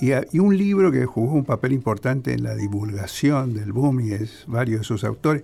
Y, 0.00 0.38
un 0.38 0.56
libro 0.56 0.90
que 0.90 1.04
jugó 1.04 1.34
un 1.34 1.44
papel 1.44 1.74
importante 1.74 2.32
en 2.32 2.42
la 2.42 2.54
divulgación 2.54 3.52
del 3.52 3.72
boom 3.72 4.00
y 4.00 4.12
es 4.12 4.44
varios 4.46 4.80
de 4.80 4.84
sus 4.84 5.04
autores, 5.04 5.42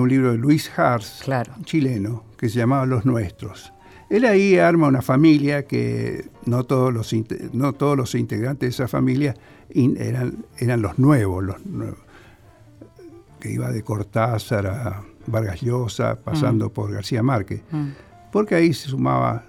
un 0.00 0.08
libro 0.08 0.32
de 0.32 0.38
Luis 0.38 0.70
Hars, 0.78 1.24
chileno, 1.64 2.24
que 2.36 2.48
se 2.48 2.58
llamaba 2.58 2.86
Los 2.86 3.04
Nuestros. 3.06 3.72
Él 4.08 4.24
ahí 4.24 4.58
arma 4.58 4.86
una 4.86 5.02
familia 5.02 5.66
que 5.66 6.28
no 6.44 6.64
todos 6.64 6.92
los, 6.92 7.14
no 7.52 7.72
todos 7.72 7.96
los 7.96 8.14
integrantes 8.14 8.60
de 8.60 8.84
esa 8.84 8.88
familia 8.88 9.34
eran, 9.70 10.44
eran 10.58 10.82
los 10.82 10.98
nuevos, 10.98 11.44
los 11.44 11.56
que 13.40 13.52
iba 13.52 13.70
de 13.70 13.82
Cortázar 13.82 14.66
a 14.66 15.02
Vargas 15.26 15.60
Llosa, 15.60 16.20
pasando 16.20 16.66
mm. 16.66 16.70
por 16.70 16.92
García 16.92 17.22
Márquez. 17.22 17.62
Mm. 17.70 17.88
Porque 18.30 18.54
ahí 18.54 18.72
se 18.72 18.88
sumaba 18.88 19.44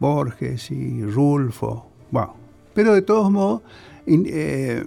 Borges 0.00 0.70
y 0.70 1.04
Rulfo, 1.04 1.88
Pero 2.74 2.94
de 2.94 3.02
todos 3.02 3.30
modos, 3.30 3.62
eh, 4.06 4.84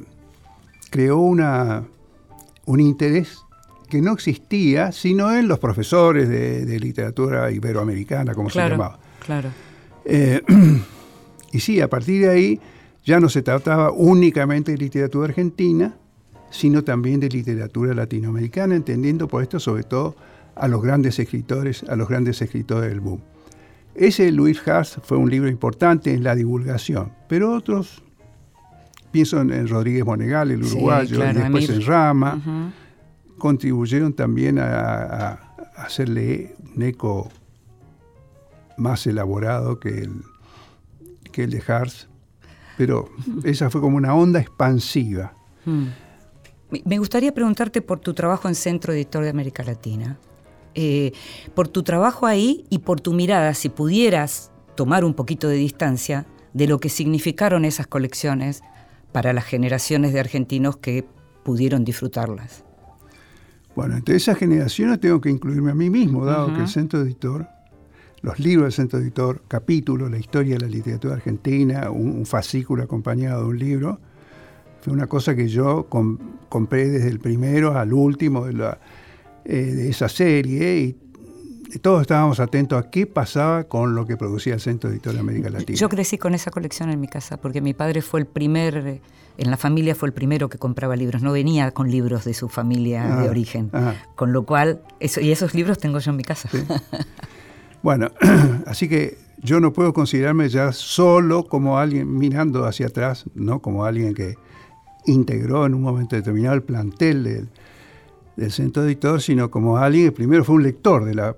creó 0.89 1.19
una, 1.19 1.83
un 2.65 2.79
interés 2.81 3.44
que 3.87 4.01
no 4.01 4.13
existía 4.13 4.91
sino 4.91 5.33
en 5.35 5.47
los 5.47 5.59
profesores 5.59 6.29
de, 6.29 6.79
literatura 6.79 7.51
iberoamericana, 7.51 8.33
como 8.33 8.49
se 8.49 8.59
llamaba. 8.59 8.99
Claro. 9.25 9.49
Eh, 10.05 10.41
y 11.51 11.59
sí, 11.59 11.81
a 11.81 11.89
partir 11.89 12.21
de 12.23 12.29
ahí 12.29 12.59
ya 13.03 13.19
no 13.19 13.29
se 13.29 13.41
trataba 13.41 13.91
únicamente 13.91 14.71
de 14.71 14.77
literatura 14.77 15.27
argentina, 15.27 15.95
sino 16.49 16.83
también 16.83 17.19
de 17.19 17.29
literatura 17.29 17.93
latinoamericana, 17.93 18.75
entendiendo 18.75 19.27
por 19.27 19.43
esto 19.43 19.59
sobre 19.59 19.83
todo 19.83 20.15
a 20.55 20.67
los 20.67 20.81
grandes 20.81 21.19
escritores, 21.19 21.83
a 21.83 21.95
los 21.95 22.07
grandes 22.07 22.41
escritores 22.41 22.89
del 22.89 22.99
boom. 22.99 23.21
Ese 23.93 24.31
Luis 24.31 24.65
Haas 24.67 24.99
fue 25.03 25.17
un 25.17 25.29
libro 25.29 25.49
importante 25.49 26.13
en 26.13 26.23
la 26.23 26.35
divulgación, 26.35 27.11
pero 27.29 27.53
otros, 27.53 28.03
pienso 29.11 29.39
en, 29.39 29.67
Rodríguez 29.67 30.05
Monegal, 30.05 30.51
el 30.51 30.63
uruguayo, 30.63 31.23
y 31.23 31.33
después 31.33 31.69
en 31.69 31.85
Rama, 31.85 32.73
contribuyeron 33.37 34.13
también 34.13 34.59
a, 34.59 35.41
hacerle 35.75 36.55
un 36.75 36.83
eco 36.83 37.29
más 38.77 39.05
elaborado 39.07 39.79
que 39.79 40.07
el, 41.33 41.49
de 41.49 41.63
Haas, 41.67 42.07
pero 42.77 43.09
esa 43.43 43.69
fue 43.69 43.81
como 43.81 43.97
una 43.97 44.15
onda 44.15 44.39
expansiva. 44.39 45.33
Hmm. 45.65 45.87
Me 46.85 46.97
gustaría 46.97 47.33
preguntarte 47.33 47.81
por 47.81 47.99
tu 47.99 48.13
trabajo 48.13 48.47
en 48.47 48.55
Centro 48.55 48.93
Editor 48.93 49.23
de 49.23 49.29
América 49.29 49.63
Latina. 49.63 50.17
Eh, 50.73 51.13
por 51.53 51.67
tu 51.69 51.83
trabajo 51.83 52.25
ahí 52.25 52.65
y 52.69 52.79
por 52.79 52.99
tu 52.99 53.13
mirada, 53.13 53.53
si 53.53 53.69
pudieras 53.69 54.51
tomar 54.75 55.05
un 55.05 55.13
poquito 55.13 55.47
de 55.47 55.55
distancia 55.55 56.25
de 56.53 56.67
lo 56.67 56.79
que 56.79 56.89
significaron 56.89 57.63
esas 57.63 57.87
colecciones 57.87 58.61
para 59.13 59.31
las 59.31 59.45
generaciones 59.45 60.11
de 60.11 60.19
argentinos 60.19 60.75
que 60.77 61.05
pudieron 61.43 61.85
disfrutarlas. 61.85 62.64
Bueno, 63.75 63.97
entre 63.97 64.15
esas 64.15 64.37
generaciones 64.37 64.99
tengo 64.99 65.19
que 65.19 65.29
incluirme 65.29 65.71
a 65.71 65.75
mí 65.75 65.89
mismo, 65.89 66.25
dado 66.25 66.53
que 66.53 66.61
el 66.61 66.67
Centro 66.67 67.01
Editor, 67.01 67.47
los 68.21 68.39
libros 68.39 68.65
del 68.65 68.71
Centro 68.71 68.99
Editor, 68.99 69.43
capítulos, 69.47 70.09
la 70.09 70.17
historia 70.17 70.55
de 70.55 70.61
la 70.61 70.67
literatura 70.67 71.15
argentina, 71.15 71.89
un, 71.91 72.25
fascículo 72.25 72.83
acompañado 72.83 73.41
de 73.41 73.47
un 73.49 73.59
libro, 73.59 73.99
fue 74.81 74.93
una 74.93 75.07
cosa 75.07 75.35
que 75.35 75.47
yo 75.47 75.87
compré 75.89 76.89
desde 76.89 77.09
el 77.09 77.19
primero 77.19 77.77
al 77.77 77.91
último 77.91 78.45
de 78.45 78.53
la, 78.53 78.79
eh, 79.43 79.57
de 79.57 79.89
esa 79.89 80.07
serie 80.07 80.79
y 80.79 80.95
todos 81.81 82.01
estábamos 82.01 82.39
atentos 82.39 82.83
a 82.83 82.89
qué 82.89 83.05
pasaba 83.05 83.65
con 83.65 83.95
lo 83.95 84.05
que 84.05 84.15
producía 84.15 84.53
el 84.53 84.61
Centro 84.61 84.89
Editor 84.89 85.13
de 85.13 85.19
América 85.19 85.49
Latina. 85.49 85.77
Yo 85.77 85.89
crecí 85.89 86.17
con 86.17 86.33
esa 86.33 86.51
colección 86.51 86.89
en 86.89 86.99
mi 86.99 87.07
casa 87.07 87.37
porque 87.37 87.61
mi 87.61 87.73
padre 87.73 88.01
fue 88.01 88.21
el 88.21 88.25
primer, 88.25 89.01
en 89.37 89.51
la 89.51 89.57
familia 89.57 89.95
fue 89.95 90.09
el 90.09 90.13
primero 90.13 90.49
que 90.49 90.57
compraba 90.57 90.95
libros, 90.95 91.21
no 91.21 91.31
venía 91.31 91.71
con 91.71 91.89
libros 91.89 92.25
de 92.25 92.33
su 92.33 92.49
familia 92.49 93.21
de 93.21 93.29
origen, 93.29 93.69
ah. 93.73 93.93
con 94.15 94.33
lo 94.33 94.43
cual, 94.43 94.81
eso, 94.99 95.21
y 95.21 95.31
esos 95.31 95.53
libros 95.53 95.77
tengo 95.77 95.99
yo 95.99 96.11
en 96.11 96.17
mi 96.17 96.23
casa. 96.23 96.49
bueno, 97.83 98.11
así 98.65 98.87
que 98.87 99.17
yo 99.41 99.59
no 99.59 99.73
puedo 99.73 99.93
considerarme 99.93 100.49
ya 100.49 100.71
solo 100.71 101.45
como 101.45 101.77
alguien 101.77 102.17
mirando 102.17 102.65
hacia 102.65 102.87
atrás, 102.87 103.25
no 103.35 103.59
como 103.61 103.85
alguien 103.85 104.13
que 104.13 104.35
integró 105.05 105.65
en 105.65 105.73
un 105.73 105.81
momento 105.81 106.15
determinado 106.15 106.55
el 106.55 106.63
plantel 106.63 107.23
del 107.23 107.49
del 108.35 108.51
centro 108.51 108.83
editor, 108.83 109.21
sino 109.21 109.49
como 109.49 109.77
alguien 109.77 110.05
que 110.05 110.11
primero 110.11 110.43
fue 110.43 110.55
un 110.55 110.63
lector 110.63 111.05
de 111.05 111.15
la... 111.15 111.35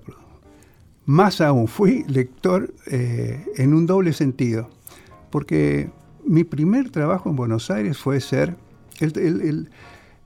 Más 1.05 1.39
aún, 1.39 1.67
fui 1.67 2.03
lector 2.07 2.73
eh, 2.87 3.45
en 3.55 3.73
un 3.73 3.85
doble 3.85 4.11
sentido, 4.11 4.69
porque 5.29 5.89
mi 6.27 6.43
primer 6.43 6.89
trabajo 6.89 7.29
en 7.29 7.35
Buenos 7.35 7.71
Aires 7.71 7.97
fue 7.97 8.19
ser, 8.19 8.55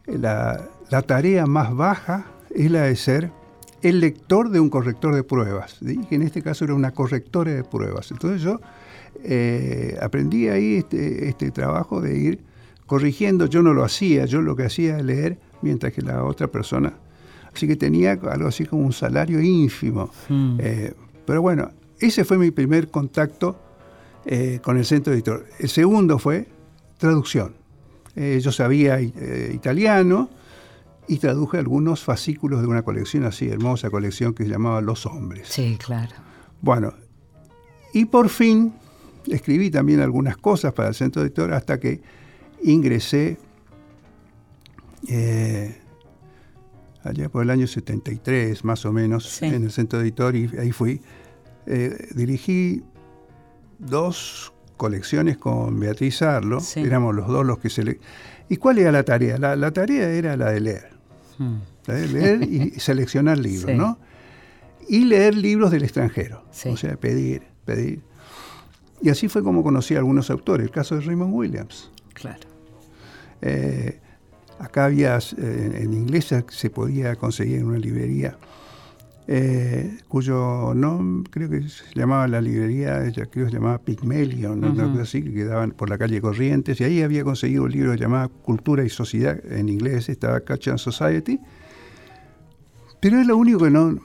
la, 0.08 0.68
tarea 1.06 1.45
más 1.45 1.76
baja 1.76 2.26
es 2.49 2.70
la 2.72 2.84
de 2.84 2.95
ser 2.95 3.32
el 3.82 3.99
lector 3.99 4.49
de 4.49 4.60
un 4.60 4.70
corrector 4.70 5.16
de 5.16 5.24
pruebas, 5.24 5.80
que 6.10 6.16
en 6.16 6.22
este 6.22 6.41
caso 6.41 6.66
era 6.66 6.74
una 6.74 6.91
correctora 6.91 7.52
de 7.52 7.64
pruebas. 7.64 8.12
Entonces 8.12 8.41
yo 8.41 8.60
eh, 9.24 9.97
aprendí 10.02 10.49
ahí 10.49 10.76
este, 10.76 11.30
este 11.30 11.52
trabajo 11.52 12.02
de 12.02 12.18
ir 12.18 12.39
corrigiendo, 12.86 13.45
yo 13.45 13.62
no 13.62 13.74
lo 13.74 13.84
hacía, 13.84 14.26
yo 14.26 14.41
lo 14.41 14.56
que 14.56 14.66
hacía 14.66 14.95
era 14.95 15.04
leer 15.04 15.38
mientras 15.62 15.93
que 15.93 16.02
la 16.02 16.24
otra 16.26 16.47
persona. 16.47 16.93
Así 17.54 17.68
que 17.68 17.76
tenía 17.76 18.12
algo 18.12 18.47
así 18.47 18.66
como 18.66 18.86
un 18.86 18.93
salario 18.93 19.41
ínfimo. 19.41 20.12
Hmm. 20.30 20.58
Eh, 20.60 20.93
pero 21.26 21.41
bueno, 21.41 21.72
ese 21.99 22.24
fue 22.24 22.38
mi 22.38 22.52
primer 22.52 22.89
contacto 22.89 23.58
eh, 24.26 24.59
con 24.63 24.78
el 24.78 24.86
centro 24.86 25.13
editor. 25.13 25.45
El 25.59 25.69
segundo 25.69 26.19
fue 26.19 26.47
traducción. 26.97 27.55
Eh, 28.15 28.39
yo 28.41 28.51
sabía 28.51 28.99
italiano 29.01 30.30
y 31.07 31.17
traduje 31.17 31.57
algunos 31.57 32.03
fascículos 32.03 32.61
de 32.61 32.67
una 32.67 32.84
colección 32.84 33.26
así, 33.26 33.49
hermosa 33.49 33.89
colección 33.89 34.34
que 34.34 34.43
se 34.43 34.49
llamaba 34.49 34.82
Los 34.82 35.05
Hombres. 35.05 35.47
Sí, 35.47 35.78
claro. 35.84 36.15
Bueno, 36.61 36.93
y 37.93 38.05
por 38.05 38.30
fin 38.30 38.74
escribí 39.28 39.69
también 39.69 39.99
algunas 39.99 40.38
cosas 40.38 40.74
para 40.74 40.89
el 40.89 40.95
centro 40.95 41.22
editor 41.22 41.53
hasta 41.53 41.80
que 41.80 42.01
ingresé 42.63 43.38
eh, 45.07 45.78
allá 47.03 47.30
por 47.30 47.43
el 47.43 47.49
año 47.49 47.67
73 47.67 48.63
más 48.63 48.86
o 48.86 48.91
menos, 48.91 49.41
en 49.41 49.63
el 49.63 49.72
centro 49.72 49.99
editor, 50.01 50.36
y 50.36 50.49
ahí 50.57 50.72
fui. 50.72 51.01
Eh, 51.65 52.09
dirigí 52.15 52.84
dos 53.82 54.53
colecciones 54.77 55.38
con 55.38 55.79
Beatriz 55.79 56.21
Arlo, 56.21 56.59
éramos 56.75 57.13
los 57.15 57.27
dos 57.27 57.45
los 57.45 57.59
que 57.59 57.69
se 57.69 57.84
le... 57.84 57.99
¿Y 58.49 58.57
cuál 58.57 58.79
era 58.79 58.91
la 58.91 59.03
tarea? 59.03 59.38
La, 59.38 59.71
tarea 59.71 60.09
era 60.09 60.36
la 60.36 60.51
de 60.51 60.59
leer. 60.59 60.89
Hmm. 61.38 61.57
La 61.86 61.93
de 61.95 62.07
leer 62.07 62.43
y 62.43 62.71
seleccionar 62.79 63.38
libros, 63.38 63.75
¿no? 63.75 63.97
Y 64.88 65.05
leer 65.05 65.36
libros 65.36 65.71
del 65.71 65.84
extranjero. 65.84 66.43
O 66.65 66.77
sea, 66.77 66.95
pedir, 66.97 67.43
pedir. 67.65 68.01
Y 69.01 69.09
así 69.09 69.27
fue 69.27 69.43
como 69.43 69.63
conocí 69.63 69.95
a 69.95 69.99
algunos 69.99 70.29
autores, 70.29 70.65
el 70.65 70.71
caso 70.71 70.95
de 70.95 71.01
Raymond 71.01 71.34
Williams. 71.34 71.91
Claro. 72.13 72.47
Eh, 73.41 73.99
Acá 74.61 74.86
había, 74.86 75.17
eh, 75.17 75.79
en 75.82 75.93
inglés 75.93 76.36
se 76.49 76.69
podía 76.69 77.15
conseguir 77.15 77.57
en 77.57 77.65
una 77.65 77.79
librería, 77.79 78.38
eh, 79.34 79.97
cuyo 80.09 80.73
nombre 80.75 81.32
creo 81.32 81.49
que 81.49 81.61
se 81.69 81.86
llamaba 81.95 82.27
la 82.27 82.41
librería, 82.41 83.05
ella 83.05 83.27
creo 83.27 83.45
que 83.45 83.51
se 83.51 83.57
llamaba 83.57 83.77
Pygmalion, 83.77 84.59
¿no? 84.59 85.01
así, 85.01 85.23
que 85.23 85.32
quedaban 85.32 85.71
por 85.71 85.89
la 85.89 85.97
calle 85.97 86.19
Corrientes, 86.19 86.82
y 86.82 86.84
ahí 86.84 87.01
había 87.01 87.23
conseguido 87.23 87.63
un 87.63 87.71
libro 87.71 87.95
llamado 87.95 88.27
Cultura 88.27 88.84
y 88.84 88.89
Sociedad, 88.89 89.39
en 89.49 89.69
inglés 89.69 90.09
estaba 90.09 90.41
Catch 90.41 90.67
and 90.67 90.79
Society, 90.79 91.39
pero 92.99 93.21
es 93.21 93.27
lo 93.27 93.38
único 93.38 93.59
que 93.59 93.69
no... 93.69 93.97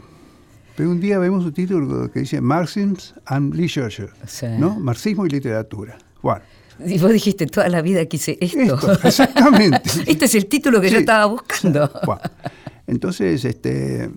Pero 0.77 0.91
un 0.91 1.01
día 1.01 1.19
vemos 1.19 1.45
un 1.45 1.53
título 1.53 2.09
que 2.13 2.21
dice 2.21 2.41
Marxism 2.41 2.95
and 3.25 3.53
Literature, 3.53 4.11
¿no? 4.59 4.79
Marxismo 4.79 5.27
y 5.27 5.31
literatura. 5.31 5.99
Bueno, 6.23 6.43
y 6.85 6.99
vos 6.99 7.11
dijiste, 7.11 7.47
toda 7.47 7.69
la 7.69 7.83
vida 7.83 8.05
quise 8.05 8.39
esto. 8.41 8.79
exactamente. 9.03 9.91
este 10.07 10.27
es 10.27 10.35
el 10.37 10.47
título 10.47 10.81
que 10.81 10.91
yo 10.91 10.99
estaba 10.99 11.27
buscando. 11.27 11.91
Entonces, 12.87 13.45
este, 13.45 14.11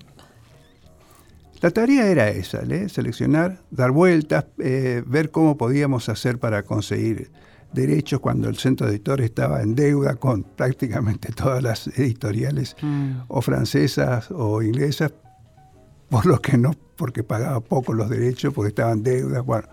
la 1.61 1.71
tarea 1.71 2.07
era 2.07 2.29
esa, 2.29 2.61
seleccionar, 2.87 3.61
dar 3.69 3.91
vueltas, 3.91 4.45
eh, 4.59 5.03
ver 5.05 5.31
cómo 5.31 5.57
podíamos 5.57 6.07
hacer 6.07 6.39
para 6.39 6.63
conseguir 6.63 7.31
derechos 7.73 8.19
cuando 8.19 8.49
el 8.49 8.57
centro 8.57 8.87
editor 8.87 9.21
estaba 9.21 9.61
en 9.61 9.75
deuda 9.75 10.15
con 10.15 10.43
prácticamente 10.55 11.31
todas 11.33 11.61
las 11.61 11.87
editoriales 11.87 12.75
mm. 12.81 13.11
o 13.27 13.41
francesas 13.41 14.31
o 14.31 14.61
inglesas, 14.61 15.11
por 16.09 16.25
lo 16.25 16.41
que 16.41 16.57
no, 16.57 16.75
porque 16.95 17.23
pagaba 17.23 17.59
poco 17.59 17.93
los 17.93 18.09
derechos, 18.09 18.53
porque 18.53 18.69
estaban 18.69 19.03
deudas. 19.03 19.45
Bueno, 19.45 19.67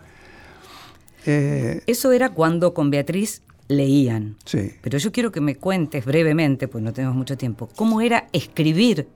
eh, 1.24 1.82
Eso 1.87 2.12
era 2.12 2.30
cuando 2.30 2.74
con 2.74 2.91
Beatriz 2.91 3.43
leían. 3.68 4.37
Sí. 4.45 4.72
Pero 4.82 4.99
yo 4.99 5.12
quiero 5.12 5.32
que 5.32 5.41
me 5.41 5.57
cuentes 5.57 6.05
brevemente, 6.05 6.68
pues 6.68 6.82
no 6.82 6.93
tenemos 6.93 7.16
mucho 7.16 7.37
tiempo, 7.37 7.68
cómo 7.76 8.01
era 8.01 8.28
escribir 8.32 9.09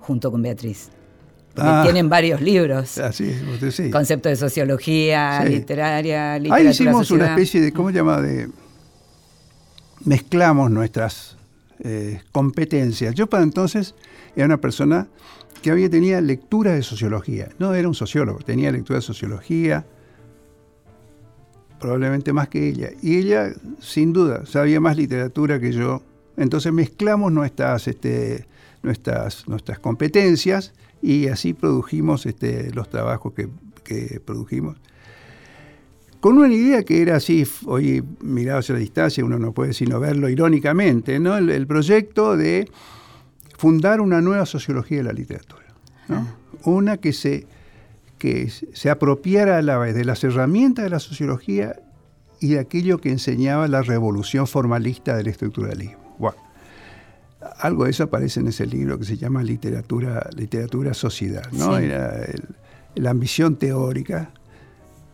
junto 0.00 0.30
con 0.30 0.42
Beatriz. 0.42 0.90
Porque 1.54 1.70
ah. 1.70 1.82
tienen 1.82 2.08
varios 2.08 2.40
libros. 2.40 2.98
Así 2.98 3.34
sí. 3.70 3.90
Concepto 3.90 4.28
de 4.28 4.36
sociología, 4.36 5.44
literaria, 5.44 6.38
literatura 6.38 6.56
Ahí 6.56 6.68
hicimos 6.68 7.10
una 7.10 7.30
especie 7.30 7.60
de, 7.60 7.72
¿cómo 7.72 7.90
se 7.90 7.96
llama? 7.96 8.20
De, 8.20 8.48
mezclamos 10.04 10.70
nuestras 10.70 11.36
eh, 11.80 12.20
competencias. 12.32 13.14
Yo 13.14 13.26
para 13.26 13.42
entonces 13.42 13.94
era 14.36 14.46
una 14.46 14.60
persona 14.60 15.08
que 15.62 15.70
había 15.70 15.90
tenido 15.90 16.20
lectura 16.20 16.72
de 16.72 16.82
sociología. 16.82 17.48
No 17.58 17.74
era 17.74 17.88
un 17.88 17.94
sociólogo, 17.94 18.38
tenía 18.40 18.70
lectura 18.70 18.98
de 18.98 19.02
sociología, 19.02 19.84
probablemente 21.80 22.32
más 22.32 22.48
que 22.48 22.68
ella. 22.68 22.90
Y 23.02 23.18
ella, 23.18 23.52
sin 23.80 24.12
duda, 24.12 24.46
sabía 24.46 24.80
más 24.80 24.96
literatura 24.96 25.58
que 25.60 25.72
yo. 25.72 26.02
Entonces 26.36 26.72
mezclamos 26.72 27.32
nuestras, 27.32 27.88
este, 27.88 28.46
nuestras, 28.82 29.48
nuestras 29.48 29.78
competencias 29.78 30.72
y 31.02 31.28
así 31.28 31.54
produjimos 31.54 32.26
este, 32.26 32.72
los 32.72 32.88
trabajos 32.88 33.32
que, 33.34 33.48
produjimos. 34.22 34.76
con 36.20 36.36
una 36.36 36.52
idea 36.52 36.82
que 36.82 37.00
era 37.00 37.16
así, 37.16 37.46
hoy 37.64 38.04
mirado 38.20 38.58
hacia 38.58 38.74
la 38.74 38.80
distancia, 38.80 39.24
uno 39.24 39.38
no 39.38 39.52
puede 39.52 39.72
sino 39.72 39.98
verlo 39.98 40.28
irónicamente, 40.28 41.18
¿no? 41.18 41.38
el, 41.38 41.66
proyecto 41.66 42.36
de 42.36 42.68
fundar 43.56 44.00
una 44.02 44.20
nueva 44.20 44.44
sociología 44.44 44.98
de 44.98 45.04
la 45.04 45.12
literatura. 45.12 45.64
Una 46.64 46.96
que 46.96 47.12
se, 47.12 47.46
que 48.18 48.50
se 48.50 48.90
apropiara 48.90 49.58
a 49.58 49.62
la 49.62 49.78
vez 49.78 49.94
de 49.94 50.04
las 50.04 50.22
herramientas 50.24 50.84
de 50.84 50.90
la 50.90 51.00
sociología 51.00 51.76
y 52.40 52.48
de 52.48 52.58
aquello 52.58 52.98
que 52.98 53.10
enseñaba 53.10 53.68
la 53.68 53.82
revolución 53.82 54.46
formalista 54.46 55.16
del 55.16 55.28
estructuralismo. 55.28 56.07
Algo 57.58 57.84
de 57.84 57.90
eso 57.90 58.04
aparece 58.04 58.40
en 58.40 58.48
ese 58.48 58.66
libro 58.66 58.98
que 58.98 59.04
se 59.04 59.16
llama 59.16 59.42
Literatura, 59.42 60.28
literatura 60.36 60.94
Sociedad, 60.94 61.50
¿no? 61.52 61.76
Era 61.78 62.24
la 62.94 63.10
ambición 63.10 63.56
teórica 63.56 64.32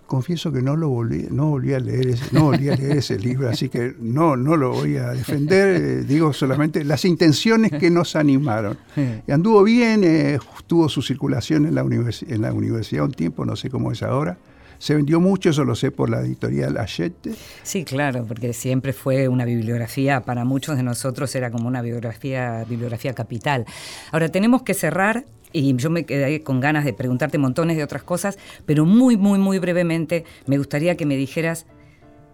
confieso 0.07 0.53
que 0.53 0.63
no 0.63 0.77
lo 0.77 0.89
volví, 0.89 1.27
no 1.31 1.51
volví 1.51 1.75
a 1.75 1.81
leer 1.81 2.09
ese, 2.09 2.25
no 2.33 2.45
volví 2.45 2.69
a 2.69 2.77
leer 2.77 2.99
ese 2.99 3.19
libro, 3.19 3.49
así 3.49 3.69
que 3.69 3.95
no, 3.99 4.37
no 4.37 4.57
lo 4.57 4.73
voy 4.73 4.97
a 4.97 5.11
defender, 5.11 5.83
eh, 5.83 6.05
digo 6.05 6.33
solamente 6.33 6.85
las 6.85 7.05
intenciones 7.05 7.73
que 7.73 7.91
nos 7.91 8.17
animaron. 8.17 8.79
Y 9.27 9.33
anduvo 9.33 9.63
bien, 9.63 10.05
eh, 10.05 10.39
tuvo 10.67 10.89
su 10.89 11.03
circulación 11.03 11.67
en 11.67 11.75
la, 11.75 11.83
en 11.83 12.43
la 12.43 12.53
universidad 12.53 13.05
un 13.05 13.13
tiempo, 13.13 13.45
no 13.45 13.57
sé 13.57 13.71
cómo 13.71 13.93
es 13.93 14.03
ahora. 14.03 14.39
Se 14.79 14.95
vendió 14.95 15.21
mucho, 15.21 15.51
eso 15.51 15.65
lo 15.65 15.75
sé 15.75 15.91
por 15.91 16.11
la 16.11 16.21
editorial 16.21 16.77
Hachette. 16.77 17.35
Sí, 17.63 17.85
claro, 17.85 18.25
porque 18.27 18.53
siempre 18.53 18.93
fue 18.93 19.29
una 19.29 19.45
bibliografía, 19.45 20.23
para 20.23 20.45
muchos 20.45 20.77
de 20.77 20.83
nosotros 20.83 21.35
era 21.35 21.51
como 21.51 21.69
una 21.69 21.83
bibliografía, 21.83 22.65
bibliografía 22.69 23.15
capital. 23.15 23.65
Ahora 24.13 24.29
tenemos 24.29 24.63
que 24.63 24.75
cerrar 24.75 25.25
y 25.53 25.75
yo 25.77 25.89
me 25.89 26.05
quedé 26.05 26.43
con 26.43 26.61
ganas 26.61 26.85
de 26.85 26.93
preguntarte 26.93 27.39
montones 27.39 27.77
de 27.77 27.85
otras 27.85 28.03
cosas, 28.03 28.39
pero 28.67 28.85
muy, 28.85 29.17
muy, 29.17 29.39
muy 29.39 29.59
brevemente 29.59 30.25
me 30.47 30.59
gustaría 30.59 30.97
que 30.97 31.07
me 31.07 31.17
dijeras 31.17 31.67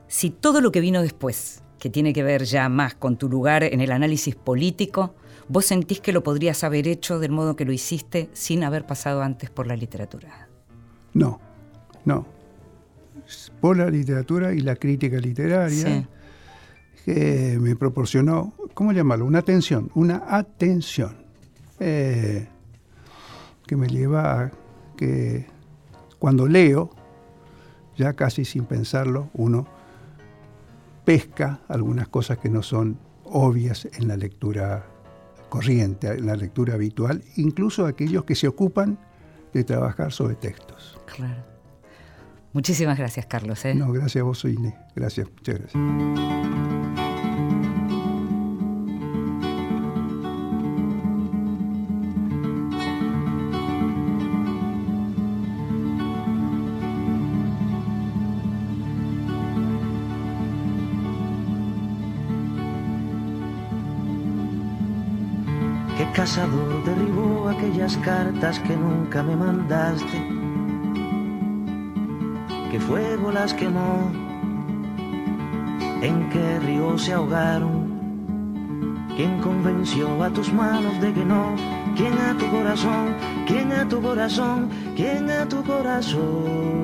si 0.09 0.31
todo 0.31 0.61
lo 0.61 0.73
que 0.73 0.81
vino 0.81 1.03
después, 1.03 1.63
que 1.79 1.91
tiene 1.91 2.13
que 2.13 2.23
ver 2.23 2.45
ya 2.45 2.69
más 2.69 2.95
con 2.95 3.17
tu 3.17 3.29
lugar 3.29 3.63
en 3.63 3.81
el 3.81 3.93
análisis 3.93 4.35
político, 4.35 5.15
vos 5.49 5.67
sentís 5.67 6.01
que 6.01 6.13
lo 6.13 6.23
podrías 6.23 6.65
haber 6.65 6.89
hecho 6.89 7.19
del 7.19 7.31
modo 7.31 7.57
que 7.57 7.65
lo 7.65 7.73
hiciste 7.73 8.31
sin 8.33 8.65
haber 8.65 8.87
pasado 8.87 9.23
antes 9.23 9.51
por 9.51 9.67
la 9.67 9.77
literatura. 9.77 10.49
No, 11.13 11.41
no. 12.05 12.27
Por 13.61 13.77
la 13.77 13.91
literatura 13.91 14.53
y 14.53 14.61
la 14.61 14.77
crítica 14.77 15.19
literaria, 15.19 16.09
que 17.05 17.59
me 17.61 17.77
proporcionó, 17.77 18.55
¿cómo 18.75 18.93
llamarlo? 18.93 19.27
Una 19.27 19.41
atención, 19.41 19.91
una 19.95 20.25
atención. 20.27 21.17
Eh, 21.79 22.47
que 23.67 23.77
me 23.77 23.87
lleva 23.87 24.41
a 24.41 24.51
que 24.97 25.47
cuando 26.19 26.47
leo, 26.47 26.91
ya 27.97 28.15
casi 28.15 28.45
sin 28.45 28.65
pensarlo, 28.65 29.31
uno 29.35 29.67
pesca 31.05 31.61
algunas 31.69 32.09
cosas 32.09 32.39
que 32.39 32.49
no 32.49 32.63
son 32.63 32.99
obvias 33.25 33.89
en 33.93 34.09
la 34.09 34.17
lectura 34.17 34.87
corriente, 35.49 36.09
en 36.09 36.27
la 36.27 36.37
lectura 36.37 36.75
habitual, 36.75 37.23
incluso 37.37 37.87
aquellos 37.87 38.25
que 38.25 38.35
se 38.35 38.49
ocupan 38.49 38.99
de 39.53 39.65
trabajar 39.65 40.13
sobre 40.13 40.35
textos. 40.35 40.99
Claro. 41.15 41.50
Muchísimas 42.53 42.99
gracias, 42.99 43.27
Carlos. 43.27 43.65
¿eh? 43.65 43.75
No, 43.75 43.93
gracias 43.93 44.23
a 44.23 44.25
vos, 44.25 44.45
Inés. 44.45 44.75
Gracias, 44.95 45.29
muchas 45.31 45.59
gracias. 45.59 46.51
cazador 66.21 66.85
derribó 66.85 67.49
aquellas 67.49 67.97
cartas 67.99 68.59
que 68.61 68.77
nunca 68.77 69.23
me 69.23 69.37
mandaste. 69.37 70.40
¿Qué 72.71 72.79
fuego 72.79 73.33
las 73.33 73.53
quemó? 73.53 74.13
¿En 76.03 76.31
qué 76.31 76.61
río 76.61 76.97
se 76.99 77.13
ahogaron? 77.13 79.09
¿Quién 79.17 79.41
convenció 79.41 80.23
a 80.23 80.31
tus 80.31 80.53
manos 80.53 81.01
de 81.01 81.13
que 81.13 81.25
no? 81.25 81.57
¿Quién 81.97 82.17
a 82.19 82.39
tu 82.39 82.49
corazón? 82.49 83.17
¿Quién 83.47 83.73
a 83.73 83.89
tu 83.89 84.01
corazón? 84.01 84.71
¿Quién 84.95 85.29
a 85.31 85.49
tu 85.49 85.65
corazón? 85.65 86.81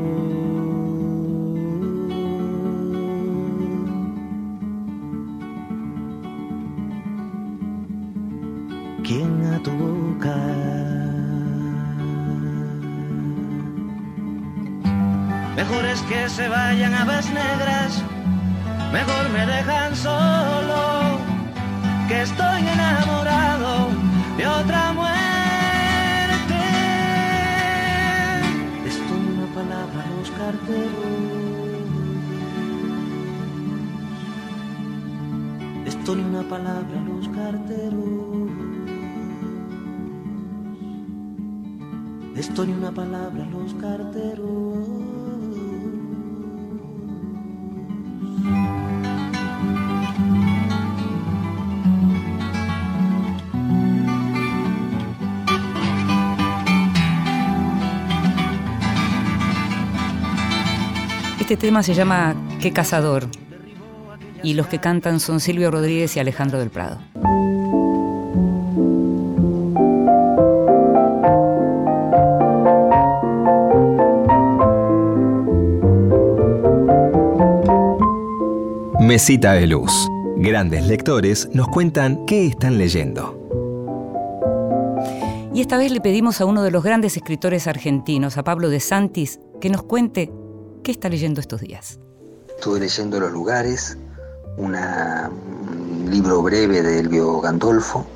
Que 16.09 16.29
se 16.29 16.49
vayan 16.49 16.95
aves 16.95 17.27
negras, 17.33 18.03
mejor 18.93 19.29
me 19.31 19.47
dejan 19.47 19.97
solo, 19.97 21.19
que 22.07 22.23
estoy 22.23 22.61
enamorado 22.67 23.89
de 24.37 24.47
otra 24.47 24.93
muerte. 24.93 25.15
Esto 28.87 29.15
una 29.35 29.47
palabra 29.55 30.05
a 30.05 30.11
los 30.17 30.31
carteros. 30.31 31.37
Esto 35.87 36.15
ni 36.15 36.23
una 36.23 36.43
palabra 36.49 37.01
a 37.01 37.05
los 37.05 37.29
carteros. 37.29 38.51
Esto 42.37 42.67
ni 42.67 42.73
una 42.73 42.93
palabra 42.93 43.43
a 43.43 43.47
los 43.47 43.75
carteros. 43.75 45.16
Este 61.47 61.57
tema 61.57 61.85
se 61.85 61.95
llama 61.95 62.35
Qué 62.61 62.73
cazador 62.73 63.29
y 64.43 64.55
los 64.55 64.67
que 64.67 64.81
cantan 64.81 65.21
son 65.21 65.39
Silvio 65.39 65.71
Rodríguez 65.71 66.17
y 66.17 66.19
Alejandro 66.19 66.59
del 66.59 66.71
Prado. 66.71 66.99
Mesita 78.99 79.53
de 79.53 79.69
Luz. 79.69 79.93
Grandes 80.39 80.89
lectores 80.89 81.49
nos 81.53 81.69
cuentan 81.69 82.27
qué 82.27 82.49
están 82.49 82.77
leyendo. 82.77 83.41
Y 85.55 85.61
esta 85.61 85.77
vez 85.79 85.93
le 85.93 86.01
pedimos 86.01 86.41
a 86.41 86.45
uno 86.45 86.65
de 86.65 86.73
los 86.73 86.83
grandes 86.83 87.17
escritores 87.17 87.69
argentinos, 87.69 88.37
a 88.37 88.43
Pablo 88.43 88.69
de 88.69 88.81
Santis, 88.81 89.39
que 89.61 89.71
nos 89.71 89.85
cuente 89.85 90.33
¿Qué 90.83 90.93
está 90.93 91.09
leyendo 91.09 91.41
estos 91.41 91.61
días? 91.61 91.99
Estuve 92.57 92.81
leyendo 92.81 93.21
Los 93.21 93.33
Lugares, 93.33 93.99
un 94.57 94.75
libro 96.11 96.43
breve 96.43 96.83
de 96.83 97.01
Elvio 97.01 97.41
Gandolfo. 97.41 98.07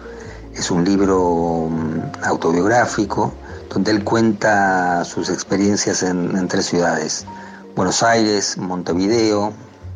Es 0.55 0.71
un 0.71 0.85
libro 0.85 1.69
mm, 1.71 2.25
autobiográfico 2.25 3.33
donde 3.73 3.93
él 3.93 4.03
cuenta 4.03 5.05
sus 5.05 5.31
experiencias 5.31 6.03
en, 6.03 6.49
tres 6.49 6.67
ciudades. 6.67 7.25
Buenos 7.77 8.03
Aires, 8.03 8.59
Montevideo, 8.59 9.53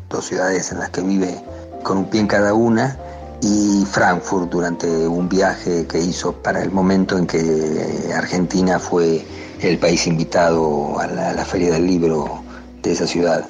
dos 0.09 0.25
ciudades 0.25 0.71
en 0.71 0.79
las 0.79 0.91
que 0.91 1.01
vive 1.01 1.43
con 1.83 1.97
un 1.97 2.09
pie 2.09 2.21
en 2.21 2.27
cada 2.27 2.53
una, 2.53 2.97
y 3.41 3.85
Frankfurt 3.85 4.49
durante 4.49 4.87
un 5.07 5.27
viaje 5.27 5.85
que 5.87 5.99
hizo 5.99 6.31
para 6.31 6.63
el 6.63 6.71
momento 6.71 7.17
en 7.17 7.27
que 7.27 8.11
Argentina 8.15 8.79
fue 8.79 9.25
el 9.59 9.77
país 9.77 10.07
invitado 10.07 10.97
a 10.99 11.07
la 11.07 11.45
Feria 11.45 11.73
del 11.73 11.85
Libro 11.85 12.44
de 12.85 12.93
esa 12.93 13.07
ciudad. 13.07 13.45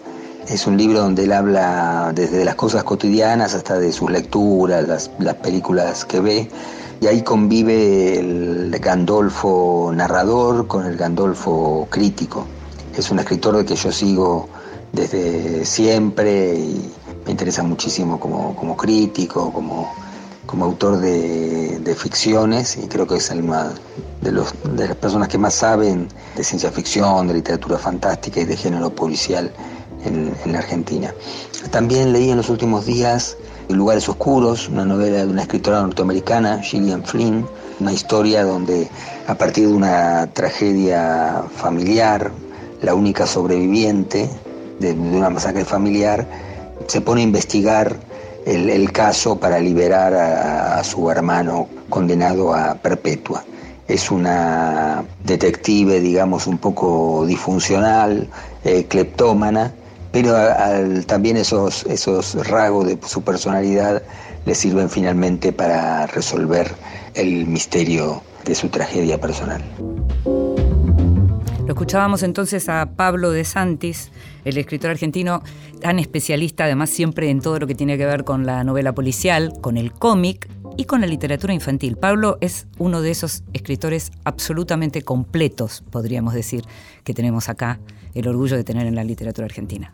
Es 0.48 0.68
un 0.68 0.78
libro 0.78 1.02
donde 1.02 1.24
él 1.24 1.34
habla 1.34 2.12
desde 2.14 2.46
las 2.46 2.56
cosas 2.56 2.84
cotidianas 2.84 3.54
hasta 3.54 3.80
de 3.80 3.92
sus 3.92 4.12
lecturas, 4.12 5.10
las, 5.20 5.36
películas 5.36 6.06
que 6.06 6.20
ve, 6.20 6.50
y 7.02 7.08
ahí 7.08 7.22
convive 7.22 8.20
el 8.20 8.78
Gandolfo 8.80 9.92
narrador 9.94 10.68
con 10.68 10.86
el 10.86 10.96
Gandolfo 10.98 11.88
crítico. 11.90 12.46
Es 12.96 13.12
un 13.12 13.20
escritor 13.20 13.66
que 13.66 13.76
yo 13.76 13.92
sigo 13.92 14.48
desde 14.94 15.66
siempre 15.66 16.56
y 16.56 16.92
me 17.26 17.32
interesa 17.32 17.64
muchísimo 17.64 18.20
como, 18.20 18.56
como 18.56 18.78
crítico, 18.78 19.52
como, 19.52 19.92
como 20.46 20.66
autor 20.66 20.98
de, 20.98 21.80
de, 21.80 21.96
ficciones 21.96 22.78
y 22.78 22.88
creo 22.88 23.08
que 23.08 23.16
es 23.16 23.36
más, 23.44 23.74
de, 24.22 24.32
los, 24.32 24.54
de 24.76 24.88
las 24.88 24.98
personas 24.98 25.28
que 25.28 25.38
más 25.38 25.54
saben 25.54 26.08
de 26.36 26.44
ciencia 26.44 26.72
ficción, 26.72 27.28
de 27.28 27.36
literatura 27.36 27.78
fantástica 27.78 28.42
y 28.42 28.46
de 28.46 28.56
género 28.56 28.90
policial 28.90 29.52
en, 30.06 30.34
la 30.52 30.60
Argentina. 30.60 31.14
También 31.72 32.14
leí 32.14 32.30
en 32.30 32.38
los 32.38 32.50
últimos 32.50 32.86
días 32.86 33.38
Lugares 33.70 34.08
Oscuros, 34.08 34.70
una 34.70 34.86
novela 34.86 35.18
de 35.18 35.28
una 35.28 35.42
escritora 35.42 35.82
norteamericana, 35.82 36.62
Gillian 36.62 37.04
Flynn, 37.04 37.48
una 37.80 37.92
historia 37.92 38.44
donde 38.44 38.90
a 39.28 39.36
partir 39.36 39.68
de 39.68 39.74
una 39.74 40.28
tragedia 40.34 41.44
familiar, 41.56 42.32
la 42.82 42.94
única 42.94 43.26
sobreviviente 43.26 44.30
de, 44.80 44.92
una 44.92 45.30
masacre 45.32 45.66
familiar, 45.66 46.28
se 46.88 47.02
pone 47.02 47.22
a 47.22 47.24
investigar 47.24 47.98
el, 48.46 48.92
caso 48.92 49.40
para 49.40 49.60
liberar 49.60 50.14
a, 50.14 50.84
su 50.84 51.10
hermano 51.10 51.68
condenado 51.90 52.54
a 52.54 52.76
perpetua. 52.76 53.44
Es 53.88 54.10
una 54.12 55.04
detective, 55.24 56.00
digamos, 56.00 56.48
un 56.48 56.58
poco 56.58 57.26
disfuncional, 57.26 58.28
eh, 58.64 58.86
cleptómana, 58.88 59.74
pero 60.12 60.34
también 61.06 61.38
esos, 61.38 61.86
esos 61.86 62.48
rasgos 62.48 62.88
de 62.88 62.98
su 63.06 63.22
personalidad 63.22 64.02
le 64.46 64.56
sirven 64.56 64.90
finalmente 64.90 65.52
para 65.52 66.08
resolver 66.08 66.72
el 67.16 67.46
misterio 67.48 68.22
de 68.46 68.56
su 68.56 68.70
tragedia 68.70 69.20
personal. 69.20 69.62
Lo 71.66 71.74
escuchábamos 71.74 72.22
entonces 72.22 72.70
a 72.70 72.92
Pablo 72.96 73.32
de 73.32 73.44
Santis, 73.44 74.12
el 74.44 74.56
escritor 74.60 74.92
argentino 74.92 75.42
tan 75.82 75.98
especialista 75.98 76.66
además 76.66 76.92
siempre 76.92 77.32
en 77.32 77.42
todo 77.42 77.58
lo 77.58 77.66
que 77.66 77.74
tiene 77.74 77.98
que 77.98 78.06
ver 78.06 78.24
con 78.24 78.46
la 78.46 78.64
novela 78.64 78.94
policial, 78.94 79.52
con 79.62 79.76
el 79.78 79.92
cómic 79.92 80.48
y 80.78 80.86
con 80.86 81.02
la 81.02 81.08
literatura 81.08 81.56
infantil. 81.56 81.98
Pablo 81.98 82.38
es 82.40 82.68
uno 82.78 83.02
de 83.02 83.10
esos 83.10 83.44
escritores 83.54 84.12
absolutamente 84.26 85.02
completos, 85.02 85.84
podríamos 85.90 86.36
decir, 86.36 86.66
que 87.04 87.16
tenemos 87.16 87.50
acá 87.50 87.80
el 88.14 88.28
orgullo 88.28 88.58
de 88.58 88.64
tener 88.64 88.86
en 88.86 88.94
la 88.94 89.04
literatura 89.04 89.46
argentina. 89.46 89.92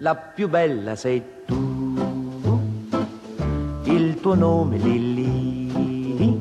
La 0.00 0.14
più 0.34 0.48
bella 0.48 0.96
sei 0.96 1.22
tu, 1.46 1.57
il 3.90 4.20
tuo 4.20 4.34
nome 4.34 4.76
Lili, 4.76 6.38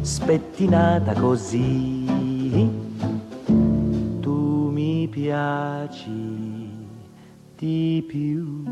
spettinata 0.00 1.12
così, 1.14 2.04
tu 4.20 4.70
mi 4.72 5.06
piaci 5.08 6.68
di 7.56 8.04
più. 8.06 8.64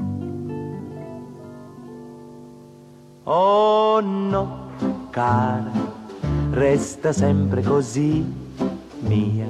Oh 3.24 4.00
no 4.00 4.66
cara, 5.10 5.70
resta 6.50 7.12
sempre 7.12 7.62
così 7.62 8.24
mia. 9.00 9.46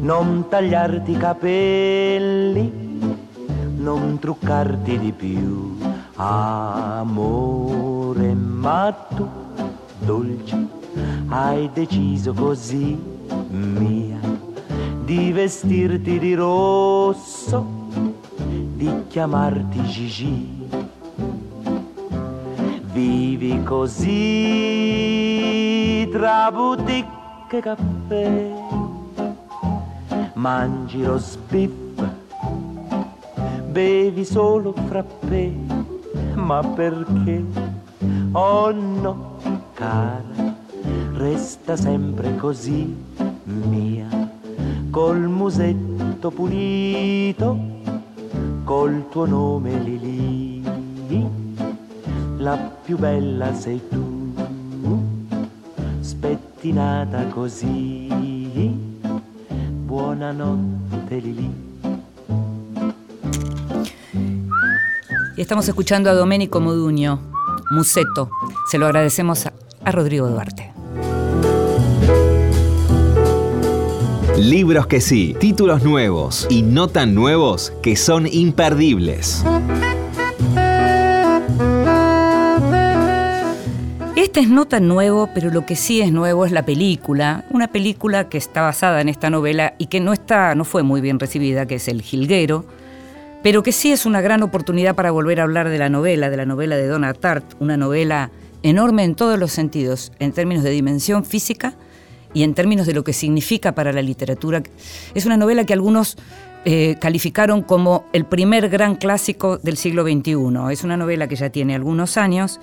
Non 0.00 0.46
tagliarti 0.48 1.12
i 1.12 1.16
capelli, 1.16 2.72
non 3.76 4.18
truccarti 4.18 4.98
di 4.98 5.12
più, 5.12 5.76
amore, 6.22 7.64
ma 8.34 8.92
tu, 9.16 9.26
dolce, 10.00 10.66
hai 11.28 11.70
deciso 11.72 12.34
così 12.34 12.98
mia 13.48 14.18
di 15.04 15.32
vestirti 15.32 16.18
di 16.18 16.34
rosso, 16.34 17.66
di 18.74 19.04
chiamarti 19.08 19.82
Gigi. 19.84 20.58
Vivi 22.92 23.62
così 23.62 24.08
tra 26.12 26.50
boutique 26.52 27.56
e 27.58 27.60
caffè, 27.60 28.50
mangi 30.34 31.02
lo 31.02 31.16
sbiff, 31.18 32.02
bevi 33.70 34.24
solo 34.24 34.72
frappè, 34.72 35.52
ma 36.34 36.62
perché? 36.62 37.44
Oh 38.32 38.70
no, 38.72 39.38
cara, 39.74 40.54
resta 41.14 41.76
sempre 41.76 42.36
così 42.36 42.94
mia, 43.44 44.08
col 44.90 45.20
musetto 45.28 46.30
pulito, 46.30 47.58
col 48.64 49.08
tuo 49.08 49.26
nome 49.26 49.78
Lili 49.78 50.40
la 52.40 52.56
più 52.56 52.96
bella 52.96 53.52
sei 53.52 53.80
tu, 53.88 54.32
spettinata 56.00 57.26
così. 57.26 58.08
Buonanotte 59.84 61.18
Lili. 61.18 61.69
Y 65.40 65.42
estamos 65.42 65.66
escuchando 65.66 66.10
a 66.10 66.12
Domenico 66.12 66.60
Modugno, 66.60 67.18
Museto. 67.70 68.28
Se 68.70 68.76
lo 68.76 68.84
agradecemos 68.84 69.46
a, 69.46 69.54
a 69.82 69.90
Rodrigo 69.90 70.28
Duarte. 70.28 70.70
Libros 74.36 74.86
que 74.86 75.00
sí, 75.00 75.34
títulos 75.40 75.82
nuevos 75.82 76.46
y 76.50 76.60
no 76.60 76.88
tan 76.88 77.14
nuevos 77.14 77.72
que 77.82 77.96
son 77.96 78.26
imperdibles. 78.30 79.42
Este 84.16 84.40
es 84.40 84.50
no 84.50 84.66
tan 84.66 84.88
nuevo, 84.88 85.30
pero 85.32 85.48
lo 85.48 85.64
que 85.64 85.74
sí 85.74 86.02
es 86.02 86.12
nuevo 86.12 86.44
es 86.44 86.52
la 86.52 86.66
película, 86.66 87.46
una 87.48 87.68
película 87.68 88.28
que 88.28 88.36
está 88.36 88.60
basada 88.60 89.00
en 89.00 89.08
esta 89.08 89.30
novela 89.30 89.72
y 89.78 89.86
que 89.86 90.00
no 90.00 90.12
está, 90.12 90.54
no 90.54 90.66
fue 90.66 90.82
muy 90.82 91.00
bien 91.00 91.18
recibida, 91.18 91.64
que 91.64 91.76
es 91.76 91.88
El 91.88 92.02
Gilguero, 92.02 92.66
pero 93.42 93.62
que 93.62 93.72
sí 93.72 93.92
es 93.92 94.06
una 94.06 94.20
gran 94.20 94.42
oportunidad 94.42 94.94
para 94.94 95.10
volver 95.10 95.40
a 95.40 95.44
hablar 95.44 95.68
de 95.68 95.78
la 95.78 95.88
novela, 95.88 96.30
de 96.30 96.36
la 96.36 96.46
novela 96.46 96.76
de 96.76 96.86
Donna 96.86 97.14
Tartt, 97.14 97.54
una 97.60 97.76
novela 97.76 98.30
enorme 98.62 99.04
en 99.04 99.14
todos 99.14 99.38
los 99.38 99.52
sentidos, 99.52 100.12
en 100.18 100.32
términos 100.32 100.64
de 100.64 100.70
dimensión 100.70 101.24
física 101.24 101.74
y 102.34 102.42
en 102.42 102.54
términos 102.54 102.86
de 102.86 102.94
lo 102.94 103.04
que 103.04 103.12
significa 103.12 103.72
para 103.72 103.92
la 103.92 104.02
literatura. 104.02 104.62
Es 105.14 105.26
una 105.26 105.36
novela 105.36 105.64
que 105.64 105.72
algunos 105.72 106.16
eh, 106.64 106.96
calificaron 107.00 107.62
como 107.62 108.04
el 108.12 108.26
primer 108.26 108.68
gran 108.68 108.96
clásico 108.96 109.56
del 109.58 109.76
siglo 109.76 110.02
XXI. 110.02 110.36
Es 110.70 110.84
una 110.84 110.96
novela 110.96 111.26
que 111.26 111.36
ya 111.36 111.50
tiene 111.50 111.74
algunos 111.74 112.16
años 112.16 112.60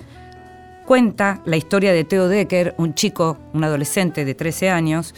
cuenta 0.88 1.42
la 1.44 1.58
historia 1.58 1.92
de 1.92 2.02
Theo 2.04 2.28
Decker, 2.28 2.74
un 2.78 2.94
chico, 2.94 3.36
un 3.52 3.62
adolescente 3.62 4.24
de 4.24 4.34
13 4.34 4.70
años, 4.70 5.14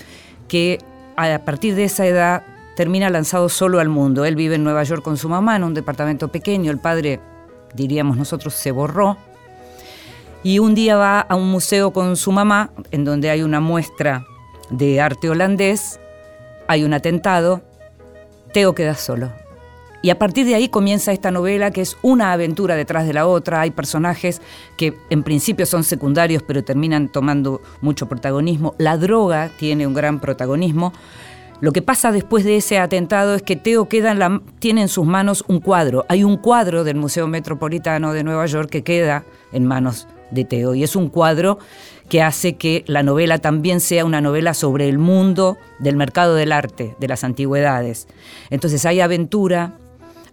que 0.49 0.79
a 1.17 1.39
partir 1.45 1.77
de 1.77 1.85
esa 1.85 2.05
edad 2.07 2.43
termina 2.81 3.11
lanzado 3.11 3.51
solo 3.51 3.79
al 3.79 3.91
mundo. 3.91 4.25
Él 4.25 4.37
vive 4.37 4.55
en 4.55 4.65
Nueva 4.65 4.83
York 4.85 5.03
con 5.03 5.19
su 5.19 5.29
mamá 5.29 5.55
en 5.55 5.65
un 5.65 5.75
departamento 5.75 6.29
pequeño, 6.29 6.71
el 6.71 6.79
padre, 6.79 7.21
diríamos 7.75 8.17
nosotros, 8.17 8.55
se 8.55 8.71
borró. 8.71 9.19
Y 10.43 10.61
un 10.61 10.75
día 10.75 10.97
va 10.97 11.21
a 11.21 11.35
un 11.35 11.51
museo 11.51 11.93
con 11.93 12.17
su 12.17 12.33
mamá, 12.33 12.71
en 12.91 13.05
donde 13.05 13.29
hay 13.29 13.43
una 13.43 13.61
muestra 13.61 14.25
de 14.71 14.99
arte 14.99 15.29
holandés, 15.29 16.01
hay 16.69 16.83
un 16.83 16.95
atentado, 16.95 17.61
Theo 18.55 18.75
queda 18.75 18.95
solo. 18.95 19.31
Y 20.01 20.09
a 20.09 20.19
partir 20.19 20.47
de 20.47 20.55
ahí 20.55 20.71
comienza 20.71 21.13
esta 21.13 21.31
novela 21.31 21.73
que 21.73 21.83
es 21.83 21.99
una 22.01 22.33
aventura 22.33 22.77
detrás 22.77 23.07
de 23.07 23.13
la 23.13 23.27
otra. 23.27 23.61
Hay 23.61 23.73
personajes 23.73 24.41
que 24.79 24.95
en 25.11 25.23
principio 25.23 25.67
son 25.67 25.85
secundarios 25.85 26.43
pero 26.43 26.65
terminan 26.65 27.13
tomando 27.13 27.61
mucho 27.83 28.09
protagonismo. 28.09 28.75
La 28.79 28.97
droga 28.97 29.51
tiene 29.59 29.87
un 29.87 29.93
gran 29.93 30.19
protagonismo. 30.19 30.95
Lo 31.61 31.73
que 31.73 31.83
pasa 31.83 32.11
después 32.11 32.45
de 32.45 32.57
ese 32.57 32.79
atentado 32.79 33.35
es 33.35 33.43
que 33.43 33.57
Teo 33.57 33.87
tiene 34.59 34.83
en 34.83 34.89
sus 34.89 35.05
manos 35.05 35.45
un 35.47 35.61
cuadro. 35.61 36.07
Hay 36.09 36.25
un 36.25 36.39
cuadro 36.39 36.85
del 36.85 36.97
Museo 36.97 37.27
Metropolitano 37.27 38.13
de 38.15 38.25
Nueva 38.25 38.47
York 38.47 38.71
que 38.71 38.83
queda 38.83 39.25
en 39.53 39.67
manos 39.67 40.09
de 40.31 40.45
Teo 40.45 40.75
y 40.75 40.83
es 40.83 40.97
un 40.97 41.09
cuadro 41.09 41.59
que 42.09 42.23
hace 42.23 42.57
que 42.57 42.83
la 42.87 43.03
novela 43.03 43.39
también 43.39 43.81
sea 43.81 44.05
una 44.05 44.21
novela 44.21 44.55
sobre 44.55 44.89
el 44.89 44.99
mundo 44.99 45.59
del 45.79 45.97
mercado 45.97 46.35
del 46.35 46.53
arte, 46.53 46.97
de 46.99 47.09
las 47.09 47.25
antigüedades. 47.25 48.09
Entonces 48.49 48.87
hay 48.87 49.01
aventura, 49.01 49.75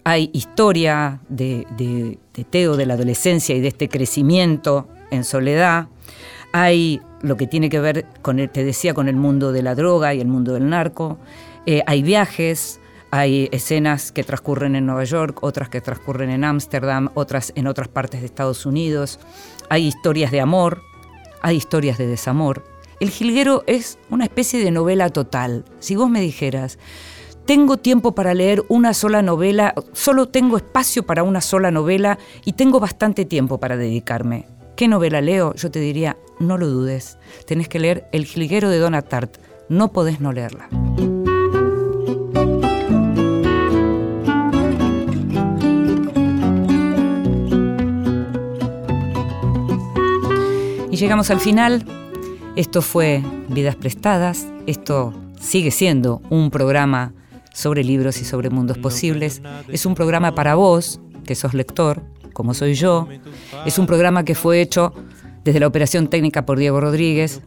hay 0.03 0.29
historia 0.33 1.19
de, 1.27 2.17
Teo, 2.49 2.77
de 2.77 2.85
la 2.85 2.93
adolescencia 2.93 3.55
y 3.55 3.59
de 3.59 3.67
este 3.67 3.89
crecimiento 3.89 4.87
en 5.11 5.23
soledad. 5.23 5.87
Hay 6.53 7.01
lo 7.27 7.37
que 7.37 7.47
tiene 7.47 7.69
que 7.69 7.79
ver 7.79 8.05
con, 8.21 8.39
el, 8.39 8.49
te 8.49 8.63
decía, 8.63 8.93
con 8.93 9.07
el 9.07 9.15
mundo 9.15 9.51
de 9.51 9.61
la 9.61 9.75
droga 9.75 10.13
y 10.13 10.21
el 10.21 10.27
mundo 10.27 10.53
del 10.53 10.69
narco. 10.69 11.19
Eh, 11.65 11.83
hay 11.85 12.01
viajes, 12.01 12.79
hay 13.11 13.49
escenas 13.51 14.11
que 14.11 14.23
transcurren 14.23 14.75
en 14.75 14.85
Nueva 14.85 15.03
York, 15.03 15.39
otras 15.41 15.69
que 15.69 15.81
transcurren 15.81 16.29
en 16.29 16.43
Ámsterdam, 16.43 17.09
otras 17.13 17.53
en 17.55 17.67
otras 17.67 17.87
partes 17.87 18.21
de 18.21 18.25
Estados 18.25 18.65
Unidos. 18.65 19.19
Hay 19.69 19.85
historias 19.85 20.31
de 20.31 20.41
amor, 20.41 20.81
hay 21.41 21.57
historias 21.57 21.97
de 21.97 22.07
desamor. 22.07 22.63
El 22.99 23.09
Jilguero 23.11 23.63
es 23.67 23.99
una 24.09 24.23
especie 24.23 24.63
de 24.63 24.71
novela 24.71 25.09
total. 25.09 25.65
Si 25.79 25.95
vos 25.95 26.09
me 26.09 26.21
dijeras, 26.21 26.79
tengo 27.45 27.77
tiempo 27.77 28.13
para 28.13 28.33
leer 28.33 28.63
una 28.67 28.93
sola 28.93 29.21
novela, 29.21 29.73
solo 29.93 30.27
tengo 30.27 30.57
espacio 30.57 31.03
para 31.03 31.23
una 31.23 31.41
sola 31.41 31.71
novela 31.71 32.17
y 32.43 32.53
tengo 32.53 32.79
bastante 32.79 33.23
tiempo 33.23 33.59
para 33.59 33.77
dedicarme. 33.77 34.47
¿Qué 34.75 34.87
novela 34.87 35.21
leo? 35.21 35.53
Yo 35.55 35.71
te 35.71 35.79
diría 35.79 36.17
no 36.39 36.57
lo 36.57 36.67
dudes. 36.67 37.17
Tenés 37.45 37.67
que 37.67 37.79
leer 37.79 38.07
El 38.11 38.25
jilguero 38.25 38.69
de 38.69 38.79
Donna 38.79 39.01
Tartt. 39.01 39.37
No 39.69 39.91
podés 39.91 40.19
no 40.19 40.31
leerla. 40.31 40.69
Y 50.89 50.95
llegamos 50.97 51.29
al 51.29 51.39
final. 51.39 51.85
Esto 52.55 52.81
fue 52.81 53.23
Vidas 53.49 53.75
Prestadas. 53.75 54.47
Esto 54.65 55.13
sigue 55.39 55.71
siendo 55.71 56.21
un 56.29 56.49
programa 56.49 57.13
sobre 57.53 57.83
libros 57.83 58.21
y 58.21 58.25
sobre 58.25 58.49
mundos 58.49 58.77
posibles. 58.77 59.41
Es 59.67 59.85
un 59.85 59.95
programa 59.95 60.33
para 60.33 60.55
vos, 60.55 60.99
que 61.25 61.35
sos 61.35 61.53
lector, 61.53 62.03
como 62.33 62.53
soy 62.53 62.73
yo. 62.73 63.07
Es 63.65 63.77
un 63.77 63.85
programa 63.85 64.23
que 64.23 64.35
fue 64.35 64.61
hecho 64.61 64.93
desde 65.47 65.61
la 65.61 65.67
operación 65.67 66.09
técnica 66.09 66.45
por 66.45 66.59
Diego 66.59 66.81
Rodríguez, 66.81 67.41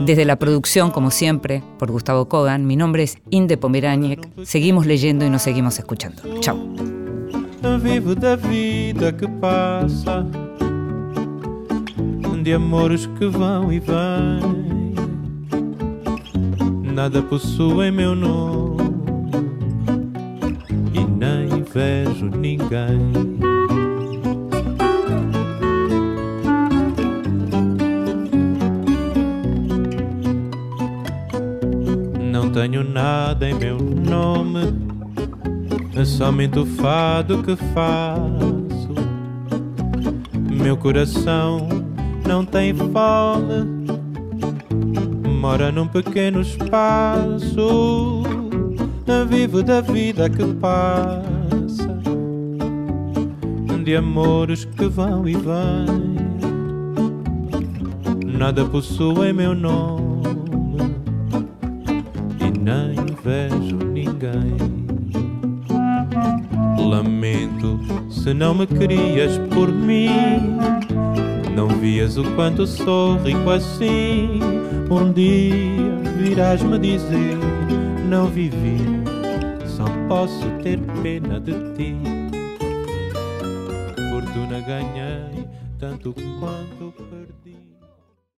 desde 0.00 0.26
la 0.26 0.36
producción, 0.36 0.90
como 0.90 1.10
siempre, 1.10 1.62
por 1.78 1.90
Gustavo 1.90 2.28
Kogan. 2.28 2.66
Mi 2.66 2.76
nombre 2.76 3.04
es 3.04 3.16
Inde 3.30 3.56
Pomeraniec. 3.56 4.28
Seguimos 4.42 4.84
leyendo 4.84 5.24
y 5.24 5.30
nos 5.30 5.40
seguimos 5.40 5.78
escuchando. 5.78 6.22
Chao. 6.40 6.58
Vivo 7.82 8.14
da 8.14 8.36
vida 8.36 9.16
que 9.16 9.26
passa, 9.26 10.26
de 12.42 12.52
amores 12.52 13.08
que 13.18 13.26
vão 13.26 13.72
e 13.72 13.80
vêm. 13.80 14.94
Nada 16.94 17.22
possui 17.22 17.90
meu 17.90 18.14
nome 18.14 18.76
e 20.92 21.02
nem 21.02 21.62
vejo 21.62 22.26
ninguém. 22.26 23.47
Tenho 32.60 32.82
nada 32.82 33.48
em 33.48 33.54
meu 33.54 33.78
nome, 33.78 34.74
é 35.94 36.04
somente 36.04 36.58
o 36.58 36.66
fado 36.66 37.40
que 37.44 37.54
faço. 37.72 38.94
Meu 40.50 40.76
coração 40.76 41.68
não 42.26 42.44
tem 42.44 42.74
fome, 42.74 43.94
mora 45.40 45.70
num 45.70 45.86
pequeno 45.86 46.40
espaço. 46.40 48.24
Vivo 49.28 49.62
da 49.62 49.80
vida 49.80 50.28
que 50.28 50.44
passa, 50.54 51.96
de 53.84 53.94
amores 53.94 54.64
que 54.64 54.86
vão 54.88 55.28
e 55.28 55.34
vêm. 55.34 56.18
Nada 58.36 58.64
possui 58.64 59.32
meu 59.32 59.54
nome 59.54 60.07
se 68.28 68.34
não 68.34 68.54
me 68.54 68.66
querias 68.66 69.38
por 69.54 69.72
mim. 69.72 70.58
Não 71.56 71.68
vias 71.68 72.18
o 72.18 72.24
quanto 72.34 72.66
sou 72.66 73.16
rico 73.16 73.48
assim. 73.48 74.38
Um 74.90 75.10
dia 75.12 75.96
virás 76.18 76.62
me 76.62 76.78
dizer: 76.78 77.38
Não 78.06 78.26
vivi, 78.26 78.76
só 79.66 79.86
posso 80.08 80.46
ter 80.62 80.78
pena 81.02 81.40
de 81.40 81.52
ti. 81.74 81.96
Fortuna 84.10 84.60
ganhei, 84.60 85.46
tanto 85.78 86.14
quanto. 86.38 87.07